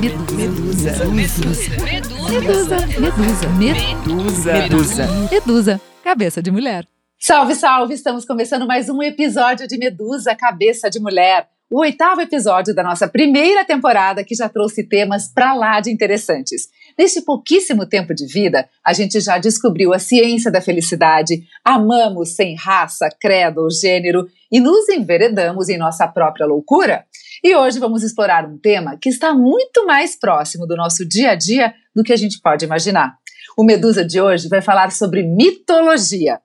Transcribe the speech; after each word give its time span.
Medusa. 0.00 1.04
Medusa. 1.06 1.70
Medusa. 1.84 2.76
Medusa. 2.98 3.48
Medusa. 3.58 4.52
Medusa. 4.52 5.06
Medusa. 5.30 5.80
Cabeça 6.02 6.42
de 6.42 6.50
mulher. 6.50 6.88
Salve, 7.18 7.54
salve! 7.54 7.92
Estamos 7.94 8.24
começando 8.24 8.66
mais 8.66 8.88
um 8.88 9.02
episódio 9.02 9.68
de 9.68 9.76
Medusa 9.76 10.34
Cabeça 10.34 10.88
de 10.88 10.98
Mulher. 10.98 11.46
O 11.70 11.80
oitavo 11.80 12.22
episódio 12.22 12.74
da 12.74 12.82
nossa 12.82 13.06
primeira 13.06 13.64
temporada 13.64 14.24
que 14.24 14.34
já 14.34 14.48
trouxe 14.48 14.82
temas 14.82 15.28
pra 15.28 15.52
lá 15.52 15.78
de 15.80 15.90
interessantes. 15.90 16.68
Neste 16.98 17.22
pouquíssimo 17.22 17.86
tempo 17.86 18.14
de 18.14 18.26
vida, 18.26 18.68
a 18.84 18.92
gente 18.92 19.20
já 19.20 19.38
descobriu 19.38 19.92
a 19.92 19.98
ciência 19.98 20.50
da 20.50 20.60
felicidade, 20.60 21.42
amamos 21.64 22.34
sem 22.34 22.54
raça, 22.54 23.08
credo 23.20 23.62
ou 23.62 23.70
gênero 23.70 24.26
e 24.50 24.60
nos 24.60 24.88
enveredamos 24.88 25.68
em 25.68 25.78
nossa 25.78 26.06
própria 26.06 26.46
loucura. 26.46 27.04
E 27.42 27.56
hoje 27.56 27.78
vamos 27.78 28.02
explorar 28.02 28.46
um 28.46 28.58
tema 28.58 28.96
que 29.00 29.08
está 29.08 29.34
muito 29.34 29.86
mais 29.86 30.16
próximo 30.18 30.66
do 30.66 30.76
nosso 30.76 31.06
dia 31.06 31.30
a 31.30 31.34
dia 31.34 31.74
do 31.94 32.02
que 32.02 32.12
a 32.12 32.16
gente 32.16 32.40
pode 32.40 32.64
imaginar. 32.64 33.16
O 33.56 33.64
Medusa 33.64 34.04
de 34.04 34.20
hoje 34.20 34.48
vai 34.48 34.62
falar 34.62 34.92
sobre 34.92 35.22
mitologia. 35.22 36.38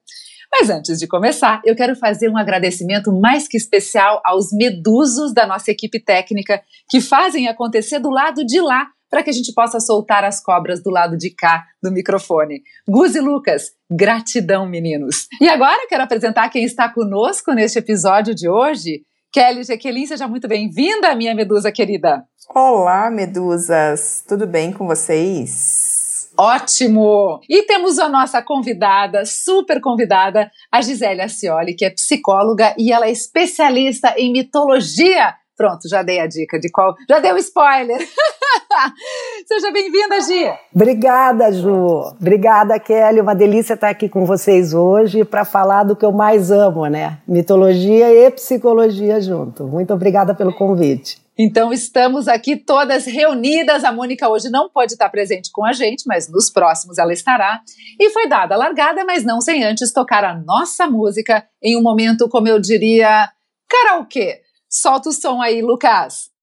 Mas 0.52 0.70
antes 0.70 0.98
de 0.98 1.08
começar, 1.08 1.62
eu 1.66 1.76
quero 1.76 1.96
fazer 1.96 2.30
um 2.30 2.38
agradecimento 2.38 3.12
mais 3.12 3.48
que 3.48 3.58
especial 3.58 4.22
aos 4.26 4.52
medusos 4.52 5.34
da 5.34 5.46
nossa 5.46 5.72
equipe 5.72 6.00
técnica 6.00 6.62
que 6.90 7.02
fazem 7.02 7.48
acontecer 7.48 8.00
do 8.00 8.10
lado 8.10 8.46
de 8.46 8.60
lá 8.62 8.88
para 9.10 9.24
que 9.24 9.30
a 9.30 9.34
gente 9.34 9.54
possa 9.54 9.80
soltar 9.80 10.24
as 10.24 10.42
cobras 10.42 10.82
do 10.82 10.90
lado 10.90 11.18
de 11.18 11.30
cá 11.30 11.66
do 11.82 11.92
microfone. 11.92 12.62
Gus 12.88 13.16
e 13.16 13.22
Lucas, 13.22 13.72
gratidão, 13.90 14.68
meninos. 14.68 15.28
E 15.42 15.48
agora 15.48 15.88
quero 15.88 16.04
apresentar 16.04 16.50
quem 16.50 16.64
está 16.64 16.90
conosco 16.90 17.54
neste 17.54 17.80
episódio 17.80 18.36
de 18.36 18.50
hoje. 18.50 19.02
Kelly 19.32 19.64
Jaqueline, 19.64 20.08
seja 20.08 20.28
muito 20.28 20.48
bem-vinda, 20.48 21.16
minha 21.16 21.36
medusa 21.36 21.72
querida. 21.72 22.24
Olá, 22.50 23.10
medusas. 23.10 24.24
Tudo 24.28 24.48
bem 24.48 24.72
com 24.72 24.88
vocês? 24.88 25.98
Ótimo! 26.40 27.40
E 27.50 27.64
temos 27.64 27.98
a 27.98 28.08
nossa 28.08 28.42
convidada, 28.44 29.26
super 29.26 29.82
convidada, 29.82 30.52
a 30.72 30.82
Gisele 30.82 31.22
Acioli, 31.22 31.74
que 31.74 31.84
é 31.84 31.90
psicóloga 31.90 32.76
e 32.78 32.92
ela 32.92 33.08
é 33.08 33.12
especialista 33.12 34.14
em 34.18 34.32
mitologia. 34.32 35.34
Pronto, 35.56 35.90
já 35.90 36.04
dei 36.04 36.20
a 36.20 36.28
dica 36.28 36.60
de 36.60 36.70
qual. 36.70 36.94
Já 37.10 37.20
dei 37.20 37.32
o 37.32 37.36
um 37.36 37.38
spoiler! 37.38 38.00
Seja 39.48 39.72
bem-vinda, 39.72 40.20
Gi. 40.22 40.52
Obrigada, 40.74 41.52
Ju. 41.52 42.14
Obrigada, 42.20 42.80
Kelly. 42.80 43.22
Uma 43.22 43.36
delícia 43.36 43.74
estar 43.74 43.90
aqui 43.90 44.10
com 44.10 44.26
vocês 44.26 44.74
hoje 44.74 45.24
para 45.24 45.46
falar 45.46 45.84
do 45.84 45.96
que 45.96 46.06
eu 46.06 46.12
mais 46.12 46.52
amo, 46.52 46.86
né? 46.88 47.20
Mitologia 47.28 48.14
e 48.14 48.32
psicologia 48.32 49.20
junto. 49.22 49.66
Muito 49.66 49.94
obrigada 49.94 50.36
pelo 50.36 50.54
convite. 50.54 51.22
Então 51.40 51.72
estamos 51.72 52.28
aqui 52.28 52.56
todas 52.56 53.06
reunidas. 53.06 53.84
A 53.84 53.92
Mônica 53.92 54.28
hoje 54.28 54.50
não 54.50 54.70
pode 54.70 54.94
estar 54.94 55.08
presente 55.10 55.52
com 55.52 55.64
a 55.64 55.72
gente, 55.72 56.04
mas 56.08 56.28
nos 56.28 56.50
próximos 56.50 56.98
ela 56.98 57.14
estará. 57.14 57.62
E 58.00 58.10
foi 58.10 58.28
dada 58.28 58.56
a 58.56 58.58
largada, 58.58 59.06
mas 59.06 59.24
não 59.24 59.40
sem 59.40 59.64
antes 59.64 59.94
tocar 59.94 60.24
a 60.24 60.36
nossa 60.36 60.88
música 60.88 61.46
em 61.62 61.78
um 61.78 61.82
momento, 61.84 62.28
como 62.28 62.48
eu 62.48 62.60
diria, 62.60 63.30
karaokê. 63.70 64.42
Solta 64.68 65.10
o 65.10 65.14
som 65.14 65.40
aí, 65.40 65.62
Lucas. 65.62 66.36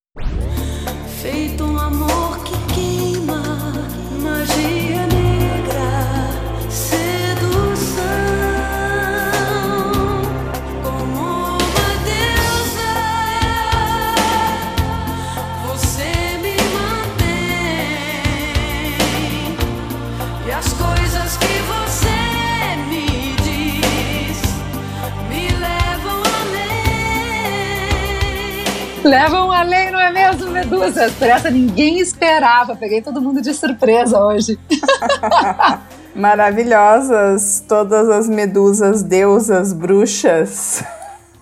Levam 29.04 29.52
além, 29.52 29.90
não 29.90 30.00
é 30.00 30.10
mesmo, 30.10 30.50
medusas? 30.50 31.12
Por 31.14 31.28
essa 31.28 31.50
ninguém 31.50 31.98
esperava. 31.98 32.74
Peguei 32.74 33.02
todo 33.02 33.20
mundo 33.20 33.40
de 33.40 33.54
surpresa 33.54 34.18
hoje. 34.18 34.58
Maravilhosas, 36.14 37.64
todas 37.68 38.08
as 38.08 38.28
medusas, 38.28 39.02
deusas, 39.02 39.72
bruxas. 39.72 40.84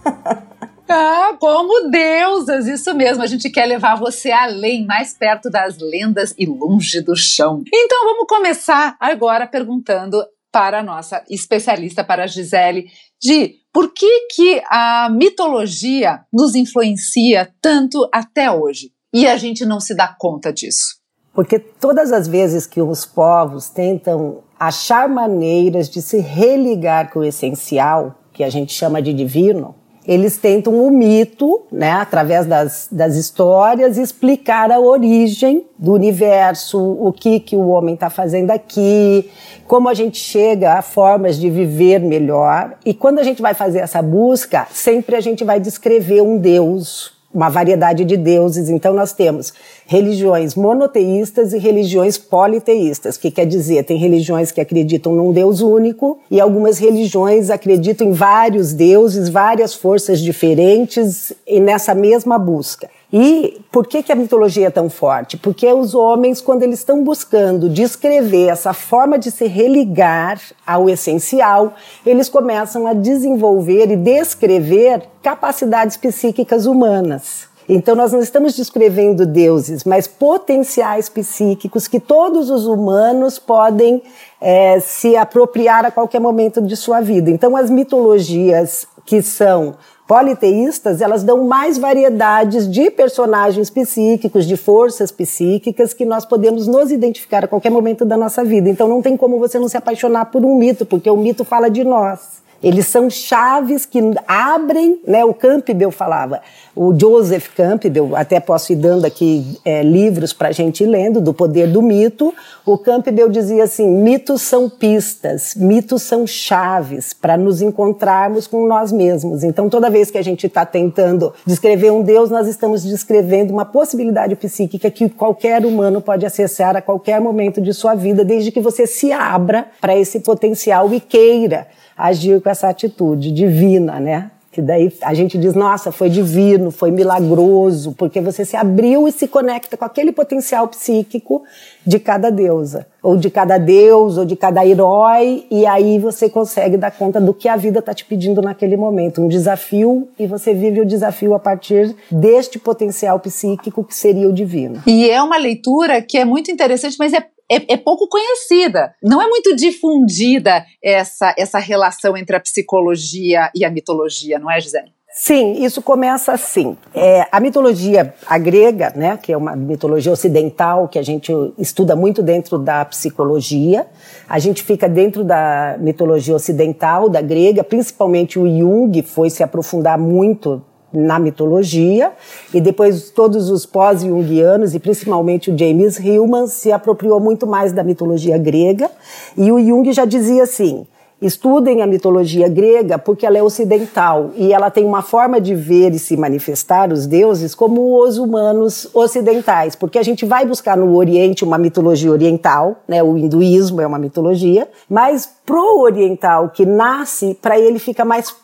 Ah, 0.94 1.38
como 1.40 1.88
deusas, 1.88 2.66
isso 2.66 2.94
mesmo. 2.94 3.22
A 3.22 3.26
gente 3.26 3.48
quer 3.48 3.64
levar 3.64 3.94
você 3.94 4.30
além, 4.30 4.84
mais 4.84 5.16
perto 5.16 5.48
das 5.48 5.78
lendas 5.78 6.34
e 6.36 6.44
longe 6.44 7.00
do 7.00 7.16
chão. 7.16 7.62
Então 7.72 8.04
vamos 8.04 8.26
começar 8.28 8.94
agora 9.00 9.46
perguntando 9.46 10.22
para 10.52 10.80
a 10.80 10.82
nossa 10.82 11.24
especialista, 11.30 12.04
para 12.04 12.24
a 12.24 12.26
Gisele, 12.26 12.90
de 13.18 13.61
por 13.72 13.92
que, 13.92 14.28
que 14.34 14.62
a 14.68 15.08
mitologia 15.10 16.20
nos 16.32 16.54
influencia 16.54 17.50
tanto 17.60 18.06
até 18.12 18.50
hoje 18.50 18.92
e 19.12 19.26
a 19.26 19.36
gente 19.36 19.64
não 19.64 19.80
se 19.80 19.94
dá 19.94 20.14
conta 20.18 20.52
disso? 20.52 21.00
Porque 21.34 21.58
todas 21.58 22.12
as 22.12 22.28
vezes 22.28 22.66
que 22.66 22.82
os 22.82 23.06
povos 23.06 23.70
tentam 23.70 24.42
achar 24.60 25.08
maneiras 25.08 25.88
de 25.88 26.02
se 26.02 26.18
religar 26.18 27.10
com 27.10 27.20
o 27.20 27.24
essencial, 27.24 28.18
que 28.32 28.44
a 28.44 28.50
gente 28.50 28.72
chama 28.74 29.00
de 29.00 29.14
divino, 29.14 29.74
eles 30.06 30.36
tentam 30.36 30.84
o 30.84 30.90
mito, 30.90 31.62
né, 31.70 31.92
através 31.92 32.44
das, 32.46 32.88
das 32.90 33.14
histórias, 33.14 33.96
explicar 33.96 34.70
a 34.72 34.80
origem 34.80 35.64
do 35.78 35.92
universo, 35.92 36.78
o 36.78 37.12
que, 37.12 37.38
que 37.38 37.54
o 37.54 37.68
homem 37.68 37.94
está 37.94 38.10
fazendo 38.10 38.50
aqui, 38.50 39.30
como 39.66 39.88
a 39.88 39.94
gente 39.94 40.18
chega 40.18 40.74
a 40.74 40.82
formas 40.82 41.38
de 41.38 41.48
viver 41.48 42.00
melhor. 42.00 42.74
E 42.84 42.92
quando 42.92 43.20
a 43.20 43.22
gente 43.22 43.40
vai 43.40 43.54
fazer 43.54 43.78
essa 43.78 44.02
busca, 44.02 44.66
sempre 44.70 45.14
a 45.14 45.20
gente 45.20 45.44
vai 45.44 45.60
descrever 45.60 46.20
um 46.20 46.36
Deus, 46.36 47.11
uma 47.34 47.48
variedade 47.48 48.04
de 48.04 48.16
deuses. 48.16 48.68
Então 48.68 48.92
nós 48.94 49.12
temos 49.12 49.52
religiões 49.86 50.54
monoteístas 50.54 51.52
e 51.52 51.58
religiões 51.58 52.18
politeístas, 52.18 53.16
que 53.16 53.30
quer 53.30 53.46
dizer, 53.46 53.84
tem 53.84 53.96
religiões 53.96 54.50
que 54.50 54.60
acreditam 54.60 55.14
num 55.14 55.32
Deus 55.32 55.60
único 55.60 56.18
e 56.30 56.40
algumas 56.40 56.78
religiões 56.78 57.50
acreditam 57.50 58.08
em 58.08 58.12
vários 58.12 58.72
deuses, 58.72 59.28
várias 59.28 59.74
forças 59.74 60.20
diferentes 60.20 61.32
e 61.46 61.60
nessa 61.60 61.94
mesma 61.94 62.38
busca. 62.38 62.88
E 63.12 63.60
por 63.70 63.86
que, 63.86 64.02
que 64.02 64.10
a 64.10 64.14
mitologia 64.14 64.68
é 64.68 64.70
tão 64.70 64.88
forte? 64.88 65.36
Porque 65.36 65.70
os 65.70 65.94
homens, 65.94 66.40
quando 66.40 66.62
eles 66.62 66.78
estão 66.78 67.04
buscando 67.04 67.68
descrever 67.68 68.48
essa 68.48 68.72
forma 68.72 69.18
de 69.18 69.30
se 69.30 69.46
religar 69.46 70.40
ao 70.66 70.88
essencial, 70.88 71.74
eles 72.06 72.30
começam 72.30 72.86
a 72.86 72.94
desenvolver 72.94 73.90
e 73.90 73.96
descrever 73.96 75.02
capacidades 75.22 75.98
psíquicas 75.98 76.64
humanas. 76.64 77.52
Então, 77.68 77.94
nós 77.94 78.12
não 78.12 78.20
estamos 78.20 78.56
descrevendo 78.56 79.24
deuses, 79.24 79.84
mas 79.84 80.06
potenciais 80.06 81.08
psíquicos 81.08 81.86
que 81.86 82.00
todos 82.00 82.50
os 82.50 82.66
humanos 82.66 83.38
podem 83.38 84.02
é, 84.40 84.80
se 84.80 85.16
apropriar 85.16 85.84
a 85.84 85.90
qualquer 85.90 86.20
momento 86.20 86.60
de 86.60 86.76
sua 86.76 87.00
vida. 87.00 87.30
Então, 87.30 87.56
as 87.56 87.70
mitologias 87.70 88.86
que 89.04 89.22
são 89.22 89.76
politeístas, 90.12 91.00
elas 91.00 91.22
dão 91.22 91.44
mais 91.44 91.78
variedades 91.78 92.70
de 92.70 92.90
personagens 92.90 93.70
psíquicos, 93.70 94.46
de 94.46 94.58
forças 94.58 95.10
psíquicas 95.10 95.94
que 95.94 96.04
nós 96.04 96.26
podemos 96.26 96.66
nos 96.66 96.90
identificar 96.90 97.46
a 97.46 97.48
qualquer 97.48 97.70
momento 97.70 98.04
da 98.04 98.14
nossa 98.14 98.44
vida. 98.44 98.68
Então 98.68 98.86
não 98.86 99.00
tem 99.00 99.16
como 99.16 99.38
você 99.38 99.58
não 99.58 99.70
se 99.70 99.76
apaixonar 99.78 100.26
por 100.26 100.44
um 100.44 100.54
mito, 100.54 100.84
porque 100.84 101.08
o 101.08 101.16
mito 101.16 101.46
fala 101.46 101.70
de 101.70 101.82
nós. 101.82 102.42
Eles 102.62 102.86
são 102.86 103.10
chaves 103.10 103.84
que 103.84 103.98
abrem, 104.26 105.00
né? 105.06 105.24
O 105.24 105.34
Campbell 105.34 105.90
falava, 105.90 106.40
o 106.76 106.96
Joseph 106.98 107.48
Campbell, 107.56 108.14
até 108.14 108.38
posso 108.38 108.72
ir 108.72 108.76
dando 108.76 109.04
aqui 109.04 109.58
é, 109.64 109.82
livros 109.82 110.32
para 110.32 110.48
a 110.48 110.52
gente 110.52 110.84
ir 110.84 110.86
lendo, 110.86 111.20
do 111.20 111.34
poder 111.34 111.66
do 111.66 111.82
mito. 111.82 112.32
O 112.64 112.78
Campbell 112.78 113.28
dizia 113.28 113.64
assim: 113.64 113.90
mitos 113.90 114.42
são 114.42 114.70
pistas, 114.70 115.54
mitos 115.56 116.02
são 116.02 116.26
chaves 116.26 117.12
para 117.12 117.36
nos 117.36 117.60
encontrarmos 117.60 118.46
com 118.46 118.66
nós 118.66 118.92
mesmos. 118.92 119.42
Então, 119.42 119.68
toda 119.68 119.90
vez 119.90 120.10
que 120.10 120.18
a 120.18 120.22
gente 120.22 120.46
está 120.46 120.64
tentando 120.64 121.32
descrever 121.44 121.90
um 121.90 122.02
Deus, 122.02 122.30
nós 122.30 122.46
estamos 122.46 122.84
descrevendo 122.84 123.52
uma 123.52 123.64
possibilidade 123.64 124.36
psíquica 124.36 124.90
que 124.90 125.08
qualquer 125.08 125.66
humano 125.66 126.00
pode 126.00 126.24
acessar 126.24 126.76
a 126.76 126.80
qualquer 126.80 127.20
momento 127.20 127.60
de 127.60 127.74
sua 127.74 127.94
vida, 127.94 128.24
desde 128.24 128.52
que 128.52 128.60
você 128.60 128.86
se 128.86 129.10
abra 129.10 129.66
para 129.80 129.96
esse 129.96 130.20
potencial 130.20 130.92
e 130.94 131.00
queira 131.00 131.66
agir 131.96 132.40
com 132.40 132.50
essa 132.50 132.68
atitude 132.68 133.32
divina, 133.32 134.00
né? 134.00 134.30
que 134.52 134.60
daí 134.60 134.92
a 135.00 135.14
gente 135.14 135.38
diz, 135.38 135.54
nossa, 135.54 135.90
foi 135.90 136.10
divino, 136.10 136.70
foi 136.70 136.90
milagroso, 136.90 137.92
porque 137.92 138.20
você 138.20 138.44
se 138.44 138.54
abriu 138.54 139.08
e 139.08 139.12
se 139.12 139.26
conecta 139.26 139.78
com 139.78 139.84
aquele 139.86 140.12
potencial 140.12 140.68
psíquico 140.68 141.42
de 141.86 141.98
cada 141.98 142.30
deusa, 142.30 142.86
ou 143.02 143.16
de 143.16 143.30
cada 143.30 143.56
deus, 143.56 144.18
ou 144.18 144.26
de 144.26 144.36
cada 144.36 144.64
herói, 144.64 145.46
e 145.50 145.64
aí 145.64 145.98
você 145.98 146.28
consegue 146.28 146.76
dar 146.76 146.90
conta 146.90 147.18
do 147.18 147.32
que 147.32 147.48
a 147.48 147.56
vida 147.56 147.78
está 147.78 147.94
te 147.94 148.04
pedindo 148.04 148.42
naquele 148.42 148.76
momento, 148.76 149.22
um 149.22 149.28
desafio, 149.28 150.06
e 150.18 150.26
você 150.26 150.52
vive 150.52 150.82
o 150.82 150.86
desafio 150.86 151.32
a 151.32 151.38
partir 151.38 151.96
deste 152.10 152.58
potencial 152.58 153.18
psíquico 153.20 153.82
que 153.82 153.94
seria 153.94 154.28
o 154.28 154.32
divino. 154.34 154.82
E 154.86 155.08
é 155.08 155.22
uma 155.22 155.38
leitura 155.38 156.02
que 156.02 156.18
é 156.18 156.26
muito 156.26 156.50
interessante, 156.50 156.96
mas 156.98 157.14
é 157.14 157.24
é, 157.56 157.74
é, 157.74 157.76
pouco 157.76 158.08
conhecida. 158.08 158.94
Não 159.02 159.20
é 159.20 159.28
muito 159.28 159.54
difundida 159.54 160.64
essa, 160.82 161.34
essa 161.36 161.58
relação 161.58 162.16
entre 162.16 162.36
a 162.36 162.40
psicologia 162.40 163.50
e 163.54 163.64
a 163.64 163.70
mitologia, 163.70 164.38
não 164.38 164.50
é, 164.50 164.60
Gisele? 164.60 164.92
Sim, 165.14 165.62
isso 165.62 165.82
começa 165.82 166.32
assim. 166.32 166.74
É, 166.94 167.26
a 167.30 167.38
mitologia 167.38 168.14
a 168.26 168.38
grega, 168.38 168.94
né, 168.96 169.18
que 169.22 169.30
é 169.30 169.36
uma 169.36 169.54
mitologia 169.54 170.10
ocidental 170.10 170.88
que 170.88 170.98
a 170.98 171.02
gente 171.02 171.30
estuda 171.58 171.94
muito 171.94 172.22
dentro 172.22 172.58
da 172.58 172.82
psicologia, 172.86 173.86
a 174.26 174.38
gente 174.38 174.62
fica 174.62 174.88
dentro 174.88 175.22
da 175.22 175.76
mitologia 175.78 176.34
ocidental, 176.34 177.10
da 177.10 177.20
grega, 177.20 177.62
principalmente 177.62 178.38
o 178.38 178.48
Jung 178.48 179.02
foi 179.02 179.28
se 179.28 179.42
aprofundar 179.42 179.98
muito 179.98 180.64
na 180.92 181.18
mitologia, 181.18 182.12
e 182.52 182.60
depois 182.60 183.10
todos 183.10 183.50
os 183.50 183.64
pós-jungianos, 183.64 184.74
e 184.74 184.78
principalmente 184.78 185.50
o 185.50 185.58
James 185.58 185.98
Hillman, 185.98 186.46
se 186.46 186.70
apropriou 186.70 187.18
muito 187.18 187.46
mais 187.46 187.72
da 187.72 187.82
mitologia 187.82 188.36
grega, 188.38 188.90
e 189.36 189.50
o 189.50 189.58
Jung 189.58 189.92
já 189.92 190.04
dizia 190.04 190.42
assim, 190.42 190.86
estudem 191.22 191.82
a 191.82 191.86
mitologia 191.86 192.48
grega 192.48 192.98
porque 192.98 193.24
ela 193.24 193.38
é 193.38 193.42
ocidental 193.42 194.30
e 194.36 194.52
ela 194.52 194.70
tem 194.70 194.84
uma 194.84 195.02
forma 195.02 195.40
de 195.40 195.54
ver 195.54 195.92
e 195.92 195.98
se 195.98 196.16
manifestar 196.16 196.92
os 196.92 197.06
deuses 197.06 197.54
como 197.54 198.02
os 198.02 198.18
humanos 198.18 198.88
ocidentais, 198.92 199.76
porque 199.76 199.98
a 199.98 200.02
gente 200.02 200.26
vai 200.26 200.44
buscar 200.44 200.76
no 200.76 200.96
Oriente 200.96 201.44
uma 201.44 201.56
mitologia 201.56 202.10
oriental, 202.10 202.76
né? 202.88 203.02
O 203.02 203.16
hinduísmo 203.16 203.80
é 203.80 203.86
uma 203.86 203.98
mitologia, 203.98 204.68
mas 204.90 205.28
pro 205.46 205.80
oriental 205.80 206.48
que 206.48 206.66
nasce, 206.66 207.38
para 207.40 207.58
ele 207.58 207.78
fica 207.78 208.04
mais 208.04 208.34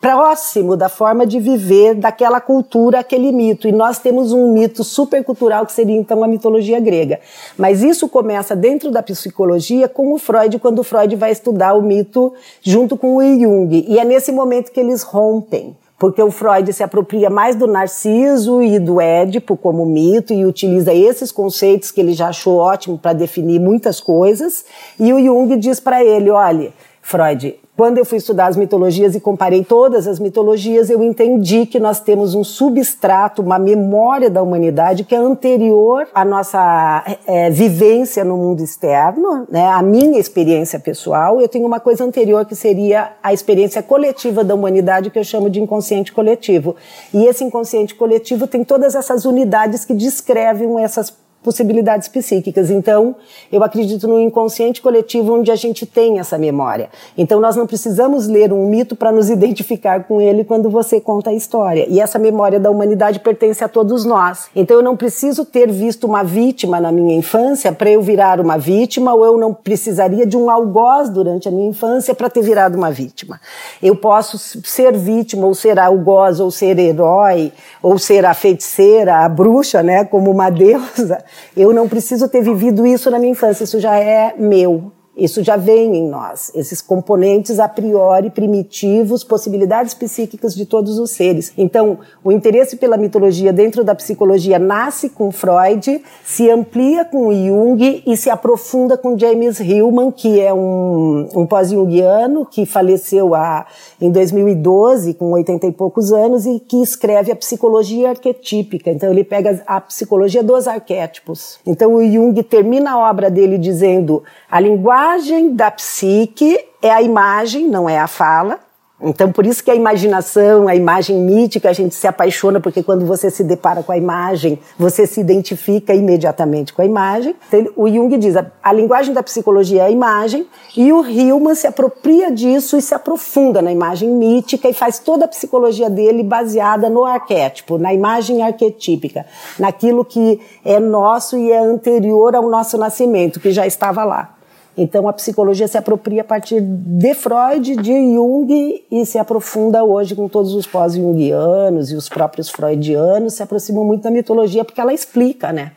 próximo 0.00 0.76
da 0.76 0.88
forma 0.88 1.26
de 1.26 1.40
viver 1.40 1.94
daquela 1.94 2.40
cultura, 2.40 3.00
aquele 3.00 3.32
mito. 3.32 3.66
E 3.66 3.72
nós 3.72 3.98
temos 3.98 4.32
um 4.32 4.52
mito 4.52 4.84
supercultural 4.84 5.66
que 5.66 5.72
seria 5.72 5.96
então 5.96 6.22
a 6.22 6.28
mitologia 6.28 6.78
grega. 6.78 7.20
Mas 7.56 7.82
isso 7.82 8.08
começa 8.08 8.54
dentro 8.54 8.90
da 8.90 9.02
psicologia 9.02 9.88
com 9.88 10.12
o 10.12 10.18
Freud, 10.18 10.58
quando 10.58 10.80
o 10.80 10.84
Freud 10.84 11.14
vai 11.16 11.32
estudar 11.32 11.74
o 11.74 11.82
mito 11.82 12.32
junto 12.62 12.96
com 12.96 13.16
o 13.16 13.22
Jung. 13.22 13.84
E 13.88 13.98
é 13.98 14.04
nesse 14.04 14.32
momento 14.32 14.70
que 14.70 14.80
eles 14.80 15.02
rompem 15.02 15.76
porque 15.98 16.22
o 16.22 16.30
Freud 16.30 16.70
se 16.72 16.82
apropria 16.82 17.30
mais 17.30 17.56
do 17.56 17.66
Narciso 17.66 18.62
e 18.62 18.78
do 18.78 19.00
Édipo 19.00 19.56
como 19.56 19.86
mito 19.86 20.32
e 20.32 20.44
utiliza 20.44 20.92
esses 20.92 21.32
conceitos 21.32 21.90
que 21.90 22.00
ele 22.00 22.12
já 22.12 22.28
achou 22.28 22.58
ótimo 22.58 22.98
para 22.98 23.14
definir 23.14 23.58
muitas 23.58 24.00
coisas, 24.00 24.64
e 25.00 25.12
o 25.12 25.22
Jung 25.22 25.56
diz 25.56 25.80
para 25.80 26.04
ele, 26.04 26.30
olha, 26.30 26.72
Freud, 27.06 27.54
quando 27.76 27.98
eu 27.98 28.04
fui 28.04 28.18
estudar 28.18 28.48
as 28.48 28.56
mitologias 28.56 29.14
e 29.14 29.20
comparei 29.20 29.62
todas 29.62 30.08
as 30.08 30.18
mitologias, 30.18 30.90
eu 30.90 31.04
entendi 31.04 31.64
que 31.64 31.78
nós 31.78 32.00
temos 32.00 32.34
um 32.34 32.42
substrato, 32.42 33.42
uma 33.42 33.60
memória 33.60 34.28
da 34.28 34.42
humanidade 34.42 35.04
que 35.04 35.14
é 35.14 35.18
anterior 35.18 36.08
à 36.12 36.24
nossa 36.24 37.04
é, 37.24 37.48
vivência 37.48 38.24
no 38.24 38.36
mundo 38.36 38.60
externo, 38.60 39.46
né? 39.48 39.68
A 39.68 39.82
minha 39.84 40.18
experiência 40.18 40.80
pessoal. 40.80 41.40
Eu 41.40 41.46
tenho 41.46 41.64
uma 41.64 41.78
coisa 41.78 42.02
anterior 42.02 42.44
que 42.44 42.56
seria 42.56 43.12
a 43.22 43.32
experiência 43.32 43.84
coletiva 43.84 44.42
da 44.42 44.56
humanidade 44.56 45.08
que 45.08 45.18
eu 45.18 45.24
chamo 45.24 45.48
de 45.48 45.60
inconsciente 45.60 46.12
coletivo. 46.12 46.74
E 47.14 47.24
esse 47.24 47.44
inconsciente 47.44 47.94
coletivo 47.94 48.48
tem 48.48 48.64
todas 48.64 48.96
essas 48.96 49.24
unidades 49.24 49.84
que 49.84 49.94
descrevem 49.94 50.82
essas 50.82 51.14
possibilidades 51.46 52.08
psíquicas. 52.08 52.72
Então, 52.72 53.14
eu 53.52 53.62
acredito 53.62 54.08
no 54.08 54.20
inconsciente 54.20 54.82
coletivo 54.82 55.32
onde 55.32 55.52
a 55.52 55.54
gente 55.54 55.86
tem 55.86 56.18
essa 56.18 56.36
memória. 56.36 56.88
Então, 57.16 57.38
nós 57.40 57.54
não 57.54 57.68
precisamos 57.68 58.26
ler 58.26 58.52
um 58.52 58.68
mito 58.68 58.96
para 58.96 59.12
nos 59.12 59.30
identificar 59.30 60.02
com 60.02 60.20
ele 60.20 60.42
quando 60.42 60.68
você 60.68 61.00
conta 61.00 61.30
a 61.30 61.32
história. 61.32 61.86
E 61.88 62.00
essa 62.00 62.18
memória 62.18 62.58
da 62.58 62.68
humanidade 62.68 63.20
pertence 63.20 63.62
a 63.62 63.68
todos 63.68 64.04
nós. 64.04 64.48
Então, 64.56 64.78
eu 64.78 64.82
não 64.82 64.96
preciso 64.96 65.44
ter 65.44 65.70
visto 65.70 66.04
uma 66.04 66.24
vítima 66.24 66.80
na 66.80 66.90
minha 66.90 67.14
infância 67.14 67.70
para 67.70 67.88
eu 67.88 68.02
virar 68.02 68.40
uma 68.40 68.58
vítima, 68.58 69.14
ou 69.14 69.24
eu 69.24 69.38
não 69.38 69.54
precisaria 69.54 70.26
de 70.26 70.36
um 70.36 70.50
algoz 70.50 71.08
durante 71.08 71.46
a 71.46 71.52
minha 71.52 71.68
infância 71.68 72.12
para 72.12 72.28
ter 72.28 72.42
virado 72.42 72.76
uma 72.76 72.90
vítima. 72.90 73.40
Eu 73.80 73.94
posso 73.94 74.36
ser 74.36 74.96
vítima, 74.96 75.46
ou 75.46 75.54
ser 75.54 75.78
algoz, 75.78 76.40
ou 76.40 76.50
ser 76.50 76.76
herói, 76.76 77.52
ou 77.80 77.96
ser 77.98 78.26
a 78.26 78.34
feiticeira, 78.34 79.24
a 79.24 79.28
bruxa, 79.28 79.80
né, 79.80 80.04
como 80.04 80.28
uma 80.28 80.50
deusa, 80.56 81.22
eu 81.56 81.72
não 81.72 81.88
preciso 81.88 82.28
ter 82.28 82.42
vivido 82.42 82.86
isso 82.86 83.10
na 83.10 83.18
minha 83.18 83.32
infância, 83.32 83.64
isso 83.64 83.80
já 83.80 83.98
é 83.98 84.34
meu. 84.38 84.92
Isso 85.16 85.42
já 85.42 85.56
vem 85.56 85.96
em 85.96 86.06
nós, 86.06 86.52
esses 86.54 86.82
componentes 86.82 87.58
a 87.58 87.66
priori 87.66 88.28
primitivos, 88.28 89.24
possibilidades 89.24 89.94
psíquicas 89.94 90.54
de 90.54 90.66
todos 90.66 90.98
os 90.98 91.10
seres. 91.10 91.54
Então, 91.56 92.00
o 92.22 92.30
interesse 92.30 92.76
pela 92.76 92.98
mitologia 92.98 93.50
dentro 93.50 93.82
da 93.82 93.94
psicologia 93.94 94.58
nasce 94.58 95.08
com 95.08 95.32
Freud, 95.32 96.02
se 96.22 96.50
amplia 96.50 97.02
com 97.02 97.32
Jung 97.32 98.02
e 98.06 98.14
se 98.14 98.28
aprofunda 98.28 98.98
com 98.98 99.18
James 99.18 99.58
Hillman, 99.58 100.12
que 100.12 100.38
é 100.38 100.52
um, 100.52 101.26
um 101.34 101.46
pós-jungiano 101.46 102.44
que 102.44 102.66
faleceu 102.66 103.34
a, 103.34 103.64
em 103.98 104.10
2012, 104.10 105.14
com 105.14 105.32
80 105.32 105.66
e 105.66 105.72
poucos 105.72 106.12
anos, 106.12 106.44
e 106.44 106.60
que 106.60 106.82
escreve 106.82 107.32
a 107.32 107.36
psicologia 107.36 108.10
arquetípica. 108.10 108.90
Então, 108.90 109.10
ele 109.10 109.24
pega 109.24 109.62
a 109.66 109.80
psicologia 109.80 110.42
dos 110.42 110.68
arquétipos. 110.68 111.58
Então, 111.66 111.94
o 111.94 112.04
Jung 112.04 112.42
termina 112.42 112.90
a 112.90 113.10
obra 113.10 113.30
dele 113.30 113.56
dizendo 113.56 114.22
a 114.50 114.60
linguagem 114.60 115.05
da 115.54 115.70
psique 115.70 116.58
é 116.82 116.90
a 116.90 117.00
imagem, 117.00 117.68
não 117.68 117.88
é 117.88 117.98
a 117.98 118.06
fala. 118.06 118.58
Então, 119.00 119.30
por 119.30 119.44
isso 119.44 119.62
que 119.62 119.70
a 119.70 119.74
imaginação, 119.74 120.68
a 120.68 120.74
imagem 120.74 121.16
mítica, 121.18 121.68
a 121.68 121.72
gente 121.72 121.94
se 121.94 122.06
apaixona, 122.06 122.60
porque 122.60 122.82
quando 122.82 123.04
você 123.04 123.30
se 123.30 123.44
depara 123.44 123.82
com 123.82 123.92
a 123.92 123.96
imagem, 123.96 124.58
você 124.78 125.06
se 125.06 125.20
identifica 125.20 125.94
imediatamente 125.94 126.72
com 126.72 126.80
a 126.80 126.84
imagem. 126.84 127.36
Então, 127.46 127.72
o 127.76 127.88
Jung 127.88 128.16
diz, 128.16 128.36
a, 128.36 128.50
a 128.62 128.72
linguagem 128.72 129.12
da 129.12 129.22
psicologia 129.22 129.82
é 129.82 129.86
a 129.86 129.90
imagem, 129.90 130.46
e 130.74 130.92
o 130.92 131.06
Hillman 131.06 131.54
se 131.54 131.66
apropria 131.66 132.32
disso 132.32 132.76
e 132.78 132.82
se 132.82 132.94
aprofunda 132.94 133.60
na 133.60 133.70
imagem 133.70 134.08
mítica 134.08 134.66
e 134.68 134.72
faz 134.72 134.98
toda 134.98 135.26
a 135.26 135.28
psicologia 135.28 135.90
dele 135.90 136.22
baseada 136.22 136.88
no 136.88 137.04
arquétipo, 137.04 137.76
na 137.76 137.92
imagem 137.92 138.42
arquetípica, 138.42 139.26
naquilo 139.58 140.06
que 140.06 140.40
é 140.64 140.80
nosso 140.80 141.36
e 141.36 141.52
é 141.52 141.58
anterior 141.58 142.34
ao 142.34 142.48
nosso 142.48 142.78
nascimento, 142.78 143.40
que 143.40 143.50
já 143.50 143.66
estava 143.66 144.04
lá. 144.04 144.36
Então 144.76 145.08
a 145.08 145.12
psicologia 145.12 145.66
se 145.66 145.78
apropria 145.78 146.20
a 146.20 146.24
partir 146.24 146.60
de 146.60 147.14
Freud, 147.14 147.76
de 147.76 147.92
Jung 147.92 148.84
e 148.90 149.06
se 149.06 149.18
aprofunda 149.18 149.82
hoje 149.82 150.14
com 150.14 150.28
todos 150.28 150.52
os 150.54 150.66
pós-jungianos 150.66 151.90
e 151.90 151.94
os 151.94 152.08
próprios 152.08 152.50
freudianos 152.50 153.34
se 153.34 153.42
aproximam 153.42 153.84
muito 153.84 154.02
da 154.02 154.10
mitologia 154.10 154.64
porque 154.64 154.80
ela 154.80 154.92
explica, 154.92 155.50
né? 155.50 155.72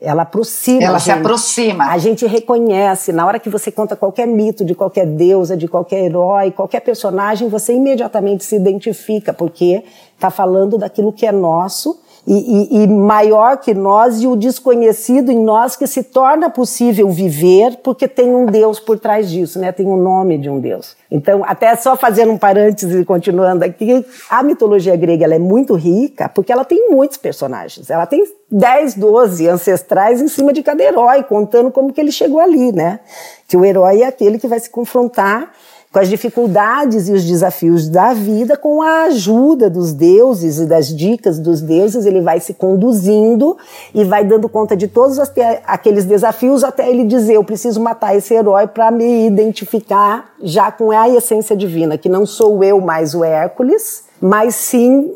Ela 0.00 0.22
aproxima. 0.22 0.82
Ela 0.82 0.98
se 0.98 1.10
aproxima. 1.10 1.86
A 1.86 1.98
gente 1.98 2.26
reconhece, 2.26 3.10
na 3.12 3.26
hora 3.26 3.38
que 3.38 3.48
você 3.48 3.72
conta 3.72 3.96
qualquer 3.96 4.26
mito 4.26 4.64
de 4.64 4.74
qualquer 4.74 5.06
deusa, 5.06 5.56
de 5.56 5.66
qualquer 5.66 6.04
herói, 6.04 6.50
qualquer 6.50 6.80
personagem, 6.80 7.48
você 7.48 7.72
imediatamente 7.72 8.44
se 8.44 8.54
identifica, 8.54 9.32
porque 9.32 9.82
está 10.14 10.30
falando 10.30 10.76
daquilo 10.76 11.12
que 11.12 11.26
é 11.26 11.32
nosso 11.32 11.98
e, 12.26 12.32
e, 12.78 12.82
e, 12.82 12.86
maior 12.86 13.58
que 13.58 13.74
nós 13.74 14.22
e 14.22 14.26
o 14.26 14.34
desconhecido 14.34 15.30
em 15.30 15.38
nós 15.38 15.76
que 15.76 15.86
se 15.86 16.02
torna 16.02 16.48
possível 16.48 17.10
viver 17.10 17.78
porque 17.82 18.08
tem 18.08 18.34
um 18.34 18.46
Deus 18.46 18.80
por 18.80 18.98
trás 18.98 19.30
disso, 19.30 19.58
né? 19.58 19.72
Tem 19.72 19.84
o 19.84 19.92
um 19.92 20.02
nome 20.02 20.38
de 20.38 20.48
um 20.48 20.58
Deus. 20.58 20.96
Então, 21.10 21.42
até 21.44 21.76
só 21.76 21.96
fazendo 21.96 22.32
um 22.32 22.38
parêntese 22.38 23.00
e 23.00 23.04
continuando 23.04 23.64
aqui, 23.64 24.04
a 24.30 24.42
mitologia 24.42 24.96
grega 24.96 25.24
ela 25.24 25.34
é 25.34 25.38
muito 25.38 25.74
rica 25.74 26.28
porque 26.28 26.50
ela 26.50 26.64
tem 26.64 26.90
muitos 26.90 27.18
personagens. 27.18 27.90
Ela 27.90 28.06
tem 28.06 28.24
10, 28.50 28.94
12 28.94 29.48
ancestrais 29.48 30.22
em 30.22 30.28
cima 30.28 30.52
de 30.52 30.62
cada 30.62 30.82
herói, 30.82 31.22
contando 31.24 31.70
como 31.70 31.92
que 31.92 32.00
ele 32.00 32.12
chegou 32.12 32.40
ali, 32.40 32.72
né? 32.72 33.00
Que 33.46 33.56
o 33.56 33.64
herói 33.64 34.00
é 34.00 34.06
aquele 34.06 34.38
que 34.38 34.46
vai 34.46 34.60
se 34.60 34.70
confrontar 34.70 35.52
com 35.94 36.00
as 36.00 36.08
dificuldades 36.08 37.08
e 37.08 37.12
os 37.12 37.24
desafios 37.24 37.88
da 37.88 38.12
vida, 38.12 38.56
com 38.56 38.82
a 38.82 39.04
ajuda 39.04 39.70
dos 39.70 39.92
deuses 39.92 40.58
e 40.58 40.66
das 40.66 40.88
dicas 40.88 41.38
dos 41.38 41.60
deuses, 41.60 42.04
ele 42.04 42.20
vai 42.20 42.40
se 42.40 42.52
conduzindo 42.52 43.56
e 43.94 44.02
vai 44.02 44.24
dando 44.24 44.48
conta 44.48 44.76
de 44.76 44.88
todos 44.88 45.20
aqueles 45.64 46.04
desafios 46.04 46.64
até 46.64 46.90
ele 46.90 47.04
dizer: 47.04 47.34
Eu 47.34 47.44
preciso 47.44 47.80
matar 47.80 48.16
esse 48.16 48.34
herói 48.34 48.66
para 48.66 48.90
me 48.90 49.24
identificar 49.24 50.34
já 50.42 50.72
com 50.72 50.90
a 50.90 51.08
essência 51.08 51.56
divina, 51.56 51.96
que 51.96 52.08
não 52.08 52.26
sou 52.26 52.64
eu 52.64 52.80
mais 52.80 53.14
o 53.14 53.22
Hércules, 53.22 54.02
mas 54.20 54.56
sim 54.56 55.12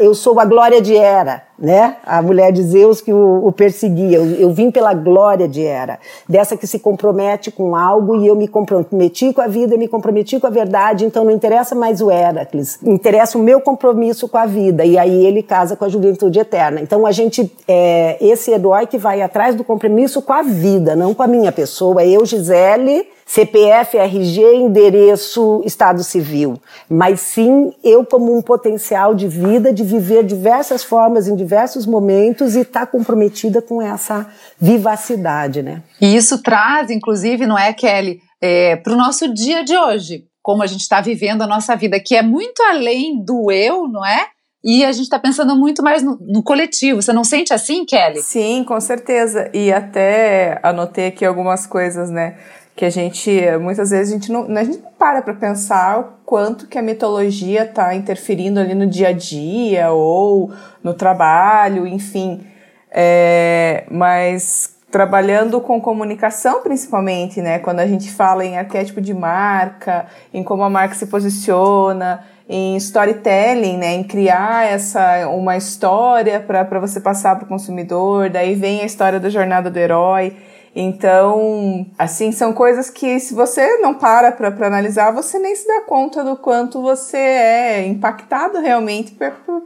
eu 0.00 0.14
sou 0.14 0.40
a 0.40 0.46
glória 0.46 0.80
de 0.80 0.94
Hera, 0.96 1.42
né? 1.62 1.98
A 2.04 2.20
mulher 2.20 2.50
de 2.50 2.60
Zeus 2.60 3.00
que 3.00 3.12
o, 3.12 3.46
o 3.46 3.52
perseguia. 3.52 4.16
Eu, 4.16 4.26
eu, 4.34 4.52
vim 4.52 4.72
pela 4.72 4.92
glória 4.92 5.46
de 5.46 5.62
Hera, 5.62 6.00
dessa 6.28 6.56
que 6.56 6.66
se 6.66 6.80
compromete 6.80 7.52
com 7.52 7.76
algo 7.76 8.16
e 8.16 8.26
eu 8.26 8.34
me 8.34 8.48
comprometi 8.48 9.32
com 9.32 9.40
a 9.40 9.46
vida, 9.46 9.76
me 9.76 9.86
comprometi 9.86 10.40
com 10.40 10.48
a 10.48 10.50
verdade, 10.50 11.04
então 11.04 11.24
não 11.24 11.30
interessa 11.30 11.76
mais 11.76 12.00
o 12.00 12.10
Heracles, 12.10 12.80
interessa 12.82 13.38
o 13.38 13.42
meu 13.42 13.60
compromisso 13.60 14.28
com 14.28 14.38
a 14.38 14.44
vida. 14.44 14.84
E 14.84 14.98
aí 14.98 15.24
ele 15.24 15.40
casa 15.40 15.76
com 15.76 15.84
a 15.84 15.88
juventude 15.88 16.40
eterna. 16.40 16.80
Então 16.80 17.06
a 17.06 17.12
gente, 17.12 17.50
é, 17.68 18.16
esse 18.20 18.50
herói 18.50 18.88
que 18.88 18.98
vai 18.98 19.22
atrás 19.22 19.54
do 19.54 19.62
compromisso 19.62 20.20
com 20.20 20.32
a 20.32 20.42
vida, 20.42 20.96
não 20.96 21.14
com 21.14 21.22
a 21.22 21.28
minha 21.28 21.52
pessoa. 21.52 22.04
Eu, 22.04 22.26
Gisele, 22.26 23.06
CPF, 23.32 23.96
RG, 23.96 24.56
endereço, 24.56 25.62
estado 25.64 26.04
civil, 26.04 26.60
mas 26.86 27.20
sim 27.20 27.72
eu 27.82 28.04
como 28.04 28.36
um 28.36 28.42
potencial 28.42 29.14
de 29.14 29.26
vida, 29.26 29.72
de 29.72 29.82
viver 29.82 30.22
diversas 30.22 30.84
formas 30.84 31.26
em 31.26 31.34
diversos 31.52 31.84
momentos 31.84 32.56
e 32.56 32.60
estar 32.60 32.86
tá 32.86 32.86
comprometida 32.86 33.60
com 33.60 33.82
essa 33.82 34.26
vivacidade, 34.58 35.62
né? 35.62 35.82
E 36.00 36.16
isso 36.16 36.42
traz, 36.42 36.88
inclusive, 36.90 37.46
não 37.46 37.58
é, 37.58 37.74
Kelly, 37.74 38.20
é, 38.40 38.76
para 38.76 38.94
o 38.94 38.96
nosso 38.96 39.32
dia 39.32 39.62
de 39.62 39.76
hoje, 39.76 40.24
como 40.42 40.62
a 40.62 40.66
gente 40.66 40.80
está 40.80 41.02
vivendo 41.02 41.42
a 41.42 41.46
nossa 41.46 41.76
vida, 41.76 42.00
que 42.00 42.16
é 42.16 42.22
muito 42.22 42.62
além 42.62 43.22
do 43.22 43.52
eu, 43.52 43.86
não 43.86 44.04
é? 44.04 44.28
E 44.64 44.82
a 44.84 44.92
gente 44.92 45.04
está 45.04 45.18
pensando 45.18 45.54
muito 45.54 45.82
mais 45.82 46.02
no, 46.02 46.16
no, 46.20 46.42
coletivo. 46.42 47.02
Você 47.02 47.12
não 47.12 47.24
sente 47.24 47.52
assim, 47.52 47.84
Kelly? 47.84 48.22
Sim, 48.22 48.64
com 48.64 48.80
certeza. 48.80 49.50
E 49.52 49.72
até 49.72 50.58
anotei 50.62 51.08
aqui 51.08 51.24
algumas 51.24 51.66
coisas, 51.66 52.10
né? 52.10 52.38
Que 52.74 52.84
a 52.84 52.90
gente 52.90 53.30
muitas 53.60 53.90
vezes 53.90 54.12
a 54.12 54.16
gente 54.16 54.32
não, 54.32 54.44
a 54.56 54.64
gente 54.64 54.78
não 54.78 54.90
para 54.92 55.20
para 55.22 55.34
pensar 55.34 56.00
o 56.00 56.04
quanto 56.24 56.66
que 56.66 56.78
a 56.78 56.82
mitologia 56.82 57.64
está 57.64 57.94
interferindo 57.94 58.58
ali 58.58 58.74
no 58.74 58.86
dia 58.86 59.08
a 59.08 59.12
dia 59.12 59.90
ou 59.90 60.52
no 60.82 60.94
trabalho, 60.94 61.86
enfim. 61.86 62.46
É, 62.90 63.84
mas 63.90 64.76
trabalhando 64.90 65.58
com 65.60 65.80
comunicação 65.80 66.62
principalmente, 66.62 67.40
né? 67.40 67.58
Quando 67.58 67.80
a 67.80 67.86
gente 67.86 68.10
fala 68.10 68.44
em 68.44 68.58
arquétipo 68.58 69.00
de 69.00 69.14
marca, 69.14 70.06
em 70.32 70.44
como 70.44 70.62
a 70.62 70.68
marca 70.68 70.94
se 70.94 71.06
posiciona, 71.06 72.22
em 72.46 72.76
storytelling, 72.76 73.78
né? 73.78 73.94
Em 73.94 74.04
criar 74.04 74.66
essa 74.66 75.26
uma 75.28 75.56
história 75.56 76.38
para 76.40 76.78
você 76.78 77.00
passar 77.00 77.36
para 77.36 77.46
o 77.46 77.48
consumidor. 77.48 78.28
Daí 78.28 78.54
vem 78.54 78.82
a 78.82 78.84
história 78.84 79.18
da 79.18 79.30
jornada 79.30 79.70
do 79.70 79.78
herói. 79.78 80.36
Então, 80.74 81.86
assim, 81.98 82.32
são 82.32 82.52
coisas 82.52 82.88
que 82.88 83.20
se 83.20 83.34
você 83.34 83.76
não 83.78 83.94
para 83.94 84.32
para 84.32 84.66
analisar, 84.66 85.10
você 85.12 85.38
nem 85.38 85.54
se 85.54 85.66
dá 85.66 85.82
conta 85.82 86.24
do 86.24 86.36
quanto 86.36 86.80
você 86.80 87.18
é 87.18 87.86
impactado 87.86 88.58
realmente 88.58 89.16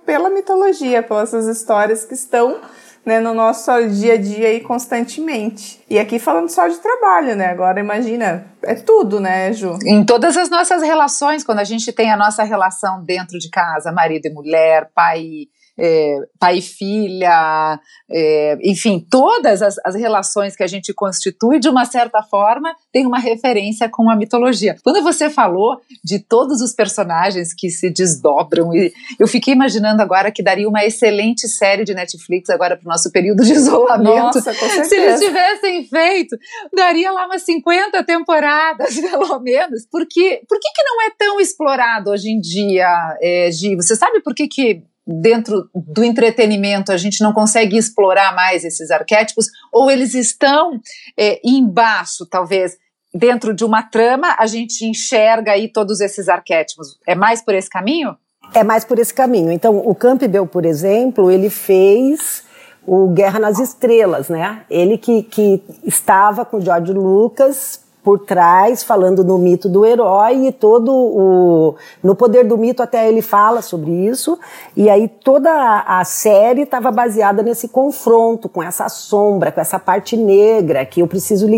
pela 0.04 0.28
mitologia, 0.28 1.02
pelas 1.02 1.32
histórias 1.32 2.04
que 2.04 2.14
estão 2.14 2.60
né, 3.06 3.20
no 3.20 3.32
nosso 3.32 3.70
dia 3.88 4.14
a 4.14 4.16
dia 4.16 4.52
e 4.52 4.60
constantemente. 4.60 5.80
E 5.88 5.96
aqui 5.96 6.18
falando 6.18 6.48
só 6.48 6.66
de 6.66 6.76
trabalho, 6.78 7.36
né? 7.36 7.46
Agora 7.46 7.78
imagina, 7.78 8.44
é 8.64 8.74
tudo, 8.74 9.20
né, 9.20 9.52
Ju? 9.52 9.78
Em 9.86 10.04
todas 10.04 10.36
as 10.36 10.50
nossas 10.50 10.82
relações, 10.82 11.44
quando 11.44 11.60
a 11.60 11.64
gente 11.64 11.92
tem 11.92 12.10
a 12.10 12.16
nossa 12.16 12.42
relação 12.42 13.04
dentro 13.04 13.38
de 13.38 13.48
casa, 13.48 13.92
marido 13.92 14.26
e 14.26 14.34
mulher, 14.34 14.90
pai 14.92 15.46
é, 15.78 16.18
pai 16.38 16.58
e 16.58 16.62
filha, 16.62 17.78
é, 18.10 18.56
enfim, 18.62 19.04
todas 19.10 19.60
as, 19.62 19.76
as, 19.84 19.94
relações 19.94 20.56
que 20.56 20.62
a 20.62 20.66
gente 20.66 20.92
constitui, 20.94 21.58
de 21.58 21.68
uma 21.68 21.84
certa 21.84 22.22
forma, 22.22 22.74
tem 22.92 23.06
uma 23.06 23.18
referência 23.18 23.88
com 23.88 24.10
a 24.10 24.16
mitologia. 24.16 24.76
Quando 24.82 25.02
você 25.02 25.28
falou 25.28 25.80
de 26.02 26.18
todos 26.18 26.60
os 26.60 26.72
personagens 26.72 27.52
que 27.52 27.68
se 27.70 27.90
desdobram, 27.90 28.74
e 28.74 28.92
eu 29.18 29.26
fiquei 29.26 29.52
imaginando 29.52 30.00
agora 30.00 30.30
que 30.30 30.42
daria 30.42 30.68
uma 30.68 30.84
excelente 30.84 31.48
série 31.48 31.84
de 31.84 31.94
Netflix 31.94 32.48
agora 32.48 32.76
para 32.76 32.86
o 32.86 32.90
nosso 32.90 33.10
período 33.10 33.42
de 33.44 33.52
isolamento. 33.56 34.36
Nossa, 34.36 34.54
com 34.54 34.68
certeza. 34.68 34.88
Se 34.88 34.96
eles 34.96 35.20
tivessem 35.20 35.84
feito, 35.86 36.36
daria 36.74 37.10
lá 37.12 37.26
umas 37.26 37.42
50 37.42 38.02
temporadas, 38.04 38.94
pelo 39.00 39.38
menos. 39.40 39.86
Porque, 39.90 40.42
por 40.48 40.58
que, 40.58 40.68
que 40.72 40.82
não 40.84 41.02
é 41.02 41.10
tão 41.18 41.40
explorado 41.40 42.10
hoje 42.10 42.30
em 42.30 42.40
dia, 42.40 42.88
é, 43.20 43.50
Gi? 43.50 43.76
Você 43.76 43.94
sabe 43.94 44.20
por 44.20 44.34
que, 44.34 44.48
que 44.48 44.82
dentro 45.06 45.68
do 45.74 46.02
entretenimento 46.02 46.90
a 46.90 46.96
gente 46.96 47.22
não 47.22 47.32
consegue 47.32 47.76
explorar 47.76 48.34
mais 48.34 48.64
esses 48.64 48.90
arquétipos, 48.90 49.46
ou 49.72 49.90
eles 49.90 50.14
estão 50.14 50.80
é, 51.16 51.40
embaixo, 51.44 52.26
talvez, 52.26 52.76
dentro 53.14 53.54
de 53.54 53.64
uma 53.64 53.82
trama, 53.82 54.34
a 54.38 54.46
gente 54.46 54.84
enxerga 54.84 55.52
aí 55.52 55.68
todos 55.68 56.00
esses 56.00 56.28
arquétipos. 56.28 56.98
É 57.06 57.14
mais 57.14 57.42
por 57.42 57.54
esse 57.54 57.70
caminho? 57.70 58.16
É 58.52 58.64
mais 58.64 58.84
por 58.84 58.98
esse 58.98 59.14
caminho. 59.14 59.50
Então, 59.50 59.78
o 59.78 59.94
Campbell, 59.94 60.46
por 60.46 60.64
exemplo, 60.64 61.30
ele 61.30 61.50
fez 61.50 62.44
o 62.86 63.08
Guerra 63.08 63.38
nas 63.38 63.58
Estrelas, 63.58 64.28
né? 64.28 64.64
Ele 64.70 64.96
que, 64.96 65.22
que 65.24 65.62
estava 65.84 66.44
com 66.44 66.60
George 66.60 66.92
Lucas 66.92 67.85
por 68.06 68.20
trás, 68.20 68.84
falando 68.84 69.24
no 69.24 69.36
mito 69.36 69.68
do 69.68 69.84
herói 69.84 70.46
e 70.46 70.52
todo 70.52 70.92
o. 70.94 71.74
No 72.04 72.14
Poder 72.14 72.44
do 72.44 72.56
Mito, 72.56 72.80
até 72.80 73.08
ele 73.08 73.20
fala 73.20 73.60
sobre 73.60 73.90
isso. 73.90 74.38
E 74.76 74.88
aí 74.88 75.08
toda 75.08 75.50
a 75.84 76.04
série 76.04 76.62
estava 76.62 76.92
baseada 76.92 77.42
nesse 77.42 77.66
confronto 77.66 78.48
com 78.48 78.62
essa 78.62 78.88
sombra, 78.88 79.50
com 79.50 79.60
essa 79.60 79.76
parte 79.80 80.16
negra 80.16 80.86
que 80.86 81.00
eu 81.00 81.08
preciso 81.08 81.48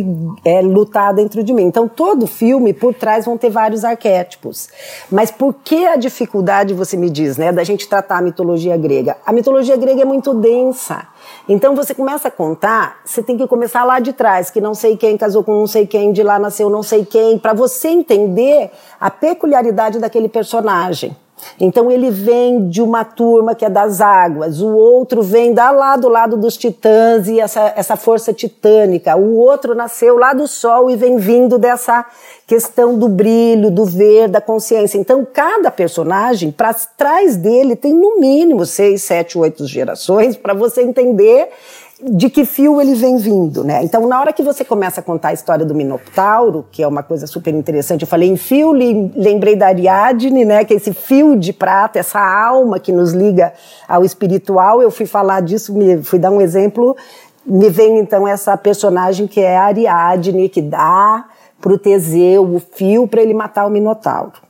é, 0.42 0.62
lutar 0.62 1.12
dentro 1.12 1.44
de 1.44 1.52
mim. 1.52 1.64
Então, 1.64 1.86
todo 1.86 2.26
filme, 2.26 2.72
por 2.72 2.94
trás, 2.94 3.26
vão 3.26 3.36
ter 3.36 3.50
vários 3.50 3.84
arquétipos. 3.84 4.70
Mas 5.12 5.30
por 5.30 5.52
que 5.52 5.86
a 5.86 5.96
dificuldade, 5.96 6.72
você 6.72 6.96
me 6.96 7.10
diz, 7.10 7.36
né, 7.36 7.52
da 7.52 7.62
gente 7.62 7.86
tratar 7.86 8.20
a 8.20 8.22
mitologia 8.22 8.74
grega? 8.78 9.18
A 9.26 9.34
mitologia 9.34 9.76
grega 9.76 10.00
é 10.00 10.06
muito 10.06 10.32
densa. 10.32 11.08
Então 11.48 11.74
você 11.74 11.94
começa 11.94 12.28
a 12.28 12.30
contar, 12.30 13.00
você 13.04 13.22
tem 13.22 13.36
que 13.36 13.46
começar 13.46 13.84
lá 13.84 14.00
de 14.00 14.12
trás, 14.12 14.50
que 14.50 14.60
não 14.60 14.74
sei 14.74 14.96
quem 14.96 15.16
casou 15.16 15.42
com 15.42 15.52
não 15.52 15.66
sei 15.66 15.86
quem, 15.86 16.12
de 16.12 16.22
lá 16.22 16.37
nasceu 16.38 16.70
não 16.70 16.82
sei 16.82 17.04
quem, 17.04 17.38
para 17.38 17.52
você 17.52 17.88
entender 17.88 18.70
a 19.00 19.10
peculiaridade 19.10 19.98
daquele 19.98 20.28
personagem. 20.28 21.16
Então 21.60 21.90
ele 21.90 22.10
vem 22.10 22.68
de 22.68 22.82
uma 22.82 23.04
turma 23.04 23.54
que 23.54 23.64
é 23.64 23.70
das 23.70 24.00
águas, 24.00 24.60
o 24.60 24.68
outro 24.74 25.22
vem 25.22 25.52
da 25.52 25.70
lá 25.70 25.96
do 25.96 26.08
lado 26.08 26.36
dos 26.36 26.56
titãs 26.56 27.28
e 27.28 27.40
essa, 27.40 27.72
essa 27.76 27.96
força 27.96 28.32
titânica, 28.32 29.16
o 29.16 29.36
outro 29.36 29.74
nasceu 29.74 30.16
lá 30.16 30.32
do 30.32 30.46
sol 30.46 30.90
e 30.90 30.96
vem 30.96 31.16
vindo 31.16 31.58
dessa 31.58 32.04
questão 32.46 32.98
do 32.98 33.08
brilho, 33.08 33.70
do 33.70 33.84
ver, 33.84 34.28
da 34.28 34.40
consciência. 34.40 34.98
Então 34.98 35.26
cada 35.32 35.70
personagem, 35.70 36.50
para 36.50 36.74
trás 36.74 37.36
dele, 37.36 37.76
tem 37.76 37.92
no 37.92 38.18
mínimo 38.18 38.64
seis, 38.64 39.02
sete, 39.02 39.38
oito 39.38 39.66
gerações 39.66 40.36
para 40.36 40.54
você 40.54 40.82
entender 40.82 41.50
de 42.00 42.30
que 42.30 42.44
fio 42.44 42.80
ele 42.80 42.94
vem 42.94 43.16
vindo, 43.16 43.64
né? 43.64 43.82
Então, 43.82 44.06
na 44.06 44.20
hora 44.20 44.32
que 44.32 44.42
você 44.42 44.64
começa 44.64 45.00
a 45.00 45.02
contar 45.02 45.28
a 45.28 45.32
história 45.32 45.64
do 45.64 45.74
Minotauro, 45.74 46.64
que 46.70 46.82
é 46.82 46.86
uma 46.86 47.02
coisa 47.02 47.26
super 47.26 47.52
interessante, 47.52 48.02
eu 48.02 48.08
falei 48.08 48.28
em 48.28 48.36
fio, 48.36 48.70
lembrei 48.70 49.56
da 49.56 49.66
Ariadne, 49.66 50.44
né? 50.44 50.64
Que 50.64 50.74
é 50.74 50.76
esse 50.76 50.92
fio 50.92 51.36
de 51.36 51.52
prata, 51.52 51.98
essa 51.98 52.20
alma 52.20 52.78
que 52.78 52.92
nos 52.92 53.12
liga 53.12 53.52
ao 53.88 54.04
espiritual. 54.04 54.80
Eu 54.80 54.90
fui 54.90 55.06
falar 55.06 55.40
disso, 55.40 55.74
me, 55.74 56.02
fui 56.02 56.18
dar 56.20 56.30
um 56.30 56.40
exemplo. 56.40 56.96
Me 57.44 57.68
vem 57.68 57.98
então 57.98 58.28
essa 58.28 58.56
personagem 58.56 59.26
que 59.26 59.40
é 59.40 59.56
a 59.56 59.64
Ariadne, 59.64 60.48
que 60.48 60.62
dá 60.62 61.26
pro 61.60 61.78
Teseu 61.78 62.44
o 62.44 62.60
fio 62.60 63.08
para 63.08 63.22
ele 63.22 63.34
matar 63.34 63.66
o 63.66 63.70
Minotauro. 63.70 64.47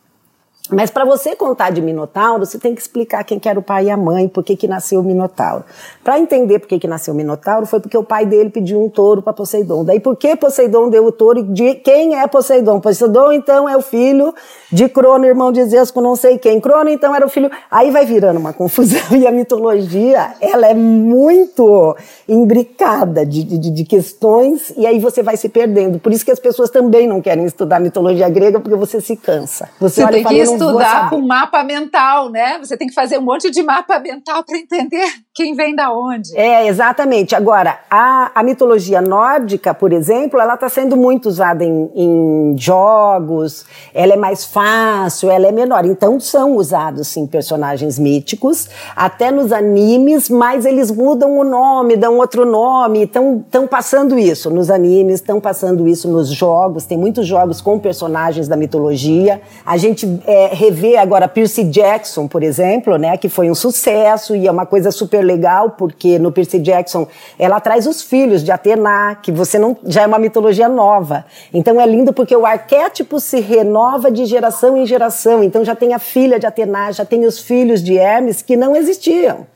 Mas 0.70 0.90
para 0.90 1.04
você 1.04 1.34
contar 1.34 1.70
de 1.70 1.80
Minotauro, 1.80 2.44
você 2.44 2.58
tem 2.58 2.74
que 2.74 2.80
explicar 2.80 3.24
quem 3.24 3.38
que 3.38 3.48
era 3.48 3.58
o 3.58 3.62
pai 3.62 3.86
e 3.86 3.90
a 3.90 3.96
mãe, 3.96 4.28
por 4.28 4.44
que, 4.44 4.54
que 4.54 4.68
nasceu 4.68 5.00
o 5.00 5.02
Minotauro. 5.02 5.64
Para 6.04 6.18
entender 6.18 6.58
por 6.58 6.68
que, 6.68 6.78
que 6.78 6.86
nasceu 6.86 7.14
o 7.14 7.16
Minotauro, 7.16 7.64
foi 7.64 7.80
porque 7.80 7.96
o 7.96 8.04
pai 8.04 8.26
dele 8.26 8.50
pediu 8.50 8.82
um 8.82 8.88
touro 8.88 9.22
para 9.22 9.32
Poseidon. 9.32 9.84
Daí 9.84 9.98
por 9.98 10.16
que 10.16 10.36
Poseidon 10.36 10.90
deu 10.90 11.06
o 11.06 11.12
touro? 11.12 11.42
De 11.42 11.74
quem 11.76 12.18
é 12.20 12.26
Poseidon? 12.26 12.80
Poseidon, 12.80 13.32
então, 13.32 13.68
é 13.68 13.76
o 13.76 13.80
filho 13.80 14.34
de 14.70 14.88
Crono, 14.88 15.24
irmão 15.24 15.50
de 15.50 15.64
Zeus, 15.64 15.90
com 15.90 16.02
não 16.02 16.14
sei 16.14 16.36
quem. 16.38 16.60
Crono, 16.60 16.90
então, 16.90 17.14
era 17.14 17.24
o 17.24 17.28
filho... 17.30 17.50
Aí 17.70 17.90
vai 17.90 18.04
virando 18.04 18.38
uma 18.38 18.52
confusão. 18.52 18.98
E 19.18 19.26
a 19.26 19.32
mitologia, 19.32 20.34
ela 20.40 20.68
é 20.68 20.74
muito 20.74 21.96
imbricada 22.28 23.26
de, 23.26 23.42
de, 23.42 23.70
de 23.70 23.84
questões, 23.84 24.72
e 24.76 24.86
aí 24.86 25.00
você 25.00 25.22
vai 25.22 25.36
se 25.36 25.48
perdendo. 25.48 25.98
Por 25.98 26.12
isso 26.12 26.24
que 26.24 26.30
as 26.30 26.38
pessoas 26.38 26.70
também 26.70 27.06
não 27.06 27.20
querem 27.20 27.44
estudar 27.44 27.80
mitologia 27.80 28.28
grega, 28.28 28.60
porque 28.60 28.76
você 28.76 29.00
se 29.00 29.16
cansa. 29.16 29.68
Você, 29.80 30.02
você 30.02 30.04
olha 30.04 30.18
e 30.18 30.22
fala, 30.22 30.57
estudar 30.64 31.10
com 31.10 31.20
mapa 31.20 31.62
mental, 31.62 32.30
né? 32.30 32.58
Você 32.58 32.76
tem 32.76 32.88
que 32.88 32.94
fazer 32.94 33.18
um 33.18 33.22
monte 33.22 33.50
de 33.50 33.62
mapa 33.62 33.98
mental 33.98 34.44
para 34.44 34.58
entender 34.58 35.06
quem 35.34 35.54
vem 35.54 35.74
da 35.74 35.92
onde. 35.92 36.36
É, 36.36 36.66
exatamente. 36.66 37.34
Agora, 37.34 37.78
a, 37.88 38.32
a 38.34 38.42
mitologia 38.42 39.00
nórdica, 39.00 39.72
por 39.72 39.92
exemplo, 39.92 40.40
ela 40.40 40.54
está 40.54 40.68
sendo 40.68 40.96
muito 40.96 41.28
usada 41.28 41.64
em, 41.64 41.90
em, 41.94 42.56
jogos, 42.58 43.64
ela 43.94 44.14
é 44.14 44.16
mais 44.16 44.44
fácil, 44.44 45.30
ela 45.30 45.46
é 45.46 45.52
menor. 45.52 45.84
Então, 45.84 46.18
são 46.18 46.56
usados, 46.56 47.08
sim, 47.08 47.26
personagens 47.26 47.98
míticos, 47.98 48.68
até 48.96 49.30
nos 49.30 49.52
animes, 49.52 50.28
mas 50.28 50.66
eles 50.66 50.90
mudam 50.90 51.38
o 51.38 51.44
nome, 51.44 51.96
dão 51.96 52.18
outro 52.18 52.44
nome, 52.44 53.04
estão 53.04 53.66
passando 53.70 54.18
isso 54.18 54.50
nos 54.50 54.70
animes, 54.70 55.16
estão 55.16 55.40
passando 55.40 55.86
isso 55.86 56.08
nos 56.08 56.28
jogos, 56.28 56.84
tem 56.84 56.98
muitos 56.98 57.26
jogos 57.26 57.60
com 57.60 57.78
personagens 57.78 58.48
da 58.48 58.56
mitologia. 58.56 59.40
A 59.64 59.76
gente 59.76 60.20
é, 60.26 60.47
rever 60.52 61.00
agora 61.00 61.28
Percy 61.28 61.64
Jackson, 61.64 62.26
por 62.26 62.42
exemplo, 62.42 62.96
né, 62.96 63.16
que 63.16 63.28
foi 63.28 63.50
um 63.50 63.54
sucesso 63.54 64.34
e 64.34 64.46
é 64.46 64.50
uma 64.50 64.66
coisa 64.66 64.90
super 64.90 65.22
legal, 65.22 65.70
porque 65.70 66.18
no 66.18 66.32
Percy 66.32 66.58
Jackson 66.58 67.06
ela 67.38 67.60
traz 67.60 67.86
os 67.86 68.02
filhos 68.02 68.42
de 68.42 68.50
Atena, 68.50 69.16
que 69.22 69.30
você 69.30 69.58
não 69.58 69.76
já 69.84 70.02
é 70.02 70.06
uma 70.06 70.18
mitologia 70.18 70.68
nova. 70.68 71.24
Então 71.52 71.80
é 71.80 71.86
lindo 71.86 72.12
porque 72.12 72.34
o 72.34 72.46
arquétipo 72.46 73.20
se 73.20 73.40
renova 73.40 74.10
de 74.10 74.24
geração 74.26 74.76
em 74.76 74.86
geração. 74.86 75.42
Então 75.42 75.64
já 75.64 75.74
tem 75.74 75.94
a 75.94 75.98
filha 75.98 76.38
de 76.38 76.46
Atena, 76.46 76.92
já 76.92 77.04
tem 77.04 77.24
os 77.24 77.38
filhos 77.38 77.82
de 77.82 77.96
Hermes 77.96 78.42
que 78.42 78.56
não 78.56 78.74
existiam. 78.74 79.46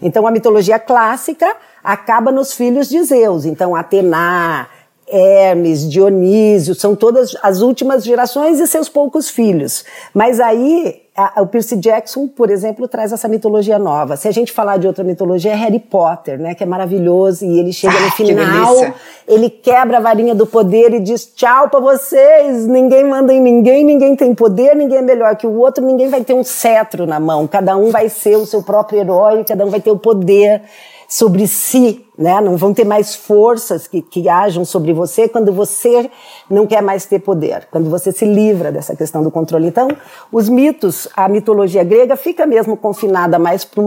Então 0.00 0.26
a 0.26 0.30
mitologia 0.30 0.78
clássica 0.78 1.56
acaba 1.82 2.30
nos 2.30 2.52
filhos 2.52 2.88
de 2.88 3.02
Zeus. 3.02 3.44
Então 3.44 3.74
Atena, 3.74 4.68
Hermes, 5.08 5.88
Dionísio, 5.88 6.74
são 6.74 6.96
todas 6.96 7.36
as 7.42 7.60
últimas 7.60 8.04
gerações 8.04 8.58
e 8.58 8.66
seus 8.66 8.88
poucos 8.88 9.30
filhos. 9.30 9.84
Mas 10.12 10.40
aí, 10.40 11.02
a, 11.16 11.42
o 11.42 11.46
Percy 11.46 11.76
Jackson, 11.76 12.26
por 12.26 12.50
exemplo, 12.50 12.88
traz 12.88 13.12
essa 13.12 13.28
mitologia 13.28 13.78
nova. 13.78 14.16
Se 14.16 14.26
a 14.26 14.32
gente 14.32 14.52
falar 14.52 14.78
de 14.78 14.86
outra 14.86 15.04
mitologia, 15.04 15.52
é 15.52 15.54
Harry 15.54 15.78
Potter, 15.78 16.40
né, 16.40 16.56
que 16.56 16.64
é 16.64 16.66
maravilhoso, 16.66 17.44
e 17.44 17.58
ele 17.58 17.72
chega 17.72 17.96
ah, 17.96 18.00
no 18.00 18.10
final, 18.10 18.94
ele 19.28 19.48
quebra 19.48 19.98
a 19.98 20.00
varinha 20.00 20.34
do 20.34 20.46
poder 20.46 20.92
e 20.92 20.98
diz 20.98 21.24
tchau 21.34 21.68
para 21.68 21.78
vocês, 21.78 22.66
ninguém 22.66 23.04
manda 23.04 23.32
em 23.32 23.40
ninguém, 23.40 23.84
ninguém 23.84 24.16
tem 24.16 24.34
poder, 24.34 24.74
ninguém 24.74 24.98
é 24.98 25.02
melhor 25.02 25.36
que 25.36 25.46
o 25.46 25.56
outro, 25.56 25.84
ninguém 25.84 26.08
vai 26.08 26.24
ter 26.24 26.34
um 26.34 26.42
cetro 26.42 27.06
na 27.06 27.20
mão, 27.20 27.46
cada 27.46 27.76
um 27.76 27.90
vai 27.90 28.08
ser 28.08 28.36
o 28.36 28.44
seu 28.44 28.62
próprio 28.62 28.98
herói, 28.98 29.44
cada 29.44 29.64
um 29.64 29.70
vai 29.70 29.80
ter 29.80 29.92
o 29.92 29.98
poder 29.98 30.62
sobre 31.08 31.46
si, 31.46 32.04
né? 32.16 32.40
Não 32.40 32.56
vão 32.56 32.72
ter 32.72 32.84
mais 32.84 33.14
forças 33.14 33.86
que, 33.86 34.00
que 34.00 34.28
ajam 34.28 34.64
sobre 34.64 34.92
você 34.92 35.28
quando 35.28 35.52
você 35.52 36.10
não 36.48 36.66
quer 36.66 36.82
mais 36.82 37.04
ter 37.04 37.18
poder, 37.18 37.68
quando 37.70 37.90
você 37.90 38.10
se 38.10 38.24
livra 38.24 38.72
dessa 38.72 38.96
questão 38.96 39.22
do 39.22 39.30
controle. 39.30 39.66
Então, 39.66 39.88
os 40.32 40.48
mitos, 40.48 41.08
a 41.14 41.28
mitologia 41.28 41.84
grega 41.84 42.16
fica 42.16 42.46
mesmo 42.46 42.76
confinada 42.76 43.38
mais 43.38 43.64
para 43.64 43.82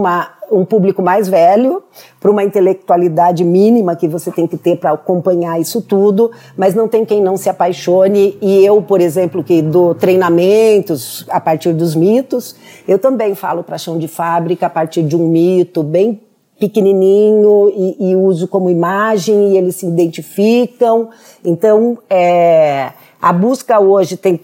um 0.50 0.64
público 0.64 1.00
mais 1.00 1.28
velho, 1.28 1.82
para 2.18 2.30
uma 2.30 2.42
intelectualidade 2.42 3.44
mínima 3.44 3.94
que 3.94 4.08
você 4.08 4.30
tem 4.30 4.46
que 4.46 4.56
ter 4.56 4.76
para 4.76 4.92
acompanhar 4.92 5.60
isso 5.60 5.80
tudo, 5.80 6.30
mas 6.56 6.74
não 6.74 6.88
tem 6.88 7.04
quem 7.04 7.22
não 7.22 7.36
se 7.36 7.48
apaixone. 7.48 8.36
E 8.40 8.64
eu, 8.64 8.82
por 8.82 9.00
exemplo, 9.00 9.44
que 9.44 9.62
dou 9.62 9.94
treinamentos 9.94 11.24
a 11.30 11.40
partir 11.40 11.72
dos 11.72 11.94
mitos, 11.94 12.56
eu 12.86 12.98
também 12.98 13.34
falo 13.34 13.62
para 13.62 13.78
chão 13.78 13.98
de 13.98 14.08
fábrica 14.08 14.66
a 14.66 14.70
partir 14.70 15.02
de 15.02 15.16
um 15.16 15.28
mito 15.28 15.82
bem 15.82 16.20
pequenininho 16.60 17.72
e, 17.74 18.10
e, 18.10 18.16
uso 18.16 18.46
como 18.46 18.68
imagem 18.68 19.52
e 19.52 19.56
eles 19.56 19.76
se 19.76 19.86
identificam. 19.86 21.08
Então, 21.44 21.98
é, 22.08 22.92
a 23.20 23.32
busca 23.32 23.80
hoje 23.80 24.16
tem 24.16 24.38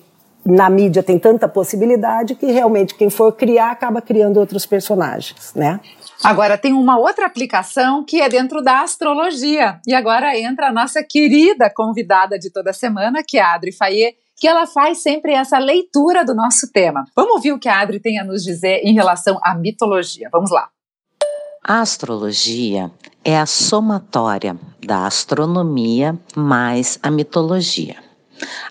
na 0.46 0.70
mídia 0.70 1.02
tem 1.02 1.18
tanta 1.18 1.48
possibilidade 1.48 2.36
que 2.36 2.46
realmente 2.46 2.94
quem 2.94 3.10
for 3.10 3.32
criar 3.32 3.72
acaba 3.72 4.00
criando 4.00 4.38
outros 4.38 4.64
personagens, 4.64 5.52
né? 5.56 5.80
Agora 6.22 6.56
tem 6.56 6.72
uma 6.72 6.96
outra 6.96 7.26
aplicação 7.26 8.04
que 8.04 8.20
é 8.20 8.28
dentro 8.28 8.62
da 8.62 8.82
astrologia. 8.82 9.80
E 9.86 9.92
agora 9.92 10.38
entra 10.38 10.68
a 10.68 10.72
nossa 10.72 11.02
querida 11.02 11.68
convidada 11.68 12.38
de 12.38 12.48
toda 12.50 12.72
semana, 12.72 13.24
que 13.26 13.38
é 13.38 13.42
a 13.42 13.54
Adri 13.54 13.72
Fayet, 13.72 14.16
que 14.36 14.46
ela 14.46 14.66
faz 14.66 15.02
sempre 15.02 15.32
essa 15.32 15.58
leitura 15.58 16.24
do 16.24 16.34
nosso 16.34 16.70
tema. 16.70 17.04
Vamos 17.14 17.34
ouvir 17.34 17.52
o 17.52 17.58
que 17.58 17.68
a 17.68 17.80
Adri 17.80 17.98
tem 17.98 18.18
a 18.18 18.24
nos 18.24 18.44
dizer 18.44 18.82
em 18.84 18.94
relação 18.94 19.38
à 19.42 19.54
mitologia. 19.54 20.28
Vamos 20.30 20.50
lá. 20.50 20.68
A 21.68 21.80
astrologia 21.80 22.92
é 23.24 23.36
a 23.36 23.44
somatória 23.44 24.56
da 24.86 25.04
astronomia 25.04 26.16
mais 26.36 26.96
a 27.02 27.10
mitologia. 27.10 28.05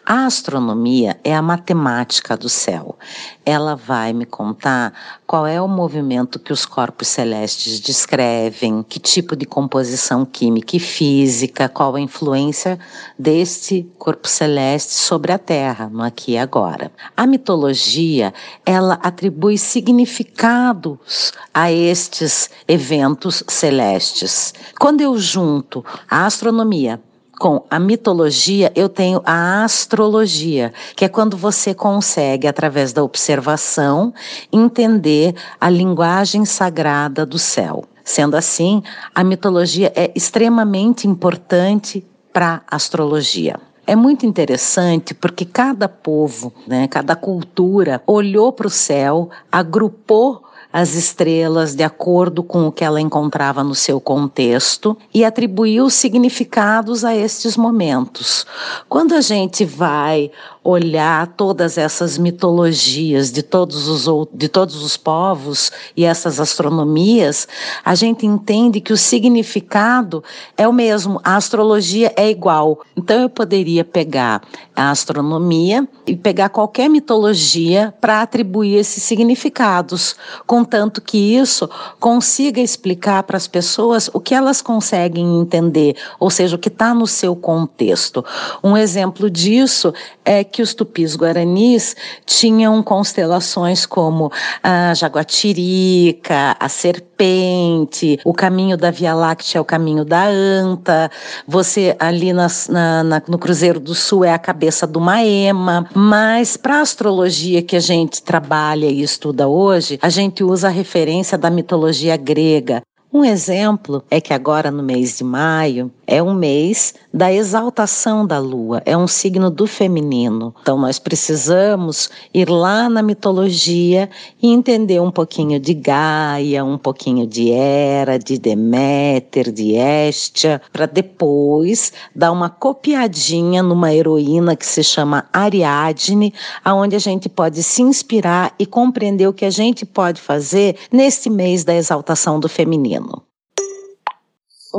A 0.06 0.26
astronomia 0.26 1.20
é 1.24 1.36
a 1.36 1.42
matemática 1.42 2.38
do 2.38 2.48
céu. 2.48 2.98
Ela 3.46 3.76
vai 3.76 4.14
me 4.14 4.26
contar 4.26 4.94
qual 5.26 5.48
é 5.48 5.60
o 5.60 5.68
movimento 5.68 6.38
que 6.38 6.54
os 6.54 6.66
corpos 6.66 7.08
celestes 7.08 7.80
descrevem, 7.80 8.84
que 8.84 9.00
tipo 9.00 9.36
de 9.36 9.46
composição 9.46 10.24
química 10.24 10.76
e 10.76 10.80
física, 10.80 11.68
qual 11.68 11.96
a 11.96 12.00
influência 12.00 12.80
deste 13.18 13.90
corpo 13.98 14.28
celeste 14.28 14.94
sobre 14.94 15.32
a 15.32 15.40
Terra, 15.40 15.90
no 15.90 16.04
aqui 16.04 16.34
e 16.34 16.38
agora. 16.38 16.92
A 17.18 17.26
mitologia, 17.26 18.34
ela 18.66 19.00
atribui 19.02 19.58
significados 19.58 21.34
a 21.54 21.72
estes 21.72 22.50
eventos 22.68 23.44
celestes. 23.48 24.54
Quando 24.80 25.02
eu 25.02 25.18
junto 25.18 25.84
a 26.10 26.26
astronomia 26.26 27.02
com 27.40 27.64
a 27.70 27.80
mitologia, 27.80 28.72
eu 28.76 28.88
tenho 28.88 29.22
a 29.26 29.64
astrologia, 29.64 30.74
que 30.96 31.06
é 31.06 31.10
quando 31.10 31.38
você 31.38 31.74
consegue, 31.74 32.48
através 32.48 32.94
da 32.94 33.04
observação, 33.04 34.14
entender 34.52 35.36
a 35.60 35.70
linguagem 35.70 36.46
sagrada 36.46 37.26
do 37.26 37.38
céu. 37.38 37.84
Sendo 38.04 38.36
assim, 38.38 38.84
a 39.14 39.24
mitologia 39.24 39.92
é 39.96 40.12
extremamente 40.16 41.08
importante 41.08 42.06
para 42.32 42.62
a 42.70 42.76
astrologia. 42.76 43.60
É 43.88 43.96
muito 43.96 44.26
interessante 44.26 45.14
porque 45.14 45.46
cada 45.46 45.88
povo, 45.88 46.54
né, 46.68 46.88
cada 46.88 47.16
cultura 47.16 48.02
olhou 48.08 48.52
para 48.52 48.68
o 48.68 48.70
céu, 48.70 49.30
agrupou 49.52 50.44
as 50.78 50.94
estrelas 50.94 51.74
de 51.74 51.84
acordo 51.84 52.44
com 52.44 52.68
o 52.68 52.72
que 52.72 52.84
ela 52.84 53.00
encontrava 53.00 53.64
no 53.64 53.74
seu 53.74 53.98
contexto 53.98 54.98
e 55.14 55.24
atribuiu 55.24 55.90
significados 55.90 57.06
a 57.06 57.16
estes 57.16 57.56
momentos. 57.56 58.46
Quando 58.90 59.16
a 59.16 59.22
gente 59.22 59.64
vai 59.64 60.30
olhar 60.66 61.28
todas 61.38 61.78
essas 61.78 62.18
mitologias 62.18 63.32
de 63.32 63.44
todos 63.44 63.88
os, 63.88 64.28
de 64.34 64.50
todos 64.50 64.82
os 64.84 64.98
povos 64.98 65.72
e 65.96 66.04
essas 66.04 66.40
astronomias, 66.40 67.48
a 67.84 67.94
gente 67.94 68.26
entende 68.26 68.82
que 68.82 68.92
o 68.92 68.98
significado 68.98 70.24
é 70.58 70.68
o 70.68 70.74
mesmo, 70.74 71.22
a 71.24 71.36
astrologia 71.36 72.12
é 72.18 72.32
igual. 72.32 72.82
Então 72.98 73.22
eu 73.22 73.30
poderia 73.30 73.86
pegar 73.86 74.42
a 74.76 74.90
astronomia 74.90 75.88
e 76.08 76.16
pegar 76.16 76.50
qualquer 76.50 76.90
mitologia 76.90 77.94
para 78.02 78.24
atribuir 78.24 78.76
esses 78.76 79.04
significados, 79.04 80.16
contanto 80.48 81.00
que 81.00 81.36
isso 81.36 81.70
consiga 82.00 82.60
explicar 82.60 83.22
para 83.24 83.38
as 83.38 83.48
pessoas 83.48 84.10
o 84.14 84.20
que 84.20 84.34
elas 84.34 84.64
conseguem 84.64 85.40
entender, 85.40 85.96
ou 86.20 86.32
seja, 86.32 86.56
o 86.56 86.60
que 86.60 86.70
está 86.70 86.92
no 86.94 87.06
seu 87.06 87.36
contexto. 87.36 88.26
Um 88.64 88.76
exemplo 88.76 89.30
disso 89.30 89.94
é 90.24 90.44
que 90.44 90.55
os 90.62 90.74
tupis 90.74 91.16
guaranis 91.16 91.96
tinham 92.26 92.82
constelações 92.84 93.86
como 93.86 94.32
a 94.62 94.94
jaguatirica, 94.94 96.56
a 96.60 96.70
serpente, 96.70 98.20
o 98.24 98.34
caminho 98.34 98.78
da 98.78 98.92
Via 98.92 99.14
Láctea 99.14 99.60
é 99.60 99.62
o 99.62 99.66
caminho 99.66 100.04
da 100.04 100.28
anta, 100.28 101.10
você 101.48 101.96
ali 102.00 102.34
nas, 102.34 102.68
na, 102.68 103.04
na, 103.04 103.22
no 103.28 103.38
Cruzeiro 103.38 103.80
do 103.80 103.96
Sul 103.96 104.24
é 104.24 104.34
a 104.34 104.40
cabeça 104.40 104.86
do 104.86 105.00
Maema, 105.00 105.88
mas 105.94 106.58
para 106.58 106.78
a 106.78 106.82
astrologia 106.82 107.62
que 107.62 107.76
a 107.76 107.80
gente 107.80 108.22
trabalha 108.22 108.86
e 108.86 109.02
estuda 109.02 109.48
hoje, 109.48 110.00
a 110.02 110.10
gente 110.10 110.44
usa 110.44 110.68
a 110.68 110.72
referência 110.72 111.38
da 111.38 111.50
mitologia 111.50 112.18
grega. 112.18 112.82
Um 113.16 113.24
exemplo 113.24 114.04
é 114.12 114.20
que 114.20 114.34
agora 114.34 114.70
no 114.70 114.84
mês 114.84 115.18
de 115.18 115.24
maio 115.24 115.90
é 116.08 116.22
um 116.22 116.34
mês 116.34 116.94
da 117.14 117.32
exaltação 117.32 118.26
da 118.26 118.40
lua, 118.40 118.82
é 118.86 118.96
um 118.96 119.08
signo 119.08 119.50
do 119.50 119.66
feminino. 119.66 120.54
Então 120.62 120.78
nós 120.78 121.00
precisamos 121.00 122.10
ir 122.34 122.50
lá 122.50 122.90
na 122.90 123.02
mitologia 123.02 124.10
e 124.42 124.52
entender 124.52 125.00
um 125.00 125.12
pouquinho 125.12 125.60
de 125.60 125.74
Gaia, 125.74 126.64
um 126.64 126.78
pouquinho 126.78 127.26
de 127.26 127.52
Hera, 127.52 128.20
de 128.20 128.38
Deméter, 128.38 129.52
de 129.52 129.74
Hestia, 129.74 130.62
para 130.72 130.86
depois 130.86 131.94
dar 132.16 132.32
uma 132.32 132.50
copiadinha 132.50 133.64
numa 133.64 133.94
heroína 133.94 134.56
que 134.56 134.66
se 134.66 134.84
chama 134.84 135.26
Ariadne, 135.32 136.34
aonde 136.64 136.96
a 136.96 137.00
gente 137.00 137.30
pode 137.30 137.64
se 137.64 137.82
inspirar 137.82 138.54
e 138.60 138.66
compreender 138.66 139.28
o 139.28 139.34
que 139.34 139.46
a 139.46 139.50
gente 139.50 139.86
pode 139.86 140.22
fazer 140.22 140.76
nesse 140.92 141.30
mês 141.30 141.64
da 141.64 141.76
exaltação 141.76 142.40
do 142.40 142.50
feminino. 142.50 143.24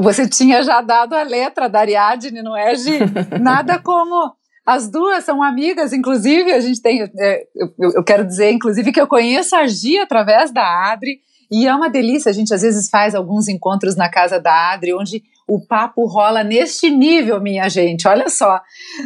Você 0.02 0.28
tinha 0.28 0.62
já 0.62 0.80
dado 0.80 1.14
a 1.14 1.22
letra 1.22 1.68
da 1.68 1.80
Ariadne, 1.80 2.42
não 2.42 2.56
é, 2.56 2.74
Gi? 2.74 2.98
Nada 3.40 3.78
como. 3.78 4.34
As 4.64 4.88
duas 4.88 5.24
são 5.24 5.42
amigas, 5.42 5.92
inclusive, 5.92 6.52
a 6.52 6.60
gente 6.60 6.82
tem. 6.82 7.02
É, 7.02 7.46
eu, 7.54 7.92
eu, 7.94 8.04
quero 8.04 8.24
dizer, 8.24 8.50
inclusive, 8.50 8.92
que 8.92 9.00
eu 9.00 9.06
conheço 9.06 9.54
a 9.54 9.66
Gi 9.66 9.98
através 9.98 10.50
da 10.50 10.90
Adri, 10.90 11.20
e 11.50 11.66
é 11.68 11.74
uma 11.74 11.88
delícia. 11.88 12.30
A 12.30 12.32
gente 12.32 12.52
às 12.52 12.62
vezes 12.62 12.90
faz 12.90 13.14
alguns 13.14 13.48
encontros 13.48 13.94
na 13.94 14.08
casa 14.08 14.40
da 14.40 14.72
Adri, 14.72 14.92
onde 14.92 15.22
o 15.48 15.60
papo 15.60 16.06
rola 16.06 16.42
neste 16.42 16.90
nível, 16.90 17.40
minha 17.40 17.68
gente. 17.68 18.08
Olha 18.08 18.28
só, 18.28 18.60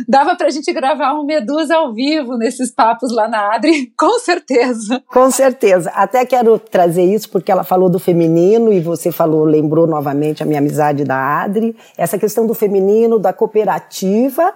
dava 0.09 0.35
pra 0.37 0.51
gente 0.51 0.73
gravar 0.73 1.15
um 1.15 1.25
Medusa 1.25 1.77
ao 1.77 1.93
vivo 1.93 2.37
nesses 2.37 2.71
papos 2.71 3.13
lá 3.13 3.29
na 3.29 3.55
Adri, 3.55 3.93
com 3.99 4.19
certeza. 4.19 5.03
Com 5.07 5.31
certeza. 5.31 5.91
Até 5.91 6.25
quero 6.25 6.59
trazer 6.59 7.05
isso 7.05 7.29
porque 7.29 7.53
ela 7.53 7.63
falou 7.63 7.91
do 7.91 7.99
feminino 7.99 8.73
e 8.73 8.81
você 8.81 9.13
falou, 9.13 9.45
lembrou 9.45 9.87
novamente 9.87 10.43
a 10.43 10.47
minha 10.47 10.59
amizade 10.59 11.05
da 11.05 11.43
Adri. 11.43 11.77
Essa 11.97 12.19
questão 12.19 12.47
do 12.47 12.55
feminino, 12.55 13.19
da 13.19 13.33
cooperativa 13.33 14.55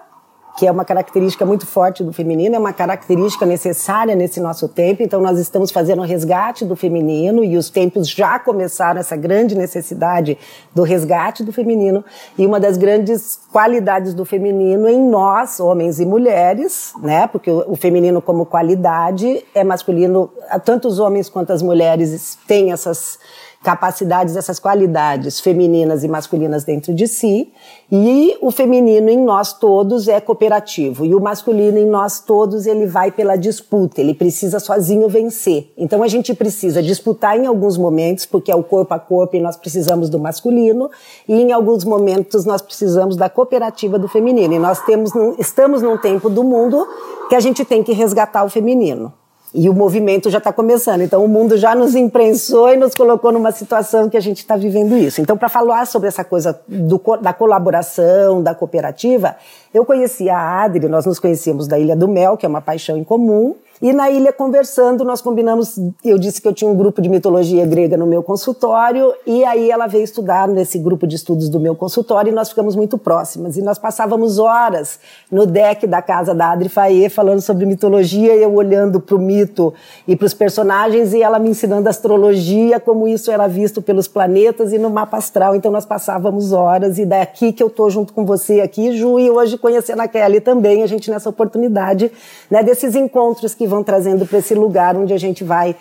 que 0.57 0.67
é 0.67 0.71
uma 0.71 0.85
característica 0.85 1.45
muito 1.45 1.67
forte 1.67 2.05
do 2.05 2.13
feminino, 2.13 2.55
é 2.55 2.59
uma 2.59 2.73
característica 2.73 3.45
necessária 3.45 4.15
nesse 4.15 4.39
nosso 4.41 4.69
tempo. 4.69 5.03
Então, 5.03 5.21
nós 5.21 5.39
estamos 5.39 5.73
fazendo 5.73 6.01
o 6.01 6.05
resgate 6.05 6.65
do 6.65 6.77
feminino 6.77 7.43
e 7.43 7.57
os 7.57 7.69
tempos 7.69 8.09
já 8.09 8.39
começaram 8.39 9.01
essa 9.01 9.17
grande 9.17 9.57
necessidade 9.57 10.39
do 10.73 10.83
resgate 10.83 11.43
do 11.43 11.53
feminino. 11.53 12.05
E 12.39 12.47
uma 12.47 12.61
das 12.61 12.77
grandes 12.77 13.41
qualidades 13.53 14.15
do 14.15 14.25
feminino 14.25 14.89
em 14.89 15.01
nós, 15.01 15.59
homens 15.59 15.99
e 15.99 16.07
mulheres, 16.07 16.93
né? 17.03 17.27
Porque 17.27 17.51
o, 17.51 17.75
feminino, 17.75 18.23
como 18.23 18.47
qualidade, 18.47 19.45
é 19.55 19.65
masculino. 19.65 20.31
Tanto 20.65 20.87
os 20.87 21.01
homens 21.01 21.29
quanto 21.29 21.53
as 21.53 21.63
mulheres 21.63 22.39
têm 22.47 22.71
essas 22.71 23.19
capacidades, 23.65 24.37
essas 24.37 24.59
qualidades 24.59 25.41
femininas 25.41 26.05
e 26.05 26.09
masculinas 26.09 26.65
dentro 26.65 26.95
de 26.95 27.09
si, 27.09 27.51
e 27.91 28.37
o 28.43 28.51
feminino 28.51 29.09
em 29.09 29.17
nós 29.17 29.55
todos 29.55 30.07
é 30.07 30.21
cooperativo, 30.21 31.07
e 31.07 31.15
o 31.15 31.21
masculino 31.21 31.79
em 31.79 31.87
nós 31.87 32.21
todos 32.21 32.67
ele 32.67 32.87
vai 32.87 33.11
pela 33.11 33.37
disputa, 33.37 34.03
ele 34.03 34.13
precisa 34.13 34.61
sozinho 34.61 35.09
vencer. 35.09 35.73
Então 35.79 36.03
a 36.03 36.09
gente 36.09 36.35
precisa 36.35 36.83
disputar 36.83 37.39
em 37.39 37.47
alguns 37.47 37.79
momentos, 37.79 38.27
porque 38.27 38.53
é 38.53 38.55
o 38.55 38.63
corpo 38.63 38.93
a 38.93 38.99
corpo 38.99 39.35
e 39.35 39.41
nós 39.41 39.57
precisamos 39.57 40.11
do 40.11 40.21
masculino, 40.21 40.91
e 41.27 41.33
em 41.33 41.51
alguns 41.51 41.85
momentos 41.85 42.45
nós 42.45 42.61
precisamos 42.61 43.17
da 43.17 43.31
cooperativa 43.31 43.99
do 43.99 44.09
feminino. 44.09 44.53
E 44.53 44.59
nós 44.59 44.85
temos, 44.85 45.11
estamos 45.39 45.81
num 45.81 45.97
tempo 45.97 46.29
do 46.29 46.45
mundo 46.45 46.87
que 47.31 47.35
a 47.35 47.41
gente 47.41 47.65
tem 47.65 47.83
que 47.83 47.93
resgatar 47.93 48.45
o 48.45 48.51
feminino. 48.51 49.24
E 49.55 49.71
o 49.71 49.73
movimento 49.73 50.29
já 50.31 50.39
está 50.39 50.53
começando. 50.53 51.03
Então, 51.03 51.25
o 51.25 51.29
mundo 51.29 51.57
já 51.57 51.77
nos 51.77 51.95
imprensou 51.95 52.71
e 52.71 52.77
nos 52.77 52.93
colocou 52.93 53.31
numa 53.31 53.53
situação 53.53 54.11
que 54.11 54.17
a 54.17 54.21
gente 54.21 54.39
está 54.39 54.57
vivendo 54.57 54.97
isso. 54.97 55.21
Então, 55.21 55.37
para 55.37 55.49
falar 55.49 55.87
sobre 55.87 56.09
essa 56.09 56.25
coisa 56.25 56.61
do, 56.67 57.01
da 57.23 57.33
colaboração, 57.33 58.43
da 58.43 58.53
cooperativa, 58.53 59.37
eu 59.73 59.85
conheci 59.85 60.29
a 60.29 60.65
Adri, 60.65 60.89
nós 60.89 61.07
nos 61.07 61.21
conhecíamos 61.21 61.69
da 61.69 61.79
Ilha 61.79 61.95
do 61.95 62.09
Mel, 62.09 62.37
que 62.37 62.45
é 62.45 62.49
uma 62.49 62.61
paixão 62.61 62.97
em 62.97 63.05
comum, 63.05 63.55
e 63.85 63.93
na 63.93 64.11
ilha, 64.11 64.33
conversando, 64.33 65.05
nós 65.05 65.21
combinamos. 65.21 65.79
Eu 66.03 66.19
disse 66.19 66.41
que 66.41 66.49
eu 66.49 66.55
tinha 66.55 66.71
um 66.71 66.75
grupo 66.75 67.03
de 67.03 67.09
mitologia 67.11 67.67
grega 67.67 67.99
no 67.99 68.07
meu 68.07 68.23
consultório, 68.23 69.13
e 69.27 69.45
aí 69.45 69.71
ela 69.71 69.87
veio 69.87 70.03
estudar 70.03 70.49
nesse 70.49 70.79
grupo 70.79 71.07
de 71.07 71.17
estudos 71.17 71.51
do 71.51 71.61
meu 71.61 71.77
consultório, 71.77 72.33
e 72.33 72.35
nós 72.35 72.49
ficamos 72.49 72.75
muito 72.75 72.97
próximas. 72.97 73.59
E 73.59 73.61
nós 73.63 73.79
passávamos 73.79 74.39
horas 74.39 74.99
no 75.31 75.45
deck 75.45 75.87
da 75.87 76.01
casa 76.01 76.35
da 76.35 76.53
Adri 76.53 76.71
Faye 76.71 77.11
falando 77.11 77.43
sobre 77.43 77.67
mitologia, 77.67 78.35
eu 78.35 78.55
olhando 78.55 79.01
para 79.01 79.17
o 79.17 79.19
mito 79.19 79.75
e 80.09 80.17
para 80.17 80.25
os 80.25 80.33
personagens, 80.33 81.13
e 81.13 81.23
ela 81.23 81.39
me 81.39 81.51
ensinando 81.51 81.87
astrologia, 81.87 82.81
como 82.81 83.07
isso 83.07 83.31
era 83.31 83.47
visto 83.47 83.83
pelos 83.83 84.09
planetas 84.09 84.73
e 84.73 84.79
no 84.79 84.89
mapa 84.89 85.19
astral. 85.19 85.55
Então 85.55 85.71
nós 85.71 85.85
passávamos 85.85 86.53
horas, 86.53 86.97
e 86.97 87.05
daqui 87.05 87.53
que 87.53 87.63
eu 87.63 87.67
estou 87.67 87.91
junto 87.91 88.15
com 88.15 88.25
você 88.25 88.63
aqui, 88.63 88.97
Ju, 88.97 89.21
e 89.21 89.31
hoje 89.31 89.59
conhecendo 89.59 90.01
a 90.01 90.09
Kelly 90.09 90.41
também, 90.41 90.83
a 90.83 90.87
gente 90.87 91.11
nessa 91.11 91.29
oportunidade 91.29 92.11
né, 92.51 92.63
desses 92.63 92.95
encontros 92.95 93.55
que 93.55 93.74
vão 93.75 93.83
trazendo 93.83 94.25
para 94.25 94.39
esse 94.39 94.55
lugar 94.55 94.97
onde 94.97 95.13
a 95.13 95.19
gente 95.19 95.43
vai 95.43 95.75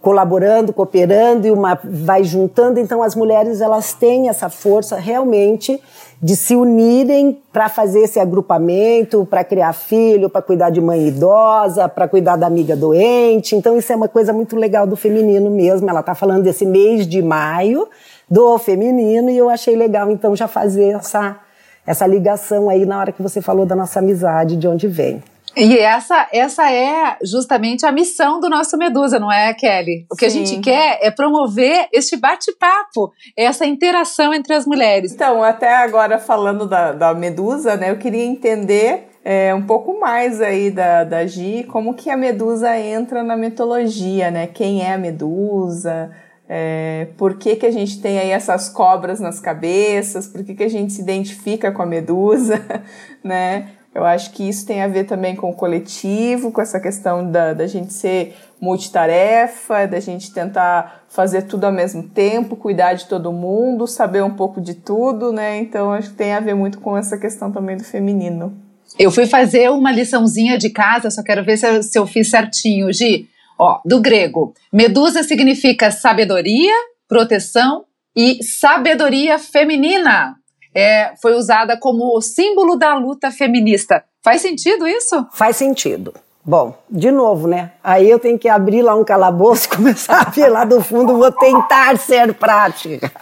colaborando, 0.00 0.72
cooperando 0.72 1.46
e 1.46 1.50
uma 1.50 1.78
vai 1.82 2.22
juntando. 2.22 2.78
Então 2.78 3.02
as 3.02 3.14
mulheres 3.14 3.60
elas 3.60 3.92
têm 3.92 4.28
essa 4.28 4.48
força 4.48 4.96
realmente 4.96 5.80
de 6.22 6.36
se 6.36 6.54
unirem 6.54 7.40
para 7.52 7.68
fazer 7.68 8.00
esse 8.00 8.20
agrupamento, 8.20 9.26
para 9.26 9.42
criar 9.42 9.72
filho, 9.72 10.28
para 10.28 10.42
cuidar 10.42 10.70
de 10.70 10.80
mãe 10.80 11.08
idosa, 11.08 11.88
para 11.88 12.06
cuidar 12.06 12.36
da 12.36 12.46
amiga 12.46 12.76
doente. 12.76 13.56
Então 13.56 13.76
isso 13.76 13.92
é 13.92 13.96
uma 13.96 14.08
coisa 14.08 14.32
muito 14.32 14.56
legal 14.56 14.86
do 14.86 14.96
feminino 14.96 15.50
mesmo. 15.50 15.88
Ela 15.88 16.00
está 16.00 16.14
falando 16.14 16.44
desse 16.44 16.66
mês 16.66 17.06
de 17.06 17.22
maio 17.22 17.88
do 18.30 18.58
feminino 18.58 19.30
e 19.30 19.38
eu 19.38 19.48
achei 19.48 19.74
legal 19.74 20.10
então 20.10 20.36
já 20.36 20.46
fazer 20.46 20.96
essa 20.96 21.38
essa 21.86 22.06
ligação 22.06 22.68
aí 22.68 22.84
na 22.84 23.00
hora 23.00 23.12
que 23.12 23.22
você 23.22 23.40
falou 23.40 23.64
da 23.64 23.74
nossa 23.74 23.98
amizade, 23.98 24.58
de 24.58 24.68
onde 24.68 24.86
vem. 24.86 25.22
E 25.56 25.78
essa, 25.78 26.28
essa 26.32 26.70
é 26.70 27.16
justamente 27.22 27.84
a 27.86 27.92
missão 27.92 28.40
do 28.40 28.48
nosso 28.48 28.76
Medusa, 28.76 29.18
não 29.18 29.32
é, 29.32 29.52
Kelly? 29.54 30.06
O 30.10 30.16
que 30.16 30.28
Sim. 30.28 30.42
a 30.42 30.46
gente 30.46 30.60
quer 30.62 30.98
é 31.02 31.10
promover 31.10 31.88
este 31.92 32.16
bate-papo, 32.16 33.12
essa 33.36 33.66
interação 33.66 34.32
entre 34.32 34.54
as 34.54 34.66
mulheres. 34.66 35.12
Então, 35.12 35.42
até 35.42 35.74
agora 35.76 36.18
falando 36.18 36.66
da, 36.66 36.92
da 36.92 37.14
Medusa, 37.14 37.76
né, 37.76 37.90
eu 37.90 37.96
queria 37.96 38.24
entender 38.24 39.08
é, 39.24 39.54
um 39.54 39.62
pouco 39.62 39.98
mais 39.98 40.40
aí 40.40 40.70
da, 40.70 41.04
da 41.04 41.26
Gi, 41.26 41.64
como 41.68 41.94
que 41.94 42.08
a 42.08 42.16
Medusa 42.16 42.78
entra 42.78 43.22
na 43.22 43.36
mitologia, 43.36 44.30
né? 44.30 44.46
Quem 44.46 44.82
é 44.82 44.94
a 44.94 44.98
Medusa? 44.98 46.10
É, 46.48 47.08
por 47.18 47.36
que, 47.36 47.56
que 47.56 47.66
a 47.66 47.70
gente 47.70 48.00
tem 48.00 48.18
aí 48.18 48.30
essas 48.30 48.70
cobras 48.70 49.20
nas 49.20 49.38
cabeças? 49.38 50.26
Por 50.26 50.42
que, 50.42 50.54
que 50.54 50.62
a 50.62 50.68
gente 50.68 50.94
se 50.94 51.02
identifica 51.02 51.70
com 51.70 51.82
a 51.82 51.86
Medusa, 51.86 52.58
né? 53.22 53.68
Eu 53.98 54.04
acho 54.04 54.30
que 54.30 54.48
isso 54.48 54.64
tem 54.64 54.80
a 54.80 54.86
ver 54.86 55.04
também 55.04 55.34
com 55.34 55.50
o 55.50 55.52
coletivo, 55.52 56.52
com 56.52 56.62
essa 56.62 56.78
questão 56.78 57.28
da, 57.28 57.52
da 57.52 57.66
gente 57.66 57.92
ser 57.92 58.32
multitarefa, 58.60 59.88
da 59.88 59.98
gente 59.98 60.32
tentar 60.32 61.02
fazer 61.08 61.42
tudo 61.42 61.64
ao 61.64 61.72
mesmo 61.72 62.04
tempo, 62.04 62.54
cuidar 62.54 62.94
de 62.94 63.06
todo 63.06 63.32
mundo, 63.32 63.88
saber 63.88 64.22
um 64.22 64.30
pouco 64.30 64.60
de 64.60 64.74
tudo, 64.74 65.32
né? 65.32 65.58
Então 65.58 65.90
acho 65.90 66.10
que 66.10 66.14
tem 66.14 66.32
a 66.32 66.38
ver 66.38 66.54
muito 66.54 66.78
com 66.78 66.96
essa 66.96 67.18
questão 67.18 67.50
também 67.50 67.76
do 67.76 67.82
feminino. 67.82 68.56
Eu 68.96 69.10
fui 69.10 69.26
fazer 69.26 69.68
uma 69.68 69.90
liçãozinha 69.90 70.56
de 70.56 70.70
casa, 70.70 71.10
só 71.10 71.20
quero 71.20 71.44
ver 71.44 71.56
se 71.56 71.66
eu, 71.66 71.82
se 71.82 71.98
eu 71.98 72.06
fiz 72.06 72.30
certinho, 72.30 72.92
Gi. 72.92 73.28
Ó, 73.58 73.80
do 73.84 74.00
grego, 74.00 74.54
medusa 74.72 75.24
significa 75.24 75.90
sabedoria, 75.90 76.72
proteção 77.08 77.84
e 78.16 78.44
sabedoria 78.44 79.40
feminina 79.40 80.36
é, 80.74 81.12
foi 81.20 81.34
usada 81.34 81.78
como 81.78 82.20
símbolo 82.20 82.76
da 82.76 82.94
luta 82.94 83.30
feminista. 83.30 84.04
Faz 84.22 84.42
sentido 84.42 84.86
isso? 84.86 85.26
Faz 85.32 85.56
sentido. 85.56 86.12
Bom, 86.44 86.74
de 86.88 87.10
novo, 87.10 87.46
né? 87.46 87.72
Aí 87.84 88.08
eu 88.08 88.18
tenho 88.18 88.38
que 88.38 88.48
abrir 88.48 88.80
lá 88.80 88.94
um 88.94 89.04
calabouço, 89.04 89.68
começar 89.76 90.22
a 90.26 90.30
ver 90.30 90.48
lá 90.48 90.64
do 90.64 90.82
fundo, 90.82 91.18
vou 91.18 91.30
tentar 91.30 91.98
ser 91.98 92.32
prática. 92.34 93.12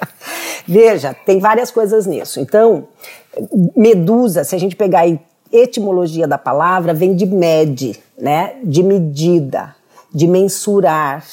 Veja, 0.66 1.12
tem 1.12 1.40
várias 1.40 1.70
coisas 1.70 2.06
nisso. 2.06 2.38
Então, 2.38 2.86
medusa, 3.74 4.44
se 4.44 4.54
a 4.54 4.58
gente 4.58 4.76
pegar 4.76 5.00
a 5.00 5.18
etimologia 5.50 6.28
da 6.28 6.38
palavra, 6.38 6.94
vem 6.94 7.16
de 7.16 7.26
med, 7.26 7.98
né? 8.16 8.54
De 8.62 8.82
medida, 8.82 9.74
de 10.14 10.28
mensurar, 10.28 11.24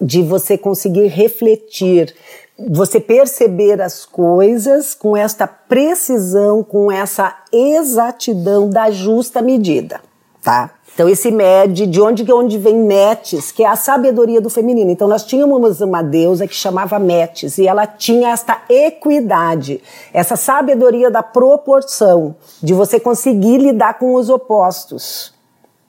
de 0.00 0.22
você 0.22 0.58
conseguir 0.58 1.06
refletir, 1.06 2.14
você 2.58 2.98
perceber 2.98 3.80
as 3.80 4.04
coisas 4.04 4.94
com 4.94 5.16
esta 5.16 5.46
precisão, 5.46 6.64
com 6.64 6.90
essa 6.90 7.36
exatidão 7.52 8.68
da 8.68 8.90
justa 8.90 9.40
medida, 9.40 10.00
tá? 10.42 10.70
Então 10.98 11.08
esse 11.08 11.30
med, 11.30 11.86
de 11.86 12.00
onde, 12.00 12.32
onde 12.32 12.58
vem 12.58 12.74
Metis, 12.74 13.52
que 13.52 13.62
é 13.62 13.68
a 13.68 13.76
sabedoria 13.76 14.40
do 14.40 14.50
feminino. 14.50 14.90
Então 14.90 15.06
nós 15.06 15.24
tínhamos 15.24 15.80
uma 15.80 16.02
deusa 16.02 16.48
que 16.48 16.54
chamava 16.54 16.98
Metis 16.98 17.56
e 17.58 17.68
ela 17.68 17.86
tinha 17.86 18.30
esta 18.30 18.62
equidade, 18.68 19.80
essa 20.12 20.34
sabedoria 20.34 21.08
da 21.08 21.22
proporção, 21.22 22.34
de 22.60 22.74
você 22.74 22.98
conseguir 22.98 23.58
lidar 23.58 23.94
com 24.00 24.14
os 24.14 24.28
opostos, 24.28 25.32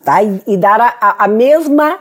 tá? 0.04 0.22
E, 0.22 0.44
e 0.46 0.56
dar 0.56 0.80
a, 0.80 1.24
a 1.24 1.28
mesma 1.28 1.98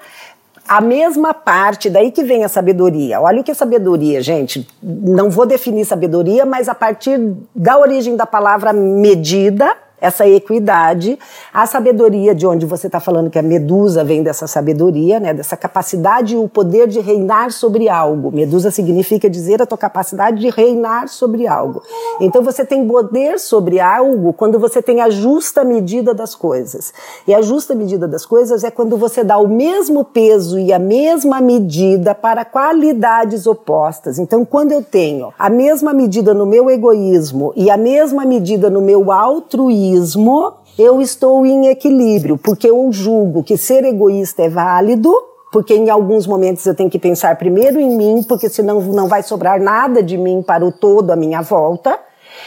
a 0.68 0.80
mesma 0.80 1.32
parte, 1.32 1.88
daí 1.88 2.10
que 2.10 2.22
vem 2.22 2.44
a 2.44 2.48
sabedoria. 2.48 3.20
Olha 3.20 3.40
o 3.40 3.44
que 3.44 3.50
é 3.50 3.54
sabedoria, 3.54 4.20
gente. 4.20 4.68
Não 4.82 5.30
vou 5.30 5.46
definir 5.46 5.86
sabedoria, 5.86 6.44
mas 6.44 6.68
a 6.68 6.74
partir 6.74 7.18
da 7.54 7.78
origem 7.78 8.16
da 8.16 8.26
palavra 8.26 8.72
medida, 8.72 9.74
essa 10.00 10.26
equidade, 10.26 11.18
a 11.52 11.66
sabedoria 11.66 12.34
de 12.34 12.46
onde 12.46 12.66
você 12.66 12.86
está 12.86 13.00
falando 13.00 13.30
que 13.30 13.38
a 13.38 13.42
medusa 13.42 14.04
vem 14.04 14.22
dessa 14.22 14.46
sabedoria, 14.46 15.18
né, 15.18 15.34
dessa 15.34 15.56
capacidade 15.56 16.34
e 16.34 16.38
o 16.38 16.48
poder 16.48 16.86
de 16.86 17.00
reinar 17.00 17.50
sobre 17.50 17.88
algo. 17.88 18.30
Medusa 18.30 18.70
significa 18.70 19.28
dizer 19.28 19.60
a 19.62 19.66
tua 19.66 19.78
capacidade 19.78 20.38
de 20.40 20.50
reinar 20.50 21.08
sobre 21.08 21.46
algo. 21.46 21.82
Então 22.20 22.42
você 22.42 22.64
tem 22.64 22.86
poder 22.86 23.38
sobre 23.38 23.80
algo 23.80 24.32
quando 24.32 24.58
você 24.58 24.82
tem 24.82 25.00
a 25.00 25.10
justa 25.10 25.64
medida 25.64 26.14
das 26.14 26.34
coisas. 26.34 26.92
E 27.26 27.34
a 27.34 27.42
justa 27.42 27.74
medida 27.74 28.06
das 28.06 28.24
coisas 28.26 28.64
é 28.64 28.70
quando 28.70 28.96
você 28.96 29.24
dá 29.24 29.38
o 29.38 29.48
mesmo 29.48 30.04
peso 30.04 30.58
e 30.58 30.72
a 30.72 30.78
mesma 30.78 31.40
medida 31.40 32.14
para 32.14 32.44
qualidades 32.44 33.46
opostas. 33.46 34.18
Então 34.18 34.44
quando 34.44 34.72
eu 34.72 34.82
tenho 34.82 35.32
a 35.38 35.48
mesma 35.48 35.92
medida 35.92 36.34
no 36.34 36.46
meu 36.46 36.70
egoísmo 36.70 37.52
e 37.56 37.70
a 37.70 37.76
mesma 37.76 38.24
medida 38.24 38.68
no 38.70 38.80
meu 38.80 39.10
altruísmo, 39.10 39.87
egoísmo, 39.88 40.54
eu 40.78 41.00
estou 41.00 41.44
em 41.44 41.68
equilíbrio, 41.68 42.38
porque 42.38 42.68
eu 42.68 42.88
julgo 42.92 43.42
que 43.42 43.56
ser 43.56 43.84
egoísta 43.84 44.42
é 44.42 44.48
válido, 44.48 45.12
porque 45.50 45.74
em 45.74 45.90
alguns 45.90 46.26
momentos 46.26 46.64
eu 46.66 46.74
tenho 46.74 46.90
que 46.90 46.98
pensar 46.98 47.36
primeiro 47.36 47.80
em 47.80 47.96
mim, 47.96 48.22
porque 48.22 48.48
senão 48.48 48.80
não 48.80 49.08
vai 49.08 49.22
sobrar 49.22 49.60
nada 49.60 50.02
de 50.02 50.16
mim 50.16 50.42
para 50.42 50.64
o 50.64 50.70
todo 50.70 51.10
à 51.10 51.16
minha 51.16 51.40
volta. 51.40 51.98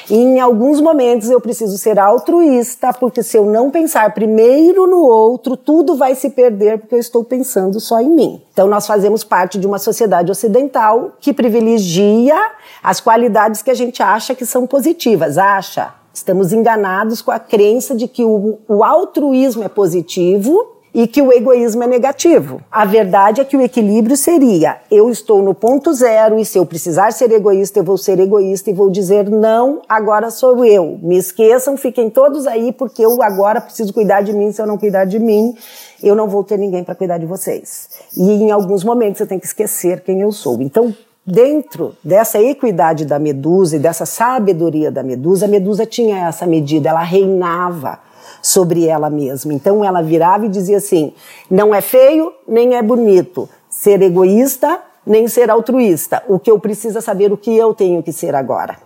E 0.10 0.16
em 0.16 0.40
alguns 0.40 0.80
momentos 0.80 1.30
eu 1.30 1.42
preciso 1.42 1.78
ser 1.78 2.00
altruísta, 2.00 2.94
porque 2.94 3.22
se 3.22 3.38
eu 3.38 3.46
não 3.46 3.70
pensar 3.70 4.14
primeiro 4.14 4.88
no 4.88 5.04
outro, 5.04 5.58
tudo 5.58 5.96
vai 5.96 6.16
se 6.16 6.30
perder 6.30 6.80
porque 6.80 6.96
eu 6.96 7.00
estou 7.00 7.24
pensando 7.24 7.80
só 7.80 8.00
em 8.00 8.10
mim. 8.10 8.42
Então 8.54 8.68
nós 8.68 8.88
fazemos 8.88 9.24
parte 9.24 9.60
de 9.60 9.68
uma 9.68 9.80
sociedade 9.80 10.32
ocidental 10.32 11.12
que 11.20 11.34
privilegia 11.34 12.38
as 12.82 13.02
qualidades 13.02 13.62
que 13.62 13.72
a 13.72 13.76
gente 13.76 14.02
acha 14.02 14.34
que 14.34 14.46
são 14.46 14.66
positivas. 14.66 15.38
Acha, 15.38 15.94
Estamos 16.14 16.52
enganados 16.52 17.22
com 17.22 17.32
a 17.32 17.40
crença 17.40 17.96
de 17.96 18.08
que 18.08 18.24
o, 18.24 18.60
o 18.68 18.84
altruísmo 18.84 19.64
é 19.64 19.70
positivo 19.70 20.72
e 20.94 21.08
que 21.08 21.22
o 21.22 21.32
egoísmo 21.32 21.84
é 21.84 21.88
negativo. 21.88 22.62
A 22.70 22.84
verdade 22.86 23.40
é 23.40 23.46
que 23.46 23.56
o 23.56 23.62
equilíbrio 23.62 24.18
seria: 24.18 24.78
eu 24.90 25.10
estou 25.10 25.42
no 25.42 25.54
ponto 25.54 25.94
zero 25.94 26.38
e 26.38 26.46
se 26.46 26.58
eu 26.58 26.66
precisar 26.66 27.12
ser 27.12 27.32
egoísta, 27.32 27.80
eu 27.80 27.84
vou 27.84 27.98
ser 27.98 28.20
egoísta 28.20 28.70
e 28.70 28.74
vou 28.74 28.90
dizer 28.90 29.30
não, 29.30 29.82
agora 29.88 30.30
sou 30.30 30.66
eu. 30.66 31.00
Me 31.02 31.18
esqueçam, 31.18 31.78
fiquem 31.78 32.10
todos 32.10 32.46
aí 32.46 32.72
porque 32.74 33.04
eu 33.04 33.22
agora 33.22 33.62
preciso 33.62 33.94
cuidar 33.94 34.22
de 34.22 34.34
mim. 34.34 34.52
Se 34.52 34.62
eu 34.62 34.68
não 34.68 34.78
cuidar 34.78 35.06
de 35.06 35.20
mim, 35.20 35.56
eu 36.04 36.16
não 36.16 36.28
vou 36.28 36.44
ter 36.44 36.58
ninguém 36.58 36.84
para 36.84 36.96
cuidar 36.96 37.18
de 37.18 37.26
vocês. 37.26 37.90
E 38.16 38.30
em 38.30 38.52
alguns 38.52 38.84
momentos 38.84 39.22
eu 39.22 39.28
tenho 39.28 39.40
que 39.40 39.48
esquecer 39.48 40.02
quem 40.02 40.22
eu 40.22 40.32
sou. 40.32 40.62
Então, 40.62 40.94
dentro 41.26 41.96
dessa 42.04 42.42
equidade 42.42 43.06
da 43.06 43.20
medusa 43.20 43.76
e 43.76 43.80
dessa 43.80 44.06
sabedoria 44.06 44.92
da 44.92 45.04
medusa, 45.04 45.46
a 45.46 45.50
medusa 45.50 45.86
tinha 45.86 46.28
essa 46.28 46.46
medida, 46.46 46.90
ela 46.90 47.04
reinava 47.04 48.00
sobre 48.42 48.88
ela 48.88 49.10
mesma. 49.10 49.54
Então 49.54 49.84
ela 49.84 50.02
virava 50.02 50.46
e 50.46 50.50
dizia 50.50 50.78
assim: 50.78 51.14
não 51.50 51.74
é 51.74 51.82
feio 51.82 52.34
nem 52.48 52.76
é 52.76 52.82
bonito 52.82 53.48
ser 53.70 54.02
egoísta 54.02 54.82
nem 55.06 55.28
ser 55.28 55.50
altruísta. 55.50 56.24
O 56.28 56.40
que 56.40 56.52
eu 56.52 56.60
preciso 56.60 56.98
é 56.98 57.02
saber 57.02 57.32
o 57.32 57.38
que 57.38 57.56
eu 57.56 57.74
tenho 57.74 58.04
que 58.04 58.12
ser 58.12 58.36
agora. 58.36 58.78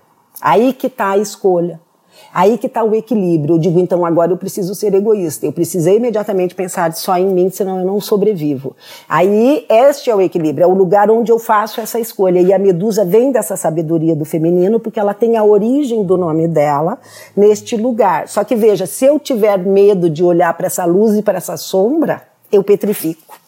Aí 0.41 0.73
que 0.73 0.87
está 0.87 1.11
a 1.11 1.17
escolha. 1.17 1.79
Aí 2.35 2.57
que 2.57 2.67
está 2.67 2.83
o 2.83 2.93
equilíbrio. 2.93 3.55
Eu 3.55 3.59
digo, 3.59 3.79
então 3.79 4.05
agora 4.05 4.29
eu 4.29 4.35
preciso 4.35 4.75
ser 4.75 4.93
egoísta. 4.93 5.45
Eu 5.45 5.53
precisei 5.53 5.95
imediatamente 5.95 6.53
pensar 6.53 6.91
só 6.91 7.15
em 7.15 7.27
mim, 7.27 7.49
senão 7.49 7.79
eu 7.79 7.85
não 7.85 8.01
sobrevivo. 8.01 8.75
Aí 9.07 9.65
este 9.69 10.09
é 10.09 10.15
o 10.15 10.19
equilíbrio, 10.19 10.65
é 10.65 10.67
o 10.67 10.73
lugar 10.73 11.09
onde 11.09 11.31
eu 11.31 11.39
faço 11.39 11.79
essa 11.79 11.97
escolha. 11.97 12.41
E 12.41 12.51
a 12.51 12.59
medusa 12.59 13.05
vem 13.05 13.31
dessa 13.31 13.55
sabedoria 13.55 14.13
do 14.13 14.25
feminino, 14.25 14.81
porque 14.81 14.99
ela 14.99 15.13
tem 15.13 15.37
a 15.37 15.45
origem 15.45 16.03
do 16.03 16.17
nome 16.17 16.45
dela 16.45 16.97
neste 17.37 17.77
lugar. 17.77 18.27
Só 18.27 18.43
que 18.43 18.53
veja, 18.53 18.85
se 18.85 19.05
eu 19.05 19.17
tiver 19.17 19.57
medo 19.59 20.09
de 20.09 20.21
olhar 20.21 20.53
para 20.55 20.67
essa 20.67 20.83
luz 20.83 21.15
e 21.15 21.21
para 21.21 21.37
essa 21.37 21.55
sombra, 21.55 22.21
eu 22.51 22.61
petrifico 22.61 23.44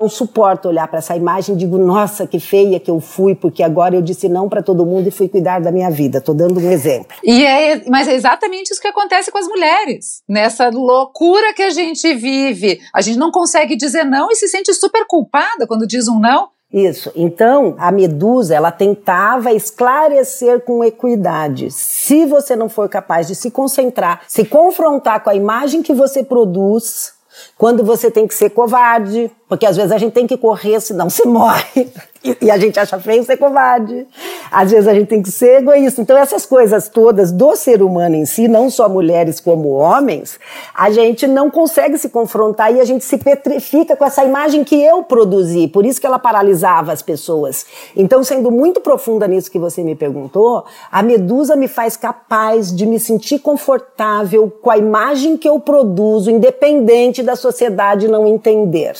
não 0.00 0.08
suporto 0.08 0.68
olhar 0.68 0.88
para 0.88 0.98
essa 0.98 1.14
imagem 1.14 1.54
e 1.54 1.58
digo, 1.58 1.76
nossa, 1.76 2.26
que 2.26 2.40
feia 2.40 2.80
que 2.80 2.90
eu 2.90 3.00
fui, 3.00 3.34
porque 3.34 3.62
agora 3.62 3.94
eu 3.94 4.00
disse 4.00 4.28
não 4.28 4.48
para 4.48 4.62
todo 4.62 4.86
mundo 4.86 5.06
e 5.06 5.10
fui 5.10 5.28
cuidar 5.28 5.60
da 5.60 5.70
minha 5.70 5.90
vida. 5.90 6.18
Estou 6.18 6.34
dando 6.34 6.58
um 6.58 6.70
exemplo. 6.70 7.14
E 7.22 7.44
é, 7.44 7.82
mas 7.86 8.08
é 8.08 8.14
exatamente 8.14 8.70
isso 8.70 8.80
que 8.80 8.88
acontece 8.88 9.30
com 9.30 9.36
as 9.36 9.46
mulheres. 9.46 10.22
Nessa 10.26 10.70
loucura 10.70 11.52
que 11.52 11.62
a 11.62 11.70
gente 11.70 12.14
vive. 12.14 12.80
A 12.94 13.02
gente 13.02 13.18
não 13.18 13.30
consegue 13.30 13.76
dizer 13.76 14.04
não 14.04 14.30
e 14.30 14.36
se 14.36 14.48
sente 14.48 14.72
super 14.72 15.06
culpada 15.06 15.66
quando 15.66 15.86
diz 15.86 16.08
um 16.08 16.18
não. 16.18 16.48
Isso. 16.72 17.10
Então, 17.16 17.74
a 17.78 17.90
Medusa, 17.90 18.54
ela 18.54 18.70
tentava 18.70 19.52
esclarecer 19.52 20.60
com 20.60 20.84
equidade. 20.84 21.70
Se 21.70 22.24
você 22.24 22.54
não 22.54 22.68
for 22.68 22.88
capaz 22.88 23.26
de 23.26 23.34
se 23.34 23.50
concentrar, 23.50 24.22
se 24.28 24.44
confrontar 24.44 25.22
com 25.22 25.30
a 25.30 25.34
imagem 25.34 25.82
que 25.82 25.92
você 25.92 26.22
produz, 26.22 27.12
quando 27.58 27.84
você 27.84 28.10
tem 28.10 28.26
que 28.26 28.34
ser 28.34 28.50
covarde, 28.50 29.30
porque 29.50 29.66
às 29.66 29.76
vezes 29.76 29.90
a 29.90 29.98
gente 29.98 30.12
tem 30.12 30.28
que 30.28 30.36
correr, 30.36 30.80
senão 30.80 31.10
se 31.10 31.26
morre. 31.26 31.88
E 32.42 32.50
a 32.50 32.58
gente 32.58 32.78
acha 32.78 33.00
feio 33.00 33.24
ser 33.24 33.38
covarde. 33.38 34.06
Às 34.52 34.70
vezes 34.70 34.86
a 34.86 34.92
gente 34.92 35.08
tem 35.08 35.22
que 35.22 35.30
ser 35.30 35.60
egoísta. 35.60 36.02
Então, 36.02 36.18
essas 36.18 36.44
coisas 36.44 36.86
todas 36.86 37.32
do 37.32 37.56
ser 37.56 37.82
humano 37.82 38.14
em 38.14 38.26
si, 38.26 38.46
não 38.46 38.68
só 38.68 38.90
mulheres 38.90 39.40
como 39.40 39.70
homens, 39.70 40.38
a 40.74 40.90
gente 40.90 41.26
não 41.26 41.50
consegue 41.50 41.96
se 41.96 42.10
confrontar 42.10 42.74
e 42.74 42.78
a 42.78 42.84
gente 42.84 43.06
se 43.06 43.16
petrifica 43.16 43.96
com 43.96 44.04
essa 44.04 44.22
imagem 44.22 44.62
que 44.64 44.74
eu 44.84 45.02
produzi. 45.02 45.66
Por 45.66 45.86
isso 45.86 45.98
que 45.98 46.06
ela 46.06 46.18
paralisava 46.18 46.92
as 46.92 47.00
pessoas. 47.00 47.64
Então, 47.96 48.22
sendo 48.22 48.50
muito 48.50 48.82
profunda 48.82 49.26
nisso 49.26 49.50
que 49.50 49.58
você 49.58 49.82
me 49.82 49.94
perguntou, 49.94 50.66
a 50.92 51.02
medusa 51.02 51.56
me 51.56 51.68
faz 51.68 51.96
capaz 51.96 52.70
de 52.70 52.84
me 52.84 53.00
sentir 53.00 53.38
confortável 53.38 54.52
com 54.60 54.70
a 54.70 54.76
imagem 54.76 55.38
que 55.38 55.48
eu 55.48 55.58
produzo, 55.58 56.30
independente 56.30 57.22
da 57.22 57.34
sociedade 57.34 58.08
não 58.08 58.26
entender. 58.26 58.92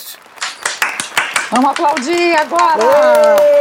Vamos 1.51 1.73
aplaudir 1.73 2.37
agora! 2.37 2.85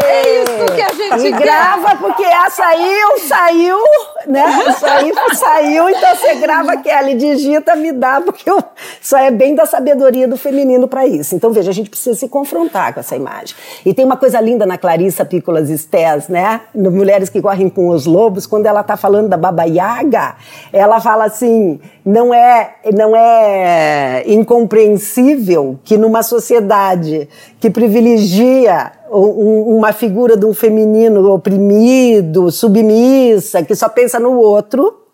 É 0.04 0.43
isso 0.43 0.75
que 0.75 0.82
a 0.82 1.17
gente 1.17 1.32
grava, 1.32 1.95
porque 1.95 2.23
a 2.23 2.47
saiu, 2.47 3.19
saiu, 3.28 3.80
né? 4.27 4.45
Saiu, 4.79 5.15
saiu, 5.34 5.89
então 5.89 6.15
você 6.15 6.36
grava, 6.36 6.77
Kelly, 6.77 7.15
digita, 7.15 7.75
me 7.75 7.91
dá, 7.91 8.21
porque 8.21 8.49
eu, 8.49 8.63
só 9.01 9.17
é 9.17 9.32
bem 9.32 9.55
da 9.55 9.65
sabedoria 9.65 10.27
do 10.27 10.38
feminino 10.38 10.88
para 10.88 11.05
isso. 11.05 11.36
Então, 11.36 11.51
veja, 11.51 11.71
a 11.71 11.73
gente 11.73 11.89
precisa 11.89 12.17
se 12.17 12.27
confrontar 12.27 12.93
com 12.93 12.99
essa 12.99 13.15
imagem. 13.15 13.55
E 13.86 13.93
tem 13.93 14.05
uma 14.05 14.17
coisa 14.17 14.39
linda 14.39 14.65
na 14.65 14.77
Clarissa 14.77 15.25
Pícolas 15.25 15.69
Estés, 15.69 16.27
né? 16.27 16.62
No 16.73 16.91
Mulheres 16.91 17.29
que 17.29 17.41
Correm 17.41 17.69
com 17.69 17.89
os 17.89 18.05
Lobos, 18.05 18.45
quando 18.45 18.65
ela 18.65 18.84
tá 18.84 18.97
falando 18.97 19.29
da 19.29 19.38
Baba 19.38 19.63
Yaga, 19.63 20.36
ela 20.71 20.99
fala 20.99 21.25
assim, 21.25 21.79
não 22.05 22.34
é, 22.34 22.75
não 22.95 23.15
é 23.15 24.23
incompreensível 24.25 25.79
que 25.84 25.97
numa 25.97 26.23
sociedade 26.23 27.29
que 27.60 27.69
privilegia 27.69 28.91
uma 29.12 29.91
figura 29.91 30.38
de 30.38 30.45
um 30.45 30.54
feminino 30.54 31.32
oprimido, 31.32 32.52
submissa, 32.52 33.63
que 33.63 33.76
só 33.76 33.89
pensa 33.89 34.19
no 34.19 34.34
outro, 34.38 35.09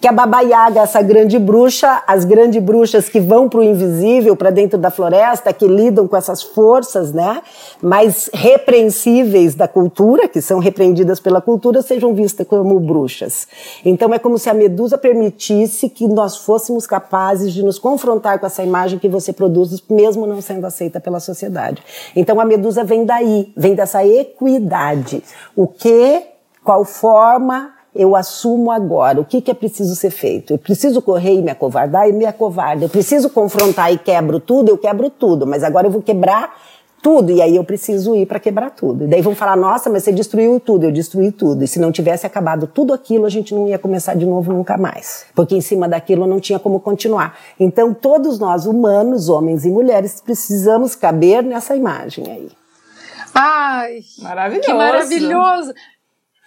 que 0.00 0.06
a 0.06 0.12
Baba 0.12 0.40
Yaga, 0.40 0.80
essa 0.80 1.02
grande 1.02 1.38
bruxa, 1.38 2.02
as 2.06 2.24
grandes 2.24 2.62
bruxas 2.62 3.08
que 3.08 3.20
vão 3.20 3.48
para 3.48 3.60
o 3.60 3.64
invisível, 3.64 4.36
para 4.36 4.50
dentro 4.50 4.78
da 4.78 4.90
floresta, 4.90 5.52
que 5.52 5.66
lidam 5.66 6.06
com 6.06 6.16
essas 6.16 6.42
forças, 6.42 7.12
né, 7.12 7.42
mais 7.82 8.30
repreensíveis 8.32 9.54
da 9.54 9.66
cultura, 9.66 10.28
que 10.28 10.40
são 10.40 10.58
repreendidas 10.58 11.20
pela 11.20 11.40
cultura, 11.40 11.82
sejam 11.82 12.14
vistas 12.14 12.46
como 12.46 12.78
bruxas. 12.78 13.48
Então 13.84 14.12
é 14.12 14.18
como 14.18 14.38
se 14.38 14.48
a 14.48 14.54
Medusa 14.54 14.96
permitisse 14.96 15.88
que 15.88 16.06
nós 16.06 16.36
fôssemos 16.36 16.86
capazes 16.86 17.52
de 17.52 17.62
nos 17.62 17.78
confrontar 17.78 18.38
com 18.38 18.46
essa 18.46 18.62
imagem 18.62 18.98
que 18.98 19.08
você 19.08 19.32
produz, 19.32 19.82
mesmo 19.88 20.26
não 20.26 20.40
sendo 20.40 20.66
aceita 20.66 21.00
pela 21.00 21.20
sociedade. 21.20 21.82
Então 22.14 22.40
a 22.40 22.44
Medusa 22.44 22.84
vem 22.84 23.04
daí, 23.04 23.52
vem 23.56 23.74
dessa 23.74 24.04
equidade. 24.06 25.22
O 25.54 25.66
que, 25.66 26.22
qual 26.62 26.84
forma 26.84 27.75
eu 27.96 28.14
assumo 28.14 28.70
agora 28.70 29.20
o 29.20 29.24
que, 29.24 29.40
que 29.40 29.50
é 29.50 29.54
preciso 29.54 29.94
ser 29.96 30.10
feito. 30.10 30.52
Eu 30.52 30.58
preciso 30.58 31.00
correr 31.02 31.34
e 31.34 31.42
me 31.42 31.50
acovardar 31.50 32.08
e 32.08 32.12
me 32.12 32.24
acovardo. 32.24 32.82
Eu 32.82 32.88
preciso 32.88 33.30
confrontar 33.30 33.92
e 33.92 33.98
quebro 33.98 34.38
tudo, 34.40 34.68
eu 34.68 34.78
quebro 34.78 35.10
tudo, 35.10 35.46
mas 35.46 35.62
agora 35.64 35.86
eu 35.86 35.90
vou 35.90 36.02
quebrar 36.02 36.54
tudo 37.02 37.30
e 37.30 37.40
aí 37.40 37.54
eu 37.54 37.62
preciso 37.62 38.16
ir 38.16 38.26
para 38.26 38.40
quebrar 38.40 38.70
tudo. 38.70 39.04
E 39.04 39.06
daí 39.06 39.22
vão 39.22 39.34
falar: 39.34 39.56
"Nossa, 39.56 39.88
mas 39.88 40.02
você 40.02 40.12
destruiu 40.12 40.58
tudo". 40.58 40.84
Eu 40.84 40.92
destruí 40.92 41.30
tudo. 41.30 41.62
E 41.62 41.68
se 41.68 41.78
não 41.78 41.92
tivesse 41.92 42.26
acabado 42.26 42.66
tudo 42.66 42.92
aquilo, 42.92 43.26
a 43.26 43.30
gente 43.30 43.54
não 43.54 43.68
ia 43.68 43.78
começar 43.78 44.14
de 44.14 44.26
novo 44.26 44.52
nunca 44.52 44.76
mais. 44.76 45.24
Porque 45.34 45.54
em 45.54 45.60
cima 45.60 45.88
daquilo 45.88 46.26
não 46.26 46.40
tinha 46.40 46.58
como 46.58 46.80
continuar. 46.80 47.38
Então 47.60 47.94
todos 47.94 48.38
nós 48.38 48.66
humanos, 48.66 49.28
homens 49.28 49.64
e 49.64 49.70
mulheres, 49.70 50.20
precisamos 50.20 50.94
caber 50.94 51.42
nessa 51.42 51.76
imagem 51.76 52.24
aí. 52.28 52.48
Ai, 53.32 54.00
maravilhoso. 54.22 54.66
Que 54.66 54.72
maravilhoso. 54.72 55.74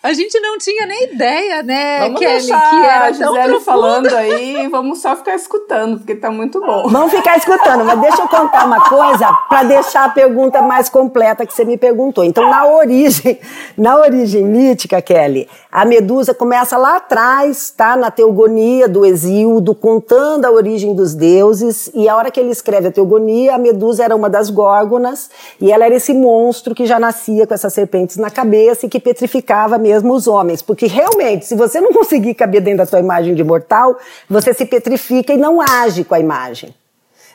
A 0.02 0.14
gente 0.14 0.40
não 0.40 0.58
tinha 0.58 0.86
nem 0.86 1.12
ideia, 1.12 1.62
né, 1.62 2.00
vamos 2.00 2.20
Kelly, 2.20 2.32
deixar 2.32 2.70
que 2.70 2.76
era 2.78 3.06
a 3.08 3.12
Gisele 3.12 3.60
falando 3.60 4.08
aí, 4.16 4.66
vamos 4.70 5.02
só 5.02 5.14
ficar 5.14 5.36
escutando, 5.36 5.98
porque 5.98 6.16
tá 6.16 6.32
muito 6.32 6.62
bom. 6.62 6.88
Vamos 6.88 7.12
ficar 7.12 7.36
escutando, 7.36 7.84
mas 7.84 8.00
deixa 8.00 8.22
eu 8.22 8.28
contar 8.30 8.66
uma 8.66 8.80
coisa 8.88 9.30
para 9.50 9.64
deixar 9.64 10.06
a 10.06 10.10
pergunta 10.10 10.62
mais 10.62 10.88
completa 10.88 11.46
que 11.46 11.54
você 11.54 11.66
me 11.66 11.76
perguntou. 11.78 12.24
Então, 12.24 12.50
na 12.50 12.66
origem, 12.66 13.42
na 13.78 13.98
origem 13.98 14.46
mítica, 14.46 15.02
Kelly, 15.02 15.50
a 15.72 15.86
Medusa 15.86 16.34
começa 16.34 16.78
lá 16.78 16.98
atrás, 16.98 17.70
tá, 17.70 17.96
na 17.96 18.10
teogonia 18.10 18.88
do 18.88 19.06
Exíodo, 19.06 19.76
contando 19.76 20.46
a 20.46 20.52
origem 20.52 20.96
dos 20.96 21.14
deuses, 21.14 21.92
e 21.94 22.10
a 22.10 22.16
hora 22.16 22.32
que 22.32 22.40
ele 22.40 22.50
escreve 22.50 22.88
a 22.88 22.92
teogonia, 22.92 23.54
a 23.54 23.58
Medusa 23.60 24.04
era 24.04 24.16
uma 24.16 24.30
das 24.32 24.50
górgonas, 24.50 25.30
e 25.62 25.72
ela 25.72 25.86
era 25.86 25.94
esse 25.94 26.12
monstro 26.12 26.74
que 26.74 26.88
já 26.88 27.00
nascia 27.00 27.46
com 27.46 27.54
essas 27.54 27.72
serpentes 27.72 28.18
na 28.18 28.32
cabeça 28.32 28.88
e 28.88 28.90
que 28.90 29.00
petrificava 29.00 29.78
mesmo 29.78 30.12
os 30.14 30.26
homens, 30.26 30.64
porque 30.64 30.88
realmente, 30.88 31.46
se 31.46 31.54
você 31.54 31.80
não 31.80 31.94
conseguir 31.94 32.34
caber 32.34 32.62
dentro 32.62 32.80
da 32.80 32.86
sua 32.88 33.00
imagem 33.00 33.36
de 33.36 33.44
mortal, 33.44 33.96
você 34.28 34.56
se 34.56 34.66
petrifica 34.66 35.34
e 35.34 35.38
não 35.38 35.62
age 35.62 36.04
com 36.04 36.16
a 36.16 36.20
imagem. 36.20 36.74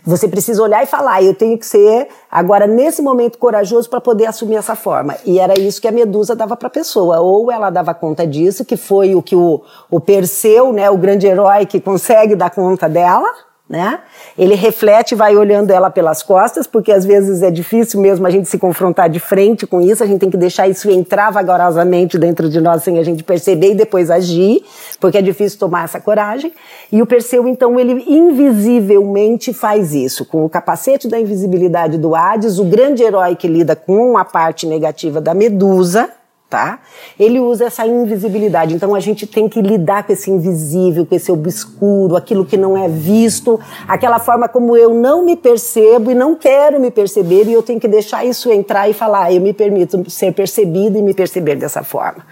Você 0.07 0.29
precisa 0.29 0.63
olhar 0.63 0.83
e 0.83 0.87
falar, 0.87 1.23
eu 1.23 1.35
tenho 1.35 1.57
que 1.57 1.65
ser 1.65 2.09
agora 2.31 2.67
nesse 2.67 3.01
momento 3.01 3.39
corajoso 3.39 3.89
para 3.89 4.03
poder 4.03 4.27
assumir 4.27 4.57
essa 4.57 4.77
forma. 4.77 5.17
E 5.25 5.39
era 5.39 5.59
isso 5.59 5.81
que 5.81 5.89
a 5.89 5.93
Medusa 5.93 6.37
dava 6.37 6.57
para 6.57 6.69
a 6.69 6.71
pessoa. 6.71 7.21
Ou 7.21 7.51
ela 7.51 7.71
dava 7.71 7.95
conta 7.95 8.27
disso, 8.27 8.67
que 8.67 8.77
foi 8.77 9.15
o 9.15 9.23
que 9.23 9.35
o, 9.35 9.63
o 9.91 10.01
Perseu, 10.01 10.75
né, 10.75 10.91
o 10.91 10.99
grande 10.99 11.27
herói 11.27 11.65
que 11.65 11.81
consegue 11.81 12.37
dar 12.37 12.51
conta 12.51 12.87
dela, 12.87 13.29
né? 13.69 14.01
Ele 14.37 14.55
reflete, 14.55 15.15
vai 15.15 15.35
olhando 15.37 15.71
ela 15.71 15.91
pelas 15.91 16.23
costas, 16.23 16.67
porque 16.67 16.93
às 16.93 17.05
vezes 17.05 17.43
é 17.43 17.51
difícil 17.51 17.99
mesmo 17.99 18.27
a 18.27 18.31
gente 18.31 18.47
se 18.47 18.59
confrontar 18.59 19.09
de 19.09 19.19
frente 19.19 19.67
com 19.67 19.81
isso, 19.81 20.03
a 20.03 20.07
gente 20.07 20.21
tem 20.21 20.31
que 20.31 20.37
deixar 20.37 20.69
isso 20.69 20.91
entrar 20.91 21.31
vagarosamente 21.31 22.19
dentro 22.19 22.49
de 22.51 22.61
nós 22.61 22.83
sem 22.83 22.99
a 22.99 23.03
gente 23.03 23.25
perceber 23.25 23.71
e 23.71 23.75
depois 23.75 24.11
agir, 24.11 24.63
porque 25.01 25.17
é 25.17 25.23
difícil 25.23 25.59
tomar 25.59 25.85
essa 25.85 25.99
coragem. 25.99 26.53
E 26.93 27.01
o 27.01 27.07
Perseu, 27.07 27.49
então, 27.49 27.81
ele 27.81 28.05
invisivelmente 28.07 29.55
faz 29.55 29.95
isso, 29.95 30.27
com 30.27 30.45
o 30.45 30.49
capacete 30.49 31.09
da 31.09 31.19
invisibilidade 31.19 31.97
do 31.97 32.15
Hades, 32.15 32.59
o 32.59 32.65
grande 32.65 33.03
herói 33.03 33.35
que 33.35 33.49
lida 33.49 33.75
com 33.75 34.19
a 34.19 34.27
parte 34.27 34.67
negativa 34.67 35.23
da 35.23 35.33
Medusa, 35.33 36.11
tá? 36.55 36.79
Ele 37.19 37.41
usa 37.41 37.65
essa 37.65 37.85
invisibilidade. 37.85 38.77
Então 38.77 38.95
a 38.95 39.01
gente 39.01 39.27
tem 39.27 39.49
que 39.49 39.61
lidar 39.61 40.05
com 40.05 40.13
esse 40.13 40.31
invisível, 40.31 41.05
com 41.05 41.13
esse 41.13 41.33
obscuro, 41.33 42.15
aquilo 42.15 42.47
que 42.47 42.57
não 42.57 42.77
é 42.77 42.89
visto, 42.89 43.59
aquela 43.89 44.21
forma 44.21 44.49
como 44.49 44.77
eu 44.77 44.95
não 44.95 45.25
me 45.25 45.35
percebo 45.35 46.13
e 46.13 46.15
não 46.15 46.37
quero 46.37 46.79
me 46.79 46.93
perceber 46.93 47.49
e 47.49 47.53
eu 47.53 47.61
tenho 47.61 47.81
que 47.81 47.89
deixar 47.89 48.25
isso 48.25 48.53
entrar 48.53 48.89
e 48.89 48.93
falar, 48.93 49.25
ah, 49.25 49.33
eu 49.33 49.41
me 49.41 49.53
permito 49.53 50.09
ser 50.09 50.33
percebido 50.33 50.97
e 50.97 51.03
me 51.03 51.13
perceber 51.13 51.57
dessa 51.57 51.83
forma. 51.83 52.25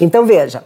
Então 0.00 0.24
veja, 0.24 0.62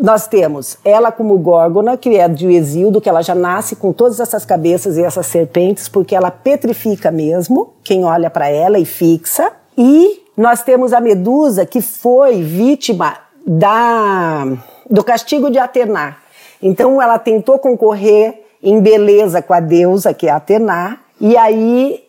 nós 0.00 0.26
temos 0.26 0.78
ela 0.82 1.12
como 1.12 1.36
Górgona, 1.36 1.98
que 1.98 2.16
é 2.16 2.26
de 2.28 2.46
Exildo, 2.46 2.98
que 2.98 3.10
ela 3.10 3.20
já 3.20 3.34
nasce 3.34 3.76
com 3.76 3.92
todas 3.92 4.20
essas 4.20 4.46
cabeças 4.46 4.96
e 4.96 5.02
essas 5.02 5.26
serpentes, 5.26 5.86
porque 5.86 6.14
ela 6.14 6.30
petrifica 6.30 7.10
mesmo 7.10 7.74
quem 7.84 8.06
olha 8.06 8.30
para 8.30 8.48
ela 8.48 8.78
e 8.78 8.86
fixa. 8.86 9.52
E 9.76 10.21
nós 10.36 10.62
temos 10.62 10.92
a 10.92 11.00
Medusa, 11.00 11.66
que 11.66 11.80
foi 11.80 12.42
vítima 12.42 13.18
da, 13.46 14.44
do 14.88 15.04
castigo 15.04 15.50
de 15.50 15.58
Atena. 15.58 16.16
Então 16.62 17.02
ela 17.02 17.18
tentou 17.18 17.58
concorrer 17.58 18.42
em 18.62 18.80
beleza 18.80 19.42
com 19.42 19.52
a 19.52 19.60
deusa, 19.60 20.14
que 20.14 20.28
é 20.28 20.30
Atena, 20.30 21.00
e 21.20 21.36
aí 21.36 22.01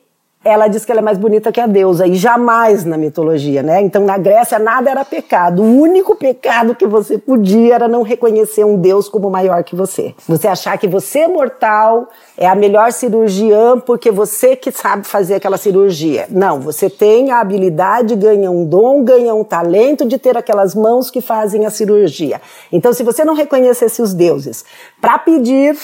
ela 0.44 0.68
diz 0.68 0.84
que 0.84 0.92
ela 0.92 1.00
é 1.00 1.04
mais 1.04 1.18
bonita 1.18 1.52
que 1.52 1.62
a 1.62 1.68
deusa, 1.68 2.06
e 2.06 2.16
jamais 2.16 2.84
na 2.84 2.98
mitologia, 2.98 3.64
né? 3.64 3.82
Então 3.82 4.04
na 4.06 4.18
Grécia 4.18 4.60
nada 4.60 4.92
era 4.92 5.06
pecado. 5.06 5.62
O 5.64 5.82
único 5.82 6.16
pecado 6.16 6.76
que 6.76 6.86
você 6.86 7.18
podia 7.18 7.76
era 7.76 7.88
não 7.88 8.02
reconhecer 8.02 8.66
um 8.66 8.78
deus 8.78 9.08
como 9.08 9.30
maior 9.30 9.64
que 9.64 9.76
você. 9.76 10.14
Você 10.28 10.48
achar 10.48 10.78
que 10.78 10.88
você 10.88 11.20
é 11.20 11.28
mortal, 11.28 12.10
é 12.38 12.48
a 12.48 12.56
melhor 12.56 12.92
cirurgiã 12.92 13.80
porque 13.80 14.12
você 14.12 14.56
que 14.56 14.72
sabe 14.72 15.08
fazer 15.08 15.36
aquela 15.36 15.58
cirurgia. 15.58 16.28
Não, 16.30 16.60
você 16.60 16.90
tem 16.90 17.32
a 17.32 17.40
habilidade, 17.40 18.16
ganha 18.16 18.52
um 18.52 18.66
dom, 18.66 19.04
ganha 19.04 19.34
um 19.34 19.44
talento 19.44 20.06
de 20.06 20.18
ter 20.18 20.38
aquelas 20.38 20.76
mãos 20.76 21.10
que 21.10 21.22
fazem 21.22 21.66
a 21.66 21.70
cirurgia. 21.70 22.42
Então 22.72 22.92
se 22.92 23.04
você 23.04 23.24
não 23.24 23.34
reconhecesse 23.34 24.02
os 24.02 24.14
deuses 24.14 24.66
para 25.00 25.18
pedir 25.20 25.78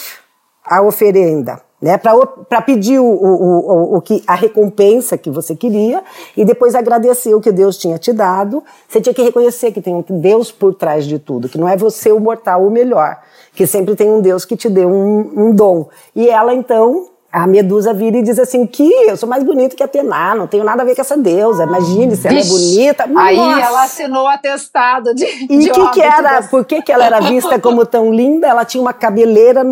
a 0.65 0.81
oferenda, 0.81 1.68
né, 1.81 1.97
para 1.97 2.61
pedir 2.61 2.99
o, 2.99 3.05
o, 3.05 3.93
o, 3.93 3.97
o, 3.97 4.01
que, 4.01 4.23
a 4.27 4.35
recompensa 4.35 5.17
que 5.17 5.29
você 5.29 5.55
queria 5.55 6.03
e 6.35 6.43
depois 6.43 6.75
agradecer 6.75 7.33
o 7.33 7.41
que 7.41 7.51
Deus 7.51 7.77
tinha 7.77 7.97
te 7.97 8.11
dado. 8.11 8.63
Você 8.87 8.99
tinha 8.99 9.13
que 9.13 9.21
reconhecer 9.21 9.71
que 9.71 9.81
tem 9.81 9.95
um 9.95 10.03
Deus 10.09 10.51
por 10.51 10.73
trás 10.73 11.05
de 11.05 11.19
tudo, 11.19 11.47
que 11.47 11.57
não 11.57 11.67
é 11.67 11.77
você 11.77 12.11
o 12.11 12.19
mortal 12.19 12.65
o 12.65 12.69
melhor, 12.69 13.19
que 13.53 13.65
sempre 13.65 13.95
tem 13.95 14.09
um 14.09 14.21
Deus 14.21 14.45
que 14.45 14.57
te 14.57 14.69
deu 14.69 14.89
um, 14.89 15.31
um 15.35 15.55
dom. 15.55 15.87
E 16.15 16.29
ela 16.29 16.53
então 16.53 17.07
a 17.31 17.45
Medusa 17.45 17.93
vira 17.93 18.17
e 18.17 18.23
diz 18.23 18.39
assim: 18.39 18.65
que 18.65 18.91
eu 19.07 19.15
sou 19.15 19.29
mais 19.29 19.43
bonita 19.43 19.75
que 19.75 19.83
a 19.83 19.85
Atena, 19.85 20.35
não 20.35 20.47
tenho 20.47 20.63
nada 20.63 20.81
a 20.81 20.85
ver 20.85 20.95
com 20.95 21.01
essa 21.01 21.15
deusa. 21.15 21.63
Imagine 21.63 22.15
se 22.15 22.27
ela 22.27 22.39
é 22.39 22.43
bonita. 22.43 23.05
Aí 23.17 23.37
Nossa. 23.37 23.61
ela 23.61 23.83
assinou 23.83 24.23
o 24.23 24.27
atestado 24.27 25.13
de. 25.13 25.23
E 25.25 25.69
que, 25.69 25.89
que 25.91 26.01
era? 26.01 26.41
Por 26.43 26.65
que, 26.65 26.81
que 26.81 26.91
ela 26.91 27.05
era 27.05 27.19
vista 27.19 27.59
como 27.59 27.85
tão 27.85 28.11
linda? 28.11 28.47
Ela 28.47 28.65
tinha 28.65 28.81
uma 28.81 28.93
cabeleira 28.93 29.63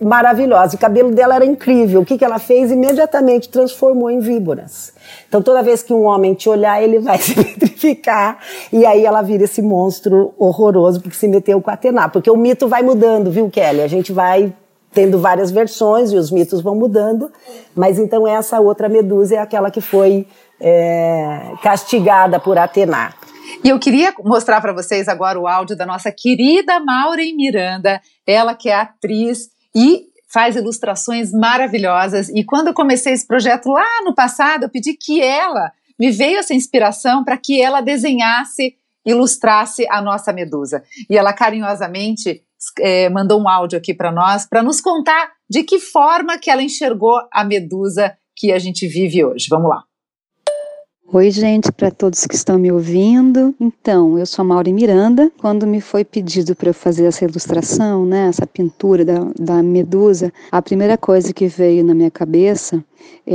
maravilhosa. 0.00 0.76
O 0.76 0.78
cabelo 0.78 1.10
dela 1.12 1.34
era 1.34 1.44
incrível. 1.44 2.00
O 2.00 2.04
que, 2.04 2.16
que 2.16 2.24
ela 2.24 2.38
fez? 2.38 2.70
Imediatamente 2.70 3.48
transformou 3.48 4.10
em 4.10 4.20
víboras. 4.20 4.92
Então, 5.28 5.42
toda 5.42 5.62
vez 5.62 5.82
que 5.82 5.92
um 5.92 6.04
homem 6.04 6.34
te 6.34 6.48
olhar, 6.48 6.82
ele 6.82 6.98
vai 6.98 7.18
se 7.22 7.34
petrificar. 7.34 8.38
E 8.72 8.86
aí 8.86 9.04
ela 9.04 9.22
vira 9.22 9.44
esse 9.44 9.60
monstro 9.60 10.34
horroroso 10.38 11.00
porque 11.00 11.16
se 11.16 11.28
meteu 11.28 11.60
com 11.60 11.70
a 11.70 11.74
Atena. 11.74 12.08
Porque 12.08 12.30
o 12.30 12.36
mito 12.36 12.66
vai 12.66 12.82
mudando, 12.82 13.30
viu, 13.30 13.50
Kelly? 13.50 13.82
A 13.82 13.88
gente 13.88 14.12
vai 14.12 14.52
tendo 14.92 15.20
várias 15.20 15.50
versões 15.50 16.10
e 16.12 16.16
os 16.16 16.30
mitos 16.30 16.60
vão 16.60 16.74
mudando. 16.74 17.30
Mas 17.74 17.98
então 17.98 18.26
essa 18.26 18.58
outra 18.60 18.88
Medusa 18.88 19.36
é 19.36 19.38
aquela 19.38 19.70
que 19.70 19.80
foi 19.80 20.26
é, 20.60 21.52
castigada 21.62 22.40
por 22.40 22.58
Atena. 22.58 23.14
E 23.64 23.68
eu 23.68 23.78
queria 23.78 24.14
mostrar 24.24 24.60
para 24.60 24.72
vocês 24.72 25.08
agora 25.08 25.38
o 25.38 25.46
áudio 25.46 25.76
da 25.76 25.84
nossa 25.84 26.10
querida 26.12 26.78
Maureen 26.80 27.36
Miranda, 27.36 28.00
ela 28.26 28.54
que 28.54 28.68
é 28.68 28.74
atriz 28.74 29.48
e 29.74 30.10
faz 30.32 30.56
ilustrações 30.56 31.32
maravilhosas. 31.32 32.28
E 32.28 32.44
quando 32.44 32.68
eu 32.68 32.74
comecei 32.74 33.12
esse 33.12 33.26
projeto 33.26 33.68
lá 33.68 34.02
no 34.04 34.14
passado, 34.14 34.64
eu 34.64 34.68
pedi 34.68 34.94
que 34.94 35.20
ela 35.20 35.72
me 35.98 36.10
veio 36.10 36.38
essa 36.38 36.54
inspiração 36.54 37.24
para 37.24 37.36
que 37.36 37.60
ela 37.60 37.80
desenhasse, 37.80 38.74
ilustrasse 39.04 39.86
a 39.90 40.00
nossa 40.00 40.32
medusa. 40.32 40.82
E 41.10 41.18
ela 41.18 41.32
carinhosamente 41.32 42.42
é, 42.78 43.08
mandou 43.10 43.40
um 43.40 43.48
áudio 43.48 43.78
aqui 43.78 43.92
para 43.92 44.12
nós 44.12 44.46
para 44.46 44.62
nos 44.62 44.80
contar 44.80 45.32
de 45.48 45.62
que 45.62 45.78
forma 45.78 46.38
que 46.38 46.50
ela 46.50 46.62
enxergou 46.62 47.20
a 47.32 47.44
medusa 47.44 48.16
que 48.36 48.52
a 48.52 48.58
gente 48.58 48.86
vive 48.86 49.24
hoje. 49.24 49.46
Vamos 49.50 49.68
lá. 49.68 49.89
Oi, 51.12 51.28
gente, 51.32 51.72
para 51.72 51.90
todos 51.90 52.24
que 52.24 52.36
estão 52.36 52.56
me 52.56 52.70
ouvindo. 52.70 53.52
Então, 53.58 54.16
eu 54.16 54.24
sou 54.24 54.44
a 54.44 54.46
Mauri 54.46 54.72
Miranda. 54.72 55.28
Quando 55.38 55.66
me 55.66 55.80
foi 55.80 56.04
pedido 56.04 56.54
para 56.54 56.68
eu 56.68 56.74
fazer 56.74 57.06
essa 57.06 57.24
ilustração, 57.24 58.06
né, 58.06 58.28
essa 58.28 58.46
pintura 58.46 59.04
da, 59.04 59.18
da 59.36 59.60
medusa, 59.60 60.32
a 60.52 60.62
primeira 60.62 60.96
coisa 60.96 61.32
que 61.32 61.48
veio 61.48 61.82
na 61.82 61.94
minha 61.94 62.12
cabeça 62.12 62.84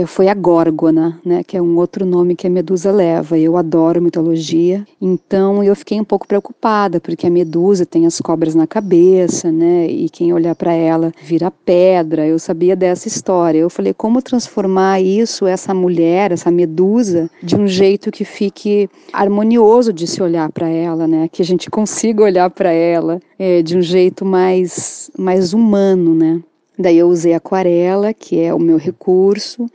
foi 0.08 0.28
a 0.28 0.34
Górgona, 0.34 1.20
né, 1.24 1.44
que 1.44 1.56
é 1.56 1.62
um 1.62 1.78
outro 1.78 2.06
nome 2.06 2.36
que 2.36 2.48
a 2.48 2.50
Medusa 2.50 2.92
leva. 2.92 3.38
Eu 3.38 3.56
adoro 3.56 4.02
mitologia, 4.02 4.86
então 5.00 5.64
eu 5.64 5.76
fiquei 5.76 6.00
um 6.00 6.04
pouco 6.04 6.28
preocupada, 6.28 7.00
porque 7.00 7.28
a 7.28 7.30
Medusa 7.30 7.86
tem 7.86 8.06
as 8.06 8.20
cobras 8.20 8.56
na 8.56 8.68
cabeça, 8.68 9.52
né, 9.52 9.88
e 9.88 10.10
quem 10.10 10.34
olhar 10.34 10.56
para 10.56 10.74
ela 10.74 11.12
vira 11.22 11.50
pedra. 11.52 12.26
Eu 12.28 12.40
sabia 12.40 12.76
dessa 12.76 13.08
história. 13.08 13.60
Eu 13.60 13.70
falei, 13.70 13.94
como 13.94 14.22
transformar 14.22 15.02
isso, 15.02 15.46
essa 15.46 15.74
mulher, 15.74 16.32
essa 16.32 16.52
Medusa, 16.52 17.30
de 17.42 17.56
um 17.56 17.68
jeito 17.68 18.12
que 18.12 18.26
fique 18.26 18.90
harmonioso 19.14 19.94
de 19.94 20.08
se 20.08 20.22
olhar 20.22 20.52
para 20.52 20.68
ela, 20.68 21.08
né, 21.08 21.30
que 21.32 21.42
a 21.42 21.46
gente 21.46 21.70
consiga 21.72 22.24
olhar 22.24 22.50
para 22.50 22.72
ela 22.72 23.20
é, 23.40 23.62
de 23.62 23.78
um 23.78 23.82
jeito 23.82 24.26
mais, 24.26 25.10
mais 25.18 25.54
humano, 25.54 26.14
né. 26.14 26.42
Daí 26.78 26.98
eu 26.98 27.08
usei 27.08 27.34
aquarela, 27.34 28.14
que 28.14 28.40
é 28.40 28.54
o 28.54 28.60
meu 28.60 28.78
recurso, 28.78 29.66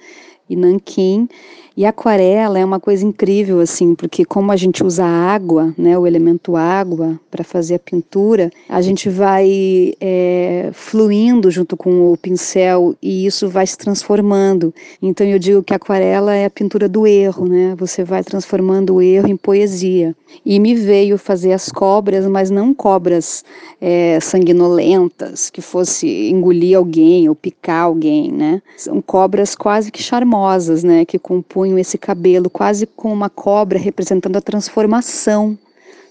e 0.49 0.57
nanquim. 0.57 1.29
E 1.81 1.87
aquarela 1.87 2.59
é 2.59 2.65
uma 2.65 2.79
coisa 2.79 3.07
incrível, 3.07 3.59
assim, 3.59 3.95
porque 3.95 4.23
como 4.23 4.53
a 4.53 4.57
gente 4.57 4.85
usa 4.85 5.03
água, 5.03 5.75
né, 5.79 5.97
o 5.97 6.07
elemento 6.07 6.55
água, 6.55 7.19
para 7.31 7.43
fazer 7.43 7.77
a 7.77 7.79
pintura, 7.79 8.51
a 8.69 8.83
gente 8.83 9.09
vai 9.09 9.95
é, 9.99 10.69
fluindo 10.75 11.51
junto 11.51 11.79
com 11.79 12.13
o 12.13 12.19
pincel 12.19 12.95
e 13.01 13.25
isso 13.25 13.49
vai 13.49 13.67
se 13.67 13.79
transformando. 13.79 14.75
Então 15.01 15.27
eu 15.27 15.39
digo 15.39 15.63
que 15.63 15.73
aquarela 15.73 16.35
é 16.35 16.45
a 16.45 16.51
pintura 16.51 16.87
do 16.87 17.07
erro, 17.07 17.49
né? 17.49 17.75
Você 17.79 18.05
vai 18.05 18.23
transformando 18.23 18.97
o 18.97 19.01
erro 19.01 19.29
em 19.29 19.37
poesia. 19.37 20.15
E 20.45 20.59
me 20.59 20.75
veio 20.75 21.17
fazer 21.17 21.55
as 21.55 21.73
cobras, 21.73 22.27
mas 22.27 22.51
não 22.51 22.75
cobras 22.75 23.43
é, 23.81 24.21
sanguinolentas, 24.21 25.49
que 25.49 25.63
fosse 25.63 26.29
engolir 26.29 26.77
alguém 26.77 27.27
ou 27.27 27.35
picar 27.35 27.85
alguém, 27.85 28.31
né? 28.31 28.61
São 28.77 29.01
cobras 29.01 29.55
quase 29.55 29.91
que 29.91 30.03
charmosas, 30.03 30.85
né? 30.85 31.07
Que 31.07 31.19
compõem 31.19 31.70
punham 31.71 31.79
esse 31.79 31.97
cabelo 31.97 32.51
quase 32.51 32.87
com 32.87 33.13
uma 33.13 33.31
cobra 33.31 33.79
representando 33.79 34.37
a 34.37 34.41
transformação, 34.41 35.57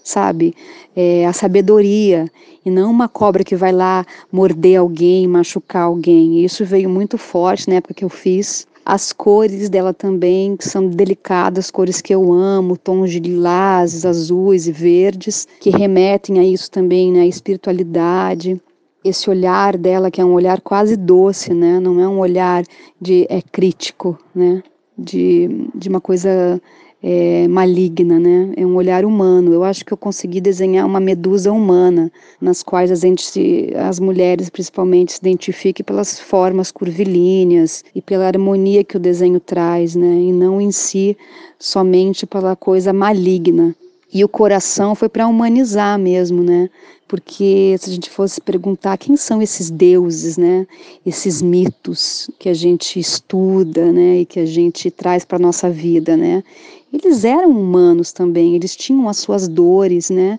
sabe? 0.02 0.54
É, 0.96 1.26
a 1.26 1.32
sabedoria 1.32 2.26
e 2.64 2.70
não 2.70 2.90
uma 2.90 3.08
cobra 3.08 3.44
que 3.44 3.54
vai 3.54 3.72
lá 3.72 4.06
morder 4.32 4.78
alguém, 4.78 5.26
machucar 5.26 5.84
alguém. 5.84 6.42
Isso 6.44 6.64
veio 6.64 6.88
muito 6.88 7.18
forte 7.18 7.68
na 7.68 7.76
época 7.76 7.94
que 7.94 8.04
eu 8.04 8.08
fiz. 8.08 8.66
As 8.84 9.12
cores 9.12 9.68
dela 9.68 9.92
também, 9.92 10.56
que 10.56 10.66
são 10.66 10.88
delicadas, 10.88 11.70
cores 11.70 12.00
que 12.00 12.14
eu 12.14 12.32
amo, 12.32 12.78
tons 12.78 13.10
de 13.10 13.20
lilás, 13.20 14.06
azuis 14.06 14.66
e 14.66 14.72
verdes, 14.72 15.46
que 15.60 15.68
remetem 15.70 16.38
a 16.38 16.44
isso 16.44 16.70
também, 16.70 17.12
né, 17.12 17.20
a 17.20 17.26
espiritualidade 17.26 18.60
esse 19.02 19.30
olhar 19.30 19.78
dela 19.78 20.10
que 20.10 20.20
é 20.20 20.24
um 20.24 20.34
olhar 20.34 20.60
quase 20.60 20.94
doce, 20.94 21.54
né? 21.54 21.80
Não 21.80 21.98
é 22.00 22.06
um 22.06 22.18
olhar 22.18 22.62
de 23.00 23.26
é 23.30 23.40
crítico, 23.40 24.18
né? 24.34 24.62
De, 25.00 25.48
de 25.74 25.88
uma 25.88 26.00
coisa 26.00 26.60
é, 27.02 27.48
maligna, 27.48 28.18
né? 28.18 28.52
É 28.56 28.66
um 28.66 28.74
olhar 28.76 29.04
humano. 29.04 29.52
Eu 29.52 29.64
acho 29.64 29.84
que 29.84 29.92
eu 29.92 29.96
consegui 29.96 30.40
desenhar 30.40 30.86
uma 30.86 31.00
medusa 31.00 31.50
humana, 31.50 32.12
nas 32.40 32.62
quais 32.62 32.92
a 32.92 32.94
gente, 32.94 33.72
as 33.76 33.98
mulheres 33.98 34.50
principalmente, 34.50 35.12
se 35.12 35.18
identifiquem 35.18 35.84
pelas 35.84 36.20
formas 36.20 36.70
curvilíneas 36.70 37.82
e 37.94 38.02
pela 38.02 38.26
harmonia 38.26 38.84
que 38.84 38.96
o 38.96 39.00
desenho 39.00 39.40
traz, 39.40 39.94
né? 39.94 40.20
E 40.20 40.32
não 40.32 40.60
em 40.60 40.70
si 40.70 41.16
somente 41.58 42.26
pela 42.26 42.54
coisa 42.54 42.92
maligna. 42.92 43.74
E 44.12 44.24
o 44.24 44.28
coração 44.28 44.94
foi 44.94 45.08
para 45.08 45.26
humanizar 45.26 45.98
mesmo, 45.98 46.42
né? 46.42 46.68
Porque 47.10 47.74
se 47.80 47.90
a 47.90 47.92
gente 47.92 48.08
fosse 48.08 48.40
perguntar 48.40 48.96
quem 48.96 49.16
são 49.16 49.42
esses 49.42 49.68
deuses, 49.68 50.36
né? 50.36 50.64
Esses 51.04 51.42
mitos 51.42 52.30
que 52.38 52.48
a 52.48 52.54
gente 52.54 53.00
estuda, 53.00 53.90
né? 53.90 54.20
E 54.20 54.24
que 54.24 54.38
a 54.38 54.46
gente 54.46 54.92
traz 54.92 55.24
para 55.24 55.36
nossa 55.36 55.68
vida, 55.68 56.16
né? 56.16 56.44
Eles 56.92 57.24
eram 57.24 57.50
humanos 57.50 58.12
também, 58.12 58.54
eles 58.54 58.76
tinham 58.76 59.08
as 59.08 59.16
suas 59.16 59.48
dores, 59.48 60.08
né? 60.08 60.38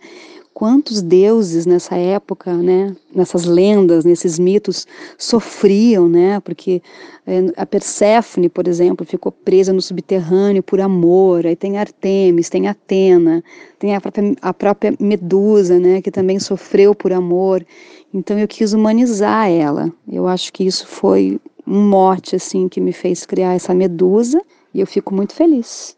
Quantos 0.54 1.02
deuses 1.02 1.66
nessa 1.66 1.96
época, 1.96 2.54
né, 2.54 2.96
nessas 3.14 3.46
lendas, 3.46 4.06
nesses 4.06 4.38
mitos, 4.38 4.86
sofriam, 5.18 6.08
né, 6.08 6.40
porque 6.40 6.82
é, 7.26 7.46
a 7.56 7.66
Perséfone, 7.66 8.50
por 8.50 8.68
exemplo, 8.68 9.06
ficou 9.06 9.32
presa 9.32 9.72
no 9.74 9.82
subterrâneo 9.82 10.62
por 10.62 10.80
amor, 10.82 11.46
aí 11.46 11.56
tem 11.56 11.78
Artemis, 11.78 12.50
tem 12.50 12.68
Atena, 12.68 13.44
tem 13.80 13.96
a 13.96 14.02
própria, 14.02 14.36
a 14.42 14.54
própria 14.54 14.94
Medusa, 15.00 15.80
né, 15.80 16.02
que 16.02 16.12
também 16.12 16.40
sofreu 16.40 16.94
por 16.94 17.14
amor, 17.14 17.66
então 18.14 18.38
eu 18.38 18.48
quis 18.48 18.74
humanizar 18.74 19.50
ela, 19.50 19.92
eu 20.12 20.28
acho 20.28 20.52
que 20.52 20.66
isso 20.66 20.86
foi 20.86 21.40
um 21.66 21.88
mote, 21.88 22.36
assim, 22.36 22.68
que 22.68 22.82
me 22.82 22.92
fez 22.92 23.26
criar 23.26 23.54
essa 23.54 23.74
Medusa, 23.74 24.42
e 24.74 24.80
eu 24.80 24.88
fico 24.88 25.14
muito 25.14 25.34
feliz. 25.34 25.98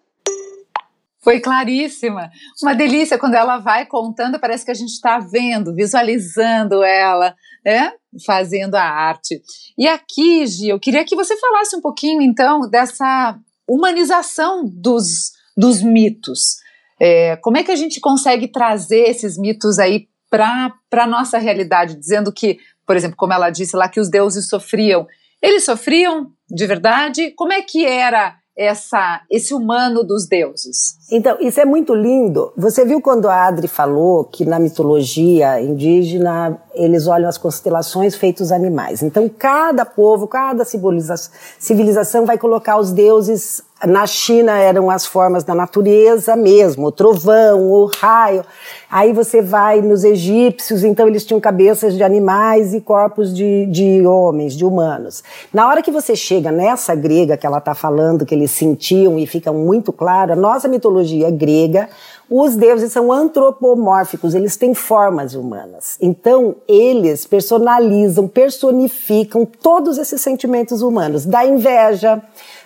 Foi 1.23 1.39
claríssima. 1.39 2.29
Uma 2.61 2.75
delícia 2.75 3.17
quando 3.17 3.35
ela 3.35 3.57
vai 3.57 3.85
contando, 3.85 4.39
parece 4.39 4.65
que 4.65 4.71
a 4.71 4.75
gente 4.75 4.89
está 4.89 5.19
vendo, 5.19 5.73
visualizando 5.73 6.83
ela, 6.83 7.33
né? 7.65 7.93
Fazendo 8.25 8.75
a 8.75 8.83
arte. 8.83 9.41
E 9.77 9.87
aqui, 9.87 10.45
Gi, 10.45 10.69
eu 10.69 10.79
queria 10.79 11.05
que 11.05 11.15
você 11.15 11.37
falasse 11.37 11.75
um 11.75 11.81
pouquinho, 11.81 12.21
então, 12.21 12.69
dessa 12.69 13.39
humanização 13.67 14.65
dos, 14.65 15.31
dos 15.55 15.81
mitos. 15.81 16.57
É, 16.99 17.37
como 17.37 17.57
é 17.57 17.63
que 17.63 17.71
a 17.71 17.75
gente 17.75 18.01
consegue 18.01 18.49
trazer 18.49 19.09
esses 19.09 19.37
mitos 19.37 19.79
aí 19.79 20.07
para 20.29 20.73
a 20.91 21.07
nossa 21.07 21.37
realidade, 21.37 21.95
dizendo 21.95 22.33
que, 22.33 22.59
por 22.85 22.97
exemplo, 22.97 23.15
como 23.15 23.33
ela 23.33 23.49
disse 23.49 23.77
lá, 23.77 23.87
que 23.87 23.99
os 23.99 24.09
deuses 24.09 24.49
sofriam. 24.49 25.07
Eles 25.41 25.63
sofriam 25.63 26.31
de 26.49 26.67
verdade? 26.67 27.31
Como 27.31 27.53
é 27.53 27.61
que 27.61 27.85
era 27.85 28.35
essa 28.57 29.21
esse 29.29 29.53
humano 29.53 30.03
dos 30.03 30.27
deuses. 30.27 30.97
Então, 31.11 31.37
isso 31.39 31.59
é 31.59 31.65
muito 31.65 31.93
lindo. 31.93 32.53
Você 32.55 32.85
viu 32.85 33.01
quando 33.01 33.27
a 33.27 33.47
Adri 33.47 33.67
falou 33.67 34.23
que 34.25 34.45
na 34.45 34.59
mitologia 34.59 35.59
indígena 35.61 36.61
eles 36.73 37.07
olham 37.07 37.29
as 37.29 37.37
constelações 37.37 38.15
feitos 38.15 38.51
animais. 38.51 39.01
Então, 39.01 39.27
cada 39.29 39.85
povo, 39.85 40.27
cada 40.27 40.63
civilização 40.65 42.25
vai 42.25 42.37
colocar 42.37 42.77
os 42.77 42.91
deuses. 42.91 43.61
Na 43.85 44.07
China 44.07 44.57
eram 44.57 44.89
as 44.89 45.05
formas 45.05 45.43
da 45.43 45.53
natureza 45.53 46.37
mesmo, 46.37 46.87
o 46.87 46.91
trovão, 46.91 47.69
o 47.69 47.85
raio. 47.85 48.45
Aí 48.89 49.11
você 49.11 49.41
vai 49.41 49.81
nos 49.81 50.05
egípcios, 50.05 50.85
então 50.85 51.05
eles 51.05 51.25
tinham 51.25 51.41
cabeças 51.41 51.95
de 51.95 52.01
animais 52.01 52.73
e 52.73 52.79
corpos 52.79 53.33
de, 53.33 53.65
de 53.65 54.05
homens, 54.07 54.55
de 54.55 54.63
humanos. 54.63 55.21
Na 55.53 55.67
hora 55.67 55.81
que 55.81 55.91
você 55.91 56.15
chega 56.15 56.49
nessa 56.49 56.95
grega 56.95 57.35
que 57.35 57.45
ela 57.45 57.57
está 57.57 57.75
falando, 57.75 58.25
que 58.25 58.33
eles 58.33 58.51
sentiam 58.51 59.19
e 59.19 59.27
fica 59.27 59.51
muito 59.51 59.91
claro, 59.91 60.31
a 60.31 60.35
nossa 60.35 60.69
mitologia 60.69 61.29
grega 61.29 61.89
os 62.29 62.55
deuses 62.55 62.91
são 62.91 63.11
antropomórficos, 63.11 64.33
eles 64.33 64.55
têm 64.55 64.73
formas 64.73 65.35
humanas. 65.35 65.97
Então, 66.01 66.55
eles 66.67 67.25
personalizam, 67.25 68.27
personificam 68.27 69.45
todos 69.45 69.97
esses 69.97 70.21
sentimentos 70.21 70.81
humanos, 70.81 71.25
da 71.25 71.45
inveja, 71.45 72.21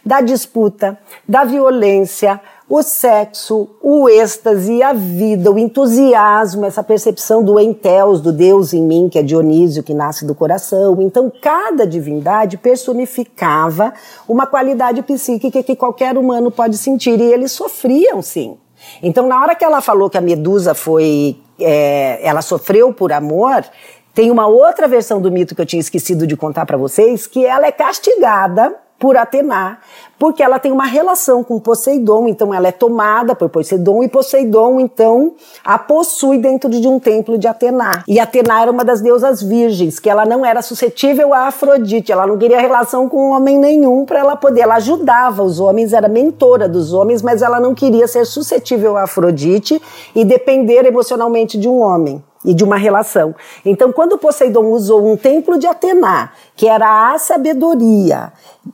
da 0.05 0.21
disputa, 0.21 0.97
da 1.27 1.43
violência, 1.43 2.39
o 2.69 2.83
sexo, 2.83 3.69
o 3.81 4.09
êxtase, 4.09 4.83
a 4.83 4.91
vida, 4.91 5.49
o 5.51 5.57
entusiasmo, 5.57 6.65
essa 6.65 6.83
percepção 6.83 7.41
do 7.41 7.57
enteos, 7.59 8.19
do 8.19 8.31
Deus 8.31 8.73
em 8.73 8.81
mim, 8.81 9.07
que 9.09 9.17
é 9.17 9.23
Dionísio, 9.23 9.83
que 9.83 9.93
nasce 9.93 10.25
do 10.25 10.35
coração. 10.35 11.01
Então, 11.01 11.31
cada 11.41 11.87
divindade 11.87 12.57
personificava 12.57 13.93
uma 14.27 14.45
qualidade 14.45 15.01
psíquica 15.01 15.63
que 15.63 15.75
qualquer 15.77 16.17
humano 16.17 16.51
pode 16.51 16.77
sentir, 16.77 17.19
e 17.19 17.33
eles 17.33 17.53
sofriam, 17.53 18.21
sim. 18.21 18.57
Então, 19.01 19.27
na 19.27 19.41
hora 19.41 19.55
que 19.55 19.63
ela 19.63 19.81
falou 19.81 20.09
que 20.09 20.17
a 20.17 20.21
Medusa 20.21 20.73
foi. 20.73 21.37
É, 21.59 22.19
ela 22.21 22.43
sofreu 22.43 22.93
por 22.93 23.11
amor, 23.11 23.65
tem 24.13 24.29
uma 24.29 24.45
outra 24.45 24.87
versão 24.87 25.19
do 25.19 25.31
mito 25.31 25.55
que 25.55 25.61
eu 25.61 25.65
tinha 25.65 25.79
esquecido 25.79 26.27
de 26.27 26.37
contar 26.37 26.67
para 26.67 26.77
vocês, 26.77 27.25
que 27.25 27.43
ela 27.45 27.65
é 27.65 27.71
castigada 27.71 28.75
por 28.99 29.15
Atena, 29.15 29.77
porque 30.17 30.41
ela 30.41 30.57
tem 30.57 30.71
uma 30.71 30.85
relação 30.85 31.43
com 31.43 31.59
Poseidon, 31.59 32.27
então 32.27 32.53
ela 32.53 32.67
é 32.67 32.71
tomada 32.71 33.35
por 33.35 33.47
Poseidon 33.49 34.01
e 34.01 34.07
Poseidon 34.07 34.79
então 34.79 35.33
a 35.63 35.77
possui 35.77 36.39
dentro 36.39 36.69
de 36.69 36.87
um 36.87 36.99
templo 36.99 37.37
de 37.37 37.47
Atena. 37.47 38.03
E 38.07 38.19
Atena 38.19 38.61
era 38.61 38.71
uma 38.71 38.83
das 38.83 38.99
deusas 38.99 39.41
virgens, 39.41 39.99
que 39.99 40.09
ela 40.09 40.25
não 40.25 40.45
era 40.45 40.61
suscetível 40.61 41.33
a 41.33 41.47
Afrodite, 41.47 42.11
ela 42.11 42.25
não 42.25 42.37
queria 42.37 42.59
relação 42.59 43.07
com 43.07 43.29
homem 43.29 43.59
nenhum 43.59 44.05
para 44.05 44.19
ela 44.19 44.35
poder, 44.35 44.61
ela 44.61 44.75
ajudava 44.75 45.43
os 45.43 45.59
homens, 45.59 45.93
era 45.93 46.07
mentora 46.07 46.67
dos 46.67 46.93
homens, 46.93 47.21
mas 47.21 47.41
ela 47.41 47.59
não 47.59 47.75
queria 47.75 48.07
ser 48.07 48.25
suscetível 48.25 48.97
a 48.97 49.03
Afrodite 49.03 49.79
e 50.15 50.25
depender 50.25 50.85
emocionalmente 50.85 51.57
de 51.59 51.67
um 51.67 51.79
homem 51.79 52.23
e 52.47 52.53
de 52.53 52.63
uma 52.63 52.77
relação. 52.77 53.35
Então, 53.65 53.91
quando 53.91 54.17
Poseidon 54.17 54.67
usou 54.67 55.05
um 55.05 55.17
templo 55.17 55.57
de 55.57 55.67
Atena, 55.67 56.31
que 56.57 56.67
era 56.67 57.13
a 57.13 57.19
sabedoria 57.19 58.33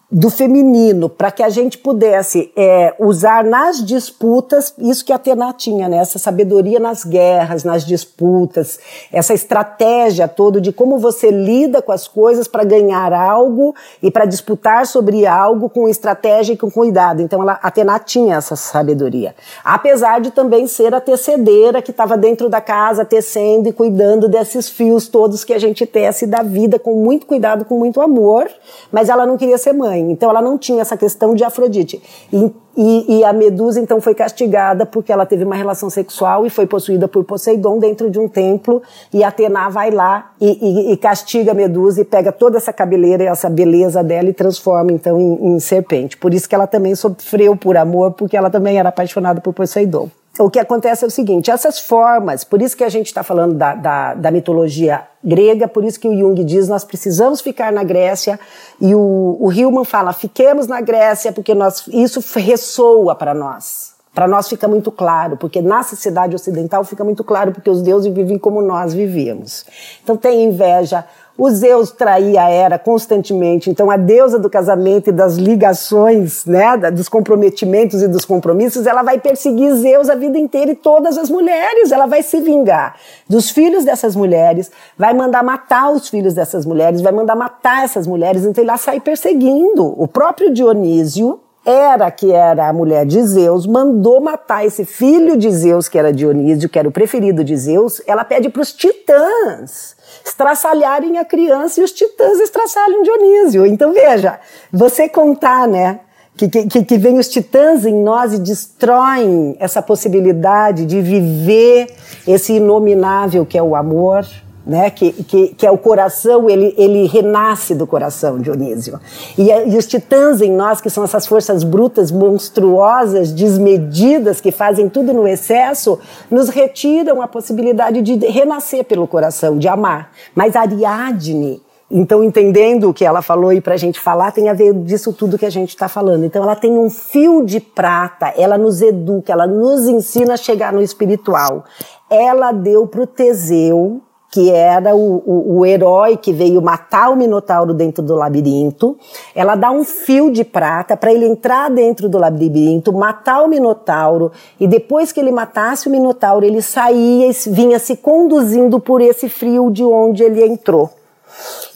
do 0.09 0.29
feminino, 0.29 1.09
para 1.09 1.31
que 1.31 1.41
a 1.41 1.49
gente 1.49 1.77
pudesse 1.77 2.51
é, 2.55 2.95
usar 2.99 3.43
nas 3.43 3.83
disputas 3.83 4.73
isso 4.77 5.03
que 5.03 5.11
Atena 5.11 5.51
tinha, 5.53 5.89
né? 5.89 5.97
essa 5.97 6.19
sabedoria 6.19 6.79
nas 6.79 7.03
guerras, 7.03 7.63
nas 7.63 7.83
disputas, 7.83 8.79
essa 9.11 9.33
estratégia 9.33 10.27
toda 10.27 10.61
de 10.61 10.71
como 10.71 10.99
você 10.99 11.31
lida 11.31 11.81
com 11.81 11.91
as 11.91 12.07
coisas 12.07 12.47
para 12.47 12.63
ganhar 12.63 13.11
algo 13.11 13.75
e 14.01 14.11
para 14.11 14.25
disputar 14.25 14.85
sobre 14.85 15.25
algo 15.25 15.67
com 15.67 15.89
estratégia 15.89 16.53
e 16.53 16.57
com 16.57 16.69
cuidado. 16.69 17.21
Então, 17.21 17.41
ela, 17.41 17.53
Atena 17.63 17.97
tinha 17.97 18.35
essa 18.35 18.55
sabedoria. 18.55 19.35
Apesar 19.63 20.21
de 20.21 20.29
também 20.31 20.67
ser 20.67 20.93
a 20.93 21.01
tecedeira 21.01 21.81
que 21.81 21.91
estava 21.91 22.15
dentro 22.15 22.49
da 22.49 22.61
casa 22.61 23.03
tecendo 23.03 23.67
e 23.67 23.73
cuidando 23.73 24.29
desses 24.29 24.69
fios 24.69 25.07
todos 25.07 25.43
que 25.43 25.53
a 25.53 25.59
gente 25.59 25.85
tece 25.87 26.27
da 26.27 26.43
vida 26.43 26.77
com 26.77 26.95
muito 26.95 27.25
cuidado, 27.25 27.65
com 27.65 27.72
muito 27.73 28.01
amor, 28.01 28.47
mas 28.91 29.09
ela 29.09 29.25
não 29.25 29.37
queria 29.37 29.57
ser 29.57 29.73
mãe, 29.73 30.11
então 30.11 30.29
ela 30.29 30.41
não 30.41 30.57
tinha 30.57 30.81
essa 30.81 30.97
questão 30.97 31.33
de 31.33 31.43
Afrodite. 31.43 32.01
E, 32.31 32.51
e, 32.75 33.19
e, 33.19 33.23
a 33.23 33.31
Medusa 33.31 33.79
então 33.79 34.01
foi 34.01 34.15
castigada 34.15 34.85
porque 34.85 35.11
ela 35.11 35.25
teve 35.25 35.43
uma 35.43 35.55
relação 35.55 35.89
sexual 35.89 36.45
e 36.45 36.49
foi 36.49 36.65
possuída 36.65 37.07
por 37.07 37.23
Poseidon 37.23 37.77
dentro 37.77 38.09
de 38.09 38.19
um 38.19 38.27
templo. 38.27 38.81
E 39.13 39.23
Atena 39.23 39.69
vai 39.69 39.91
lá 39.91 40.31
e, 40.41 40.89
e, 40.89 40.91
e 40.93 40.97
castiga 40.97 41.51
a 41.51 41.53
Medusa 41.53 42.01
e 42.01 42.05
pega 42.05 42.31
toda 42.31 42.57
essa 42.57 42.73
cabeleira 42.73 43.23
e 43.23 43.27
essa 43.27 43.49
beleza 43.49 44.03
dela 44.03 44.29
e 44.29 44.33
transforma 44.33 44.91
então 44.91 45.19
em, 45.19 45.53
em 45.53 45.59
serpente. 45.59 46.17
Por 46.17 46.33
isso 46.33 46.49
que 46.49 46.55
ela 46.55 46.65
também 46.65 46.95
sofreu 46.95 47.55
por 47.55 47.77
amor, 47.77 48.13
porque 48.13 48.35
ela 48.35 48.49
também 48.49 48.79
era 48.79 48.89
apaixonada 48.89 49.39
por 49.39 49.53
Poseidon 49.53 50.09
o 50.39 50.49
que 50.49 50.59
acontece 50.59 51.03
é 51.03 51.07
o 51.07 51.11
seguinte: 51.11 51.51
essas 51.51 51.79
formas, 51.79 52.43
por 52.43 52.61
isso 52.61 52.75
que 52.75 52.83
a 52.83 52.89
gente 52.89 53.07
está 53.07 53.21
falando 53.21 53.53
da, 53.53 53.75
da, 53.75 54.13
da, 54.15 54.31
mitologia 54.31 55.01
grega, 55.23 55.67
por 55.67 55.83
isso 55.83 55.99
que 55.99 56.07
o 56.07 56.17
Jung 56.17 56.43
diz 56.43 56.67
nós 56.67 56.83
precisamos 56.83 57.39
ficar 57.39 57.71
na 57.71 57.83
Grécia, 57.83 58.39
e 58.81 58.95
o, 58.95 59.37
o 59.39 59.51
Hillman 59.51 59.85
fala 59.85 60.11
fiquemos 60.11 60.65
na 60.65 60.81
Grécia, 60.81 61.31
porque 61.31 61.53
nós, 61.53 61.87
isso 61.87 62.19
ressoa 62.39 63.15
para 63.15 63.33
nós. 63.33 63.93
Para 64.13 64.27
nós 64.27 64.47
fica 64.47 64.67
muito 64.67 64.91
claro, 64.91 65.37
porque 65.37 65.59
na 65.59 65.81
sociedade 65.81 66.35
ocidental 66.35 66.83
fica 66.83 67.03
muito 67.03 67.23
claro, 67.23 67.51
porque 67.51 67.69
os 67.69 67.81
deuses 67.81 68.13
vivem 68.13 68.37
como 68.37 68.61
nós 68.61 68.93
vivíamos. 68.93 69.65
Então 70.03 70.15
tem 70.15 70.43
inveja, 70.43 71.03
o 71.37 71.49
Zeus 71.49 71.91
traía 71.91 72.43
a 72.43 72.49
Hera 72.49 72.77
constantemente, 72.77 73.69
então 73.69 73.89
a 73.89 73.97
deusa 73.97 74.37
do 74.37 74.49
casamento 74.49 75.09
e 75.09 75.13
das 75.13 75.35
ligações, 75.35 76.45
né, 76.45 76.77
dos 76.91 77.09
comprometimentos 77.09 78.01
e 78.03 78.07
dos 78.07 78.23
compromissos, 78.23 78.85
ela 78.85 79.01
vai 79.01 79.19
perseguir 79.19 79.73
Zeus 79.73 80.09
a 80.09 80.15
vida 80.15 80.37
inteira 80.37 80.71
e 80.71 80.75
todas 80.75 81.17
as 81.17 81.29
mulheres, 81.29 81.91
ela 81.91 82.05
vai 82.05 82.21
se 82.21 82.39
vingar 82.39 82.95
dos 83.27 83.49
filhos 83.49 83.83
dessas 83.83 84.15
mulheres, 84.15 84.71
vai 84.97 85.13
mandar 85.13 85.43
matar 85.43 85.91
os 85.91 86.07
filhos 86.07 86.35
dessas 86.35 86.65
mulheres, 86.65 87.01
vai 87.01 87.11
mandar 87.11 87.35
matar 87.35 87.83
essas 87.83 88.05
mulheres, 88.05 88.45
então 88.45 88.63
ele 88.63 88.69
vai 88.69 88.77
sair 88.77 88.99
perseguindo. 88.99 89.93
O 90.01 90.07
próprio 90.07 90.53
Dionísio, 90.53 91.39
era 91.65 92.11
que 92.11 92.31
era 92.31 92.67
a 92.67 92.73
mulher 92.73 93.05
de 93.05 93.21
Zeus, 93.23 93.65
mandou 93.65 94.19
matar 94.19 94.65
esse 94.65 94.83
filho 94.83 95.37
de 95.37 95.49
Zeus, 95.49 95.87
que 95.87 95.97
era 95.97 96.11
Dionísio, 96.11 96.67
que 96.67 96.77
era 96.77 96.87
o 96.87 96.91
preferido 96.91 97.43
de 97.43 97.55
Zeus, 97.55 98.01
ela 98.05 98.25
pede 98.25 98.49
para 98.49 98.61
os 98.61 98.73
titãs 98.73 99.95
estraçalharem 100.25 101.17
a 101.17 101.25
criança 101.25 101.79
e 101.79 101.83
os 101.83 101.91
titãs 101.91 102.39
estraçalham 102.39 103.03
Dionísio. 103.03 103.65
Então 103.65 103.93
veja, 103.93 104.39
você 104.71 105.07
contar, 105.07 105.67
né? 105.67 106.01
Que, 106.35 106.47
que, 106.47 106.83
que 106.83 106.97
vem 106.97 107.19
os 107.19 107.29
titãs 107.29 107.85
em 107.85 107.93
nós 107.93 108.33
e 108.33 108.39
destroem 108.39 109.55
essa 109.59 109.83
possibilidade 109.83 110.83
de 110.83 110.99
viver 110.99 111.93
esse 112.27 112.53
inominável 112.53 113.45
que 113.45 113.55
é 113.55 113.61
o 113.61 113.75
amor, 113.75 114.25
né, 114.65 114.89
que, 114.89 115.11
que, 115.11 115.47
que, 115.49 115.65
é 115.65 115.71
o 115.71 115.77
coração, 115.77 116.49
ele, 116.49 116.73
ele 116.77 117.05
renasce 117.05 117.75
do 117.75 117.85
coração, 117.85 118.39
Dionísio. 118.39 118.99
E, 119.37 119.49
e, 119.49 119.77
os 119.77 119.85
titãs 119.85 120.41
em 120.41 120.51
nós, 120.51 120.79
que 120.79 120.89
são 120.89 121.03
essas 121.03 121.27
forças 121.27 121.63
brutas, 121.63 122.11
monstruosas, 122.11 123.31
desmedidas, 123.31 124.39
que 124.39 124.51
fazem 124.51 124.87
tudo 124.89 125.13
no 125.13 125.27
excesso, 125.27 125.99
nos 126.31 126.49
retiram 126.49 127.21
a 127.21 127.27
possibilidade 127.27 128.01
de 128.01 128.15
renascer 128.27 128.83
pelo 128.85 129.07
coração, 129.07 129.57
de 129.57 129.67
amar. 129.67 130.11
Mas 130.33 130.55
Ariadne, 130.55 131.61
então, 131.91 132.23
entendendo 132.23 132.89
o 132.89 132.93
que 132.93 133.05
ela 133.05 133.21
falou 133.21 133.53
e 133.53 133.61
para 133.61 133.75
a 133.75 133.77
gente 133.77 133.99
falar, 133.99 134.31
tem 134.31 134.49
a 134.49 134.53
ver 134.53 134.73
disso 134.73 135.13
tudo 135.13 135.37
que 135.37 135.45
a 135.45 135.49
gente 135.49 135.69
está 135.69 135.87
falando. 135.87 136.23
Então, 136.23 136.41
ela 136.41 136.55
tem 136.55 136.71
um 136.71 136.89
fio 136.89 137.45
de 137.45 137.59
prata, 137.59 138.33
ela 138.35 138.57
nos 138.57 138.81
educa, 138.81 139.31
ela 139.31 139.45
nos 139.45 139.85
ensina 139.85 140.33
a 140.33 140.37
chegar 140.37 140.73
no 140.73 140.81
espiritual 140.81 141.65
ela 142.13 142.51
deu 142.51 142.85
para 142.85 143.01
o 143.01 143.07
Teseu 143.07 144.01
que 144.33 144.49
era 144.49 144.95
o, 144.95 145.21
o, 145.23 145.59
o, 145.59 145.65
herói 145.65 146.17
que 146.17 146.33
veio 146.33 146.59
matar 146.59 147.11
o 147.11 147.15
Minotauro 147.15 147.71
dentro 147.71 148.03
do 148.03 148.15
labirinto. 148.15 148.97
Ela 149.35 149.53
dá 149.53 149.69
um 149.69 149.83
fio 149.83 150.31
de 150.31 150.43
prata 150.43 150.97
para 150.97 151.13
ele 151.13 151.27
entrar 151.27 151.69
dentro 151.69 152.09
do 152.09 152.17
labirinto, 152.17 152.91
matar 152.91 153.43
o 153.43 153.47
Minotauro, 153.47 154.31
e 154.59 154.67
depois 154.67 155.11
que 155.11 155.19
ele 155.19 155.31
matasse 155.31 155.87
o 155.87 155.91
Minotauro, 155.91 156.43
ele 156.43 156.63
saía 156.63 157.29
e 157.29 157.33
vinha 157.51 157.77
se 157.77 157.95
conduzindo 157.95 158.79
por 158.79 159.01
esse 159.01 159.29
fio 159.29 159.69
de 159.69 159.83
onde 159.83 160.23
ele 160.23 160.43
entrou. 160.43 160.89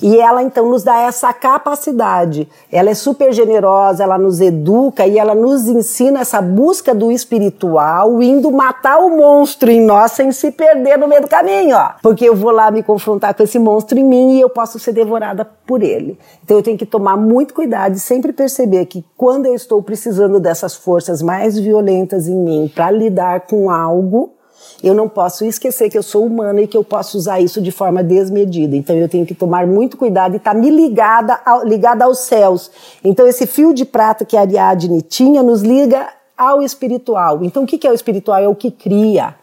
E 0.01 0.18
ela 0.18 0.43
então 0.43 0.70
nos 0.70 0.84
dá 0.84 0.99
essa 1.01 1.34
capacidade. 1.34 2.47
Ela 2.72 2.91
é 2.91 2.93
super 2.93 3.34
generosa, 3.34 4.03
ela 4.03 4.18
nos 4.18 4.39
educa 4.39 5.08
e 5.08 5.18
ela 5.18 5.34
nos 5.34 5.68
ensina 5.68 6.20
essa 6.20 6.41
busca 6.41 6.93
do 6.93 7.12
espiritual, 7.12 8.22
indo 8.22 8.51
matar 8.51 8.99
o 8.99 9.10
monstro 9.10 9.72
em 9.72 9.82
nós 9.82 10.12
sem 10.12 10.32
se 10.32 10.51
perder 10.51 10.97
no 10.97 11.08
meio 11.08 11.22
do 11.22 11.28
caminho, 11.28 11.76
ó. 11.76 11.91
Porque 12.01 12.26
eu 12.26 12.36
vou 12.36 12.51
lá 12.51 12.70
me 12.70 12.84
confrontar 12.84 13.34
com 13.34 13.43
esse 13.43 13.58
monstro 13.58 13.97
em 13.97 14.03
mim 14.03 14.38
e 14.38 14.41
eu 14.41 14.49
posso 14.49 14.78
ser 14.78 14.91
devorada 14.91 15.43
por 15.66 15.82
ele. 15.82 16.18
Então 16.43 16.58
eu 16.58 16.64
tenho 16.64 16.78
que 16.78 16.86
tomar 16.86 17.18
muito 17.18 17.53
cuidado 17.53 17.95
e 17.95 17.99
sempre 17.99 18.32
perceber 18.32 18.86
que 18.86 19.03
quando 19.18 19.47
eu 19.47 19.55
estou 19.55 19.82
precisando 19.82 20.39
dessas 20.39 20.76
forças 20.76 21.22
mais 21.22 21.58
violentas 21.58 22.28
em 22.28 22.36
mim 22.36 22.72
para 22.74 22.91
lidar 22.91 23.41
com 23.41 23.70
algo, 23.70 24.37
eu 24.84 24.93
não 24.93 25.09
posso 25.09 25.45
esquecer 25.45 25.89
que 25.89 25.97
eu 25.97 26.03
sou 26.03 26.25
humana 26.25 26.61
e 26.61 26.67
que 26.67 26.78
eu 26.78 26.84
posso 26.84 27.17
usar 27.17 27.39
isso 27.39 27.61
de 27.61 27.71
forma 27.71 28.03
desmedida. 28.03 28.75
Então 28.75 28.95
eu 28.95 29.09
tenho 29.09 29.25
que 29.25 29.34
tomar 29.34 29.65
muito 29.65 29.97
cuidado 29.97 30.34
e 30.34 30.38
estar 30.38 30.53
tá 30.53 30.59
me 30.59 30.69
ligada, 30.69 31.39
ao, 31.45 31.65
ligada 31.65 32.05
aos 32.05 32.19
céus. 32.19 32.71
Então 33.03 33.28
esse 33.28 33.47
fio 33.47 33.73
de 33.73 33.86
prata 33.86 34.25
que 34.25 34.38
a 34.38 34.41
Ariadne 34.41 35.01
tinha 35.01 35.41
nos 35.41 35.61
liga 35.61 36.07
ao 36.38 36.61
espiritual. 36.61 37.43
Então 37.43 37.63
o 37.63 37.67
que 37.67 37.88
é 37.88 37.91
o 37.91 37.95
espiritual? 37.95 38.39
É 38.39 38.47
o 38.47 38.55
que 38.55 38.69
cria. 38.69 39.36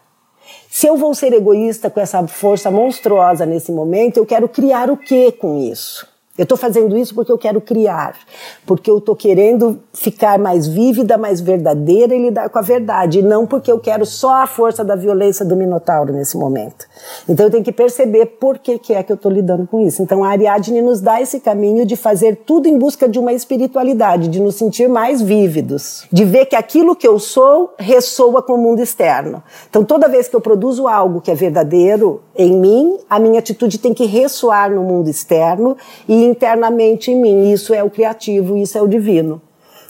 Se 0.69 0.87
eu 0.87 0.95
vou 0.97 1.13
ser 1.13 1.33
egoísta 1.33 1.89
com 1.89 1.99
essa 1.99 2.25
força 2.27 2.69
monstruosa 2.69 3.45
nesse 3.45 3.71
momento, 3.71 4.17
eu 4.17 4.25
quero 4.25 4.47
criar 4.47 4.89
o 4.89 4.97
que 4.97 5.31
com 5.31 5.57
isso? 5.57 6.14
Eu 6.37 6.43
estou 6.43 6.57
fazendo 6.57 6.97
isso 6.97 7.15
porque 7.15 7.31
eu 7.31 7.37
quero 7.37 7.61
criar, 7.61 8.17
porque 8.65 8.91
eu 8.91 8.97
estou 8.97 9.15
querendo 9.15 9.79
ficar 9.93 10.37
mais 10.37 10.67
vívida, 10.67 11.17
mais 11.17 11.39
verdadeira 11.39 12.13
e 12.13 12.21
lidar 12.21 12.49
com 12.49 12.59
a 12.59 12.61
verdade, 12.61 13.19
e 13.19 13.21
não 13.21 13.47
porque 13.47 13.71
eu 13.71 13.79
quero 13.79 14.05
só 14.05 14.43
a 14.43 14.47
força 14.47 14.83
da 14.83 14.97
violência 14.97 15.45
do 15.45 15.55
Minotauro 15.55 16.11
nesse 16.11 16.35
momento. 16.35 16.85
Então 17.29 17.45
eu 17.45 17.49
tenho 17.49 17.63
que 17.63 17.71
perceber 17.71 18.25
por 18.37 18.57
que, 18.57 18.77
que 18.77 18.93
é 18.93 19.01
que 19.01 19.13
eu 19.13 19.15
estou 19.15 19.31
lidando 19.31 19.65
com 19.65 19.79
isso. 19.79 20.01
Então 20.01 20.25
a 20.25 20.27
Ariadne 20.27 20.81
nos 20.81 20.99
dá 20.99 21.21
esse 21.21 21.39
caminho 21.39 21.85
de 21.85 21.95
fazer 21.95 22.41
tudo 22.45 22.67
em 22.67 22.77
busca 22.77 23.07
de 23.07 23.17
uma 23.17 23.31
espiritualidade, 23.31 24.27
de 24.27 24.41
nos 24.41 24.55
sentir 24.55 24.89
mais 24.89 25.21
vívidos, 25.21 26.05
de 26.11 26.25
ver 26.25 26.47
que 26.47 26.55
aquilo 26.57 26.97
que 26.97 27.07
eu 27.07 27.17
sou 27.17 27.73
ressoa 27.79 28.43
com 28.43 28.55
o 28.55 28.57
mundo 28.57 28.81
externo. 28.81 29.41
Então 29.69 29.85
toda 29.85 30.09
vez 30.09 30.27
que 30.27 30.35
eu 30.35 30.41
produzo 30.41 30.85
algo 30.85 31.21
que 31.21 31.31
é 31.31 31.35
verdadeiro 31.35 32.21
em 32.35 32.51
mim, 32.51 32.97
a 33.09 33.19
minha 33.19 33.39
atitude 33.39 33.77
tem 33.77 33.93
que 33.93 34.05
ressoar 34.05 34.69
no 34.69 34.83
mundo 34.83 35.09
externo 35.09 35.77
e 36.09 36.24
internamente 36.25 37.11
em 37.11 37.21
mim. 37.21 37.51
Isso 37.51 37.73
é 37.73 37.83
o 37.83 37.89
criativo, 37.89 38.57
isso 38.57 38.77
é 38.77 38.81
o 38.81 38.87
divino. 38.87 39.41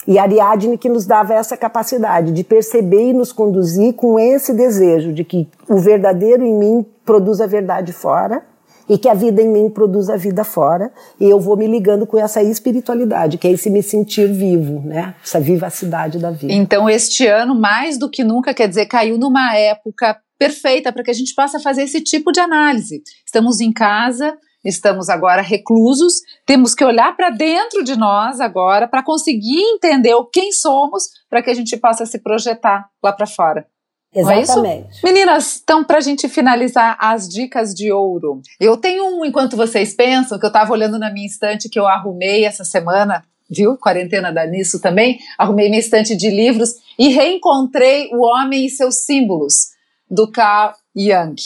E 0.06 0.18
Ariadne 0.18 0.78
que 0.78 0.88
nos 0.88 1.04
dava 1.04 1.34
essa 1.34 1.56
capacidade 1.56 2.30
de 2.30 2.44
perceber 2.44 3.10
e 3.10 3.12
nos 3.12 3.32
conduzir 3.32 3.94
com 3.94 4.18
esse 4.18 4.52
desejo 4.54 5.12
de 5.12 5.24
que 5.24 5.48
o 5.68 5.78
verdadeiro 5.78 6.44
em 6.44 6.54
mim 6.54 6.86
produz 7.04 7.40
a 7.40 7.46
verdade 7.46 7.92
fora 7.92 8.44
e 8.88 8.96
que 8.96 9.08
a 9.08 9.14
vida 9.14 9.42
em 9.42 9.48
mim 9.48 9.68
produz 9.68 10.08
a 10.08 10.16
vida 10.16 10.44
fora 10.44 10.92
e 11.18 11.28
eu 11.28 11.40
vou 11.40 11.56
me 11.56 11.66
ligando 11.66 12.06
com 12.06 12.16
essa 12.16 12.40
espiritualidade, 12.40 13.36
que 13.36 13.48
é 13.48 13.50
esse 13.50 13.68
me 13.68 13.82
sentir 13.82 14.28
vivo, 14.28 14.80
né? 14.86 15.14
Essa 15.24 15.40
vivacidade 15.40 16.18
da 16.18 16.30
vida. 16.30 16.52
Então 16.52 16.88
este 16.88 17.26
ano 17.26 17.54
mais 17.54 17.98
do 17.98 18.08
que 18.08 18.22
nunca, 18.22 18.54
quer 18.54 18.68
dizer, 18.68 18.86
caiu 18.86 19.18
numa 19.18 19.56
época 19.56 20.16
perfeita 20.38 20.92
para 20.92 21.02
que 21.02 21.10
a 21.10 21.14
gente 21.14 21.34
possa 21.34 21.58
fazer 21.58 21.82
esse 21.82 22.00
tipo 22.00 22.30
de 22.30 22.38
análise. 22.38 23.02
Estamos 23.24 23.60
em 23.60 23.72
casa, 23.72 24.36
estamos 24.64 25.08
agora 25.08 25.42
reclusos, 25.42 26.14
temos 26.44 26.74
que 26.74 26.84
olhar 26.84 27.16
para 27.16 27.30
dentro 27.30 27.84
de 27.84 27.96
nós 27.96 28.40
agora 28.40 28.88
para 28.88 29.02
conseguir 29.02 29.60
entender 29.60 30.14
o 30.14 30.24
quem 30.24 30.52
somos 30.52 31.04
para 31.28 31.42
que 31.42 31.50
a 31.50 31.54
gente 31.54 31.76
possa 31.76 32.04
se 32.06 32.18
projetar 32.18 32.88
lá 33.02 33.12
para 33.12 33.26
fora. 33.26 33.66
É 34.14 34.20
Exatamente. 34.20 35.00
É 35.04 35.12
Meninas, 35.12 35.60
então, 35.62 35.84
para 35.84 35.98
a 35.98 36.00
gente 36.00 36.28
finalizar 36.28 36.96
as 36.98 37.28
dicas 37.28 37.74
de 37.74 37.92
ouro, 37.92 38.40
eu 38.58 38.76
tenho 38.76 39.04
um, 39.04 39.24
enquanto 39.24 39.56
vocês 39.56 39.94
pensam, 39.94 40.38
que 40.38 40.44
eu 40.44 40.48
estava 40.48 40.72
olhando 40.72 40.98
na 40.98 41.12
minha 41.12 41.26
estante 41.26 41.68
que 41.68 41.78
eu 41.78 41.86
arrumei 41.86 42.44
essa 42.44 42.64
semana, 42.64 43.22
viu? 43.50 43.76
Quarentena 43.76 44.32
dá 44.32 44.46
nisso 44.46 44.80
também. 44.80 45.18
Arrumei 45.36 45.68
minha 45.68 45.80
estante 45.80 46.16
de 46.16 46.30
livros 46.30 46.70
e 46.98 47.08
reencontrei 47.08 48.08
O 48.12 48.24
Homem 48.24 48.66
e 48.66 48.70
Seus 48.70 49.04
Símbolos, 49.04 49.72
do 50.10 50.30
Carl 50.30 50.72
Jung 50.96 51.36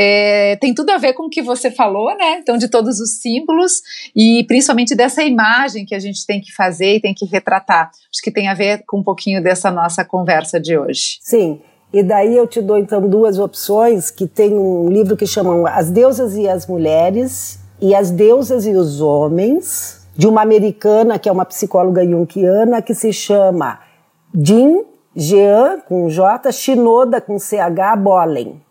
é, 0.00 0.54
tem 0.60 0.72
tudo 0.72 0.90
a 0.90 0.96
ver 0.96 1.12
com 1.12 1.24
o 1.24 1.28
que 1.28 1.42
você 1.42 1.72
falou, 1.72 2.16
né? 2.16 2.38
Então, 2.38 2.56
de 2.56 2.68
todos 2.68 3.00
os 3.00 3.20
símbolos 3.20 3.82
e 4.14 4.44
principalmente 4.46 4.94
dessa 4.94 5.24
imagem 5.24 5.84
que 5.84 5.92
a 5.92 5.98
gente 5.98 6.24
tem 6.24 6.40
que 6.40 6.54
fazer 6.54 6.94
e 6.94 7.00
tem 7.00 7.12
que 7.12 7.24
retratar. 7.24 7.90
Acho 7.90 8.22
que 8.22 8.30
tem 8.30 8.46
a 8.46 8.54
ver 8.54 8.84
com 8.86 9.00
um 9.00 9.02
pouquinho 9.02 9.42
dessa 9.42 9.72
nossa 9.72 10.04
conversa 10.04 10.60
de 10.60 10.78
hoje. 10.78 11.18
Sim. 11.20 11.60
E 11.92 12.04
daí 12.04 12.36
eu 12.36 12.46
te 12.46 12.62
dou 12.62 12.78
então 12.78 13.08
duas 13.08 13.40
opções, 13.40 14.08
que 14.08 14.28
tem 14.28 14.54
um 14.54 14.88
livro 14.88 15.16
que 15.16 15.26
chama 15.26 15.68
As 15.68 15.90
Deusas 15.90 16.36
e 16.36 16.48
as 16.48 16.64
Mulheres 16.68 17.58
e 17.80 17.92
As 17.92 18.12
Deusas 18.12 18.66
e 18.66 18.76
os 18.76 19.00
Homens, 19.00 20.06
de 20.16 20.28
uma 20.28 20.42
americana 20.42 21.18
que 21.18 21.28
é 21.28 21.32
uma 21.32 21.44
psicóloga 21.44 22.04
junguiana 22.04 22.80
que 22.80 22.94
se 22.94 23.12
chama 23.12 23.80
Jean 24.32 24.84
Jean 25.16 25.80
com 25.80 26.08
J, 26.08 26.52
Shinoda 26.52 27.20
com 27.20 27.36
CH 27.36 27.96
Bollen 27.98 28.67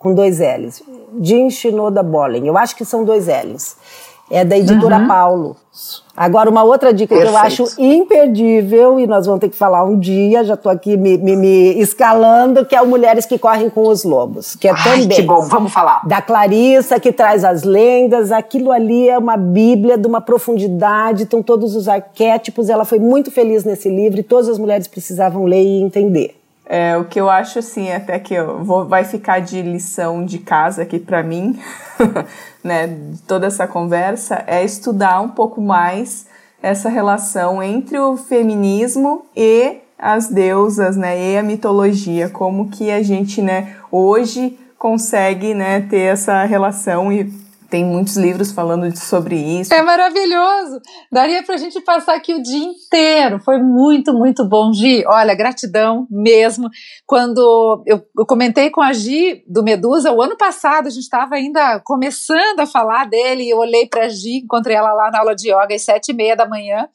com 0.00 0.14
dois 0.14 0.40
L's. 0.40 0.82
Jean 1.20 1.50
Shinoda 1.50 2.02
Bollen. 2.02 2.46
Eu 2.46 2.56
acho 2.56 2.74
que 2.74 2.84
são 2.84 3.04
dois 3.04 3.26
L's. 3.28 3.76
É 4.30 4.44
da 4.44 4.56
editora 4.56 4.96
uhum. 4.96 5.08
Paulo. 5.08 5.56
Agora, 6.16 6.48
uma 6.48 6.62
outra 6.62 6.94
dica 6.94 7.16
Perfeito. 7.16 7.32
que 7.32 7.36
eu 7.36 7.66
acho 7.66 7.80
imperdível, 7.80 9.00
e 9.00 9.06
nós 9.06 9.26
vamos 9.26 9.40
ter 9.40 9.48
que 9.48 9.56
falar 9.56 9.82
um 9.84 9.98
dia, 9.98 10.44
já 10.44 10.54
estou 10.54 10.70
aqui 10.70 10.96
me, 10.96 11.18
me, 11.18 11.34
me, 11.34 11.80
escalando, 11.80 12.64
que 12.64 12.76
é 12.76 12.80
o 12.80 12.86
Mulheres 12.86 13.26
que 13.26 13.36
Correm 13.38 13.68
com 13.68 13.88
os 13.88 14.04
Lobos. 14.04 14.54
Que 14.54 14.68
é 14.68 14.70
Ai, 14.70 15.00
também. 15.00 15.08
Que 15.08 15.22
bom, 15.22 15.42
vamos 15.42 15.72
falar. 15.72 16.06
Da 16.06 16.22
Clarissa, 16.22 17.00
que 17.00 17.12
traz 17.12 17.44
as 17.44 17.64
lendas. 17.64 18.30
Aquilo 18.30 18.70
ali 18.70 19.08
é 19.08 19.18
uma 19.18 19.36
bíblia 19.36 19.98
de 19.98 20.06
uma 20.06 20.20
profundidade, 20.20 21.24
estão 21.24 21.42
todos 21.42 21.74
os 21.74 21.88
arquétipos. 21.88 22.70
Ela 22.70 22.84
foi 22.84 23.00
muito 23.00 23.30
feliz 23.32 23.64
nesse 23.64 23.88
livro 23.88 24.20
e 24.20 24.22
todas 24.22 24.48
as 24.48 24.58
mulheres 24.58 24.86
precisavam 24.86 25.44
ler 25.44 25.62
e 25.62 25.82
entender. 25.82 26.39
É, 26.72 26.96
o 26.96 27.04
que 27.04 27.20
eu 27.20 27.28
acho 27.28 27.58
assim, 27.58 27.90
até 27.90 28.16
que 28.20 28.32
eu 28.32 28.62
vou, 28.62 28.86
vai 28.86 29.02
ficar 29.02 29.40
de 29.40 29.60
lição 29.60 30.24
de 30.24 30.38
casa 30.38 30.82
aqui 30.82 31.00
para 31.00 31.20
mim, 31.20 31.58
né, 32.62 32.96
toda 33.26 33.48
essa 33.48 33.66
conversa, 33.66 34.44
é 34.46 34.64
estudar 34.64 35.20
um 35.20 35.30
pouco 35.30 35.60
mais 35.60 36.28
essa 36.62 36.88
relação 36.88 37.60
entre 37.60 37.98
o 37.98 38.16
feminismo 38.16 39.26
e 39.34 39.78
as 39.98 40.28
deusas, 40.28 40.96
né, 40.96 41.32
e 41.32 41.36
a 41.36 41.42
mitologia, 41.42 42.28
como 42.28 42.70
que 42.70 42.88
a 42.88 43.02
gente, 43.02 43.42
né, 43.42 43.74
hoje 43.90 44.56
consegue, 44.78 45.54
né, 45.54 45.80
ter 45.80 46.02
essa 46.02 46.44
relação 46.44 47.12
e 47.12 47.24
tem 47.70 47.84
muitos 47.84 48.16
livros 48.16 48.50
falando 48.50 48.94
sobre 48.98 49.36
isso. 49.36 49.72
É 49.72 49.80
maravilhoso! 49.80 50.80
Daria 51.10 51.42
pra 51.42 51.56
gente 51.56 51.80
passar 51.80 52.16
aqui 52.16 52.34
o 52.34 52.42
dia 52.42 52.64
inteiro. 52.64 53.38
Foi 53.38 53.58
muito, 53.62 54.12
muito 54.12 54.44
bom, 54.44 54.72
Gi. 54.72 55.04
Olha, 55.06 55.34
gratidão 55.34 56.06
mesmo. 56.10 56.68
Quando 57.06 57.84
eu, 57.86 58.02
eu 58.18 58.26
comentei 58.26 58.70
com 58.70 58.82
a 58.82 58.92
Gi 58.92 59.44
do 59.46 59.62
Medusa, 59.62 60.12
o 60.12 60.20
ano 60.20 60.36
passado, 60.36 60.88
a 60.88 60.90
gente 60.90 61.04
estava 61.04 61.36
ainda 61.36 61.80
começando 61.80 62.58
a 62.58 62.66
falar 62.66 63.06
dele, 63.06 63.48
eu 63.48 63.58
olhei 63.58 63.86
pra 63.86 64.08
Gi, 64.08 64.38
encontrei 64.38 64.76
ela 64.76 64.92
lá 64.92 65.10
na 65.10 65.20
aula 65.20 65.36
de 65.36 65.48
yoga 65.50 65.74
às 65.74 65.82
sete 65.82 66.10
e 66.10 66.14
meia 66.14 66.34
da 66.34 66.48
manhã, 66.48 66.88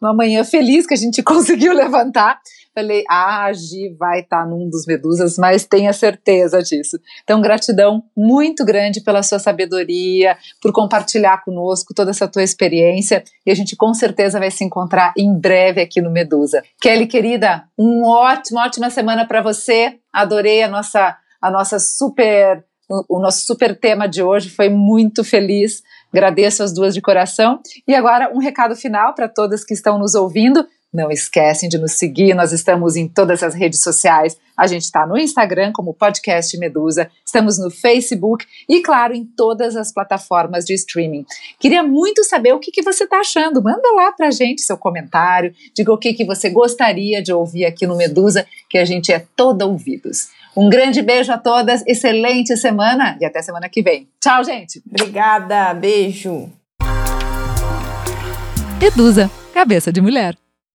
uma 0.00 0.14
manhã 0.14 0.42
feliz 0.44 0.86
que 0.86 0.94
a 0.94 0.96
gente 0.96 1.22
conseguiu 1.22 1.74
levantar. 1.74 2.40
Falei, 2.74 3.04
ah, 3.08 3.44
a 3.44 3.52
Gi 3.52 3.94
vai 3.98 4.20
estar 4.20 4.44
tá 4.44 4.46
num 4.46 4.68
dos 4.68 4.86
Medusas, 4.86 5.36
mas 5.36 5.66
tenha 5.66 5.92
certeza 5.92 6.62
disso. 6.62 6.98
Então, 7.22 7.42
gratidão 7.42 8.02
muito 8.16 8.64
grande 8.64 9.02
pela 9.02 9.22
sua 9.22 9.38
sabedoria, 9.38 10.36
por 10.60 10.72
compartilhar 10.72 11.44
conosco 11.44 11.92
toda 11.94 12.10
essa 12.10 12.26
tua 12.26 12.42
experiência 12.42 13.22
e 13.44 13.50
a 13.50 13.54
gente 13.54 13.76
com 13.76 13.92
certeza 13.92 14.38
vai 14.38 14.50
se 14.50 14.64
encontrar 14.64 15.12
em 15.16 15.38
breve 15.38 15.80
aqui 15.80 16.00
no 16.00 16.10
Medusa. 16.10 16.62
Kelly, 16.80 17.06
querida, 17.06 17.64
um 17.78 18.04
ótimo, 18.04 18.58
ótima 18.58 18.88
semana 18.88 19.26
para 19.26 19.42
você. 19.42 19.98
Adorei 20.12 20.62
a 20.62 20.68
nossa, 20.68 21.16
a 21.40 21.50
nossa 21.50 21.78
super 21.78 22.64
o 23.08 23.18
nosso 23.18 23.46
super 23.46 23.78
tema 23.78 24.06
de 24.06 24.22
hoje 24.22 24.50
foi 24.50 24.68
muito 24.68 25.24
feliz. 25.24 25.82
Agradeço 26.12 26.62
as 26.62 26.74
duas 26.74 26.92
de 26.92 27.00
coração. 27.00 27.60
E 27.88 27.94
agora 27.94 28.30
um 28.34 28.38
recado 28.38 28.76
final 28.76 29.14
para 29.14 29.28
todas 29.28 29.64
que 29.64 29.72
estão 29.72 29.98
nos 29.98 30.14
ouvindo. 30.14 30.66
Não 30.92 31.10
esquecem 31.10 31.70
de 31.70 31.78
nos 31.78 31.92
seguir, 31.92 32.34
nós 32.34 32.52
estamos 32.52 32.96
em 32.96 33.08
todas 33.08 33.42
as 33.42 33.54
redes 33.54 33.80
sociais. 33.80 34.36
A 34.54 34.66
gente 34.66 34.82
está 34.82 35.06
no 35.06 35.16
Instagram 35.16 35.72
como 35.72 35.94
Podcast 35.94 36.54
Medusa, 36.58 37.10
estamos 37.24 37.58
no 37.58 37.70
Facebook 37.70 38.44
e, 38.68 38.82
claro, 38.82 39.14
em 39.14 39.24
todas 39.24 39.74
as 39.74 39.90
plataformas 39.90 40.66
de 40.66 40.74
streaming. 40.74 41.24
Queria 41.58 41.82
muito 41.82 42.22
saber 42.22 42.52
o 42.52 42.58
que, 42.58 42.70
que 42.70 42.82
você 42.82 43.04
está 43.04 43.20
achando. 43.20 43.62
Manda 43.62 43.90
lá 43.94 44.12
para 44.12 44.26
a 44.26 44.30
gente 44.30 44.60
seu 44.60 44.76
comentário, 44.76 45.54
diga 45.74 45.90
o 45.90 45.96
que, 45.96 46.12
que 46.12 46.26
você 46.26 46.50
gostaria 46.50 47.22
de 47.22 47.32
ouvir 47.32 47.64
aqui 47.64 47.86
no 47.86 47.96
Medusa, 47.96 48.46
que 48.68 48.76
a 48.76 48.84
gente 48.84 49.10
é 49.10 49.24
toda 49.34 49.64
ouvidos. 49.64 50.28
Um 50.54 50.68
grande 50.68 51.00
beijo 51.00 51.32
a 51.32 51.38
todas, 51.38 51.82
excelente 51.86 52.54
semana 52.58 53.16
e 53.18 53.24
até 53.24 53.40
semana 53.40 53.66
que 53.70 53.82
vem. 53.82 54.06
Tchau, 54.20 54.44
gente. 54.44 54.82
Obrigada, 54.86 55.72
beijo. 55.72 56.50
Edusa, 58.78 59.30
cabeça 59.54 59.90
de 59.90 60.02
mulher. 60.02 60.41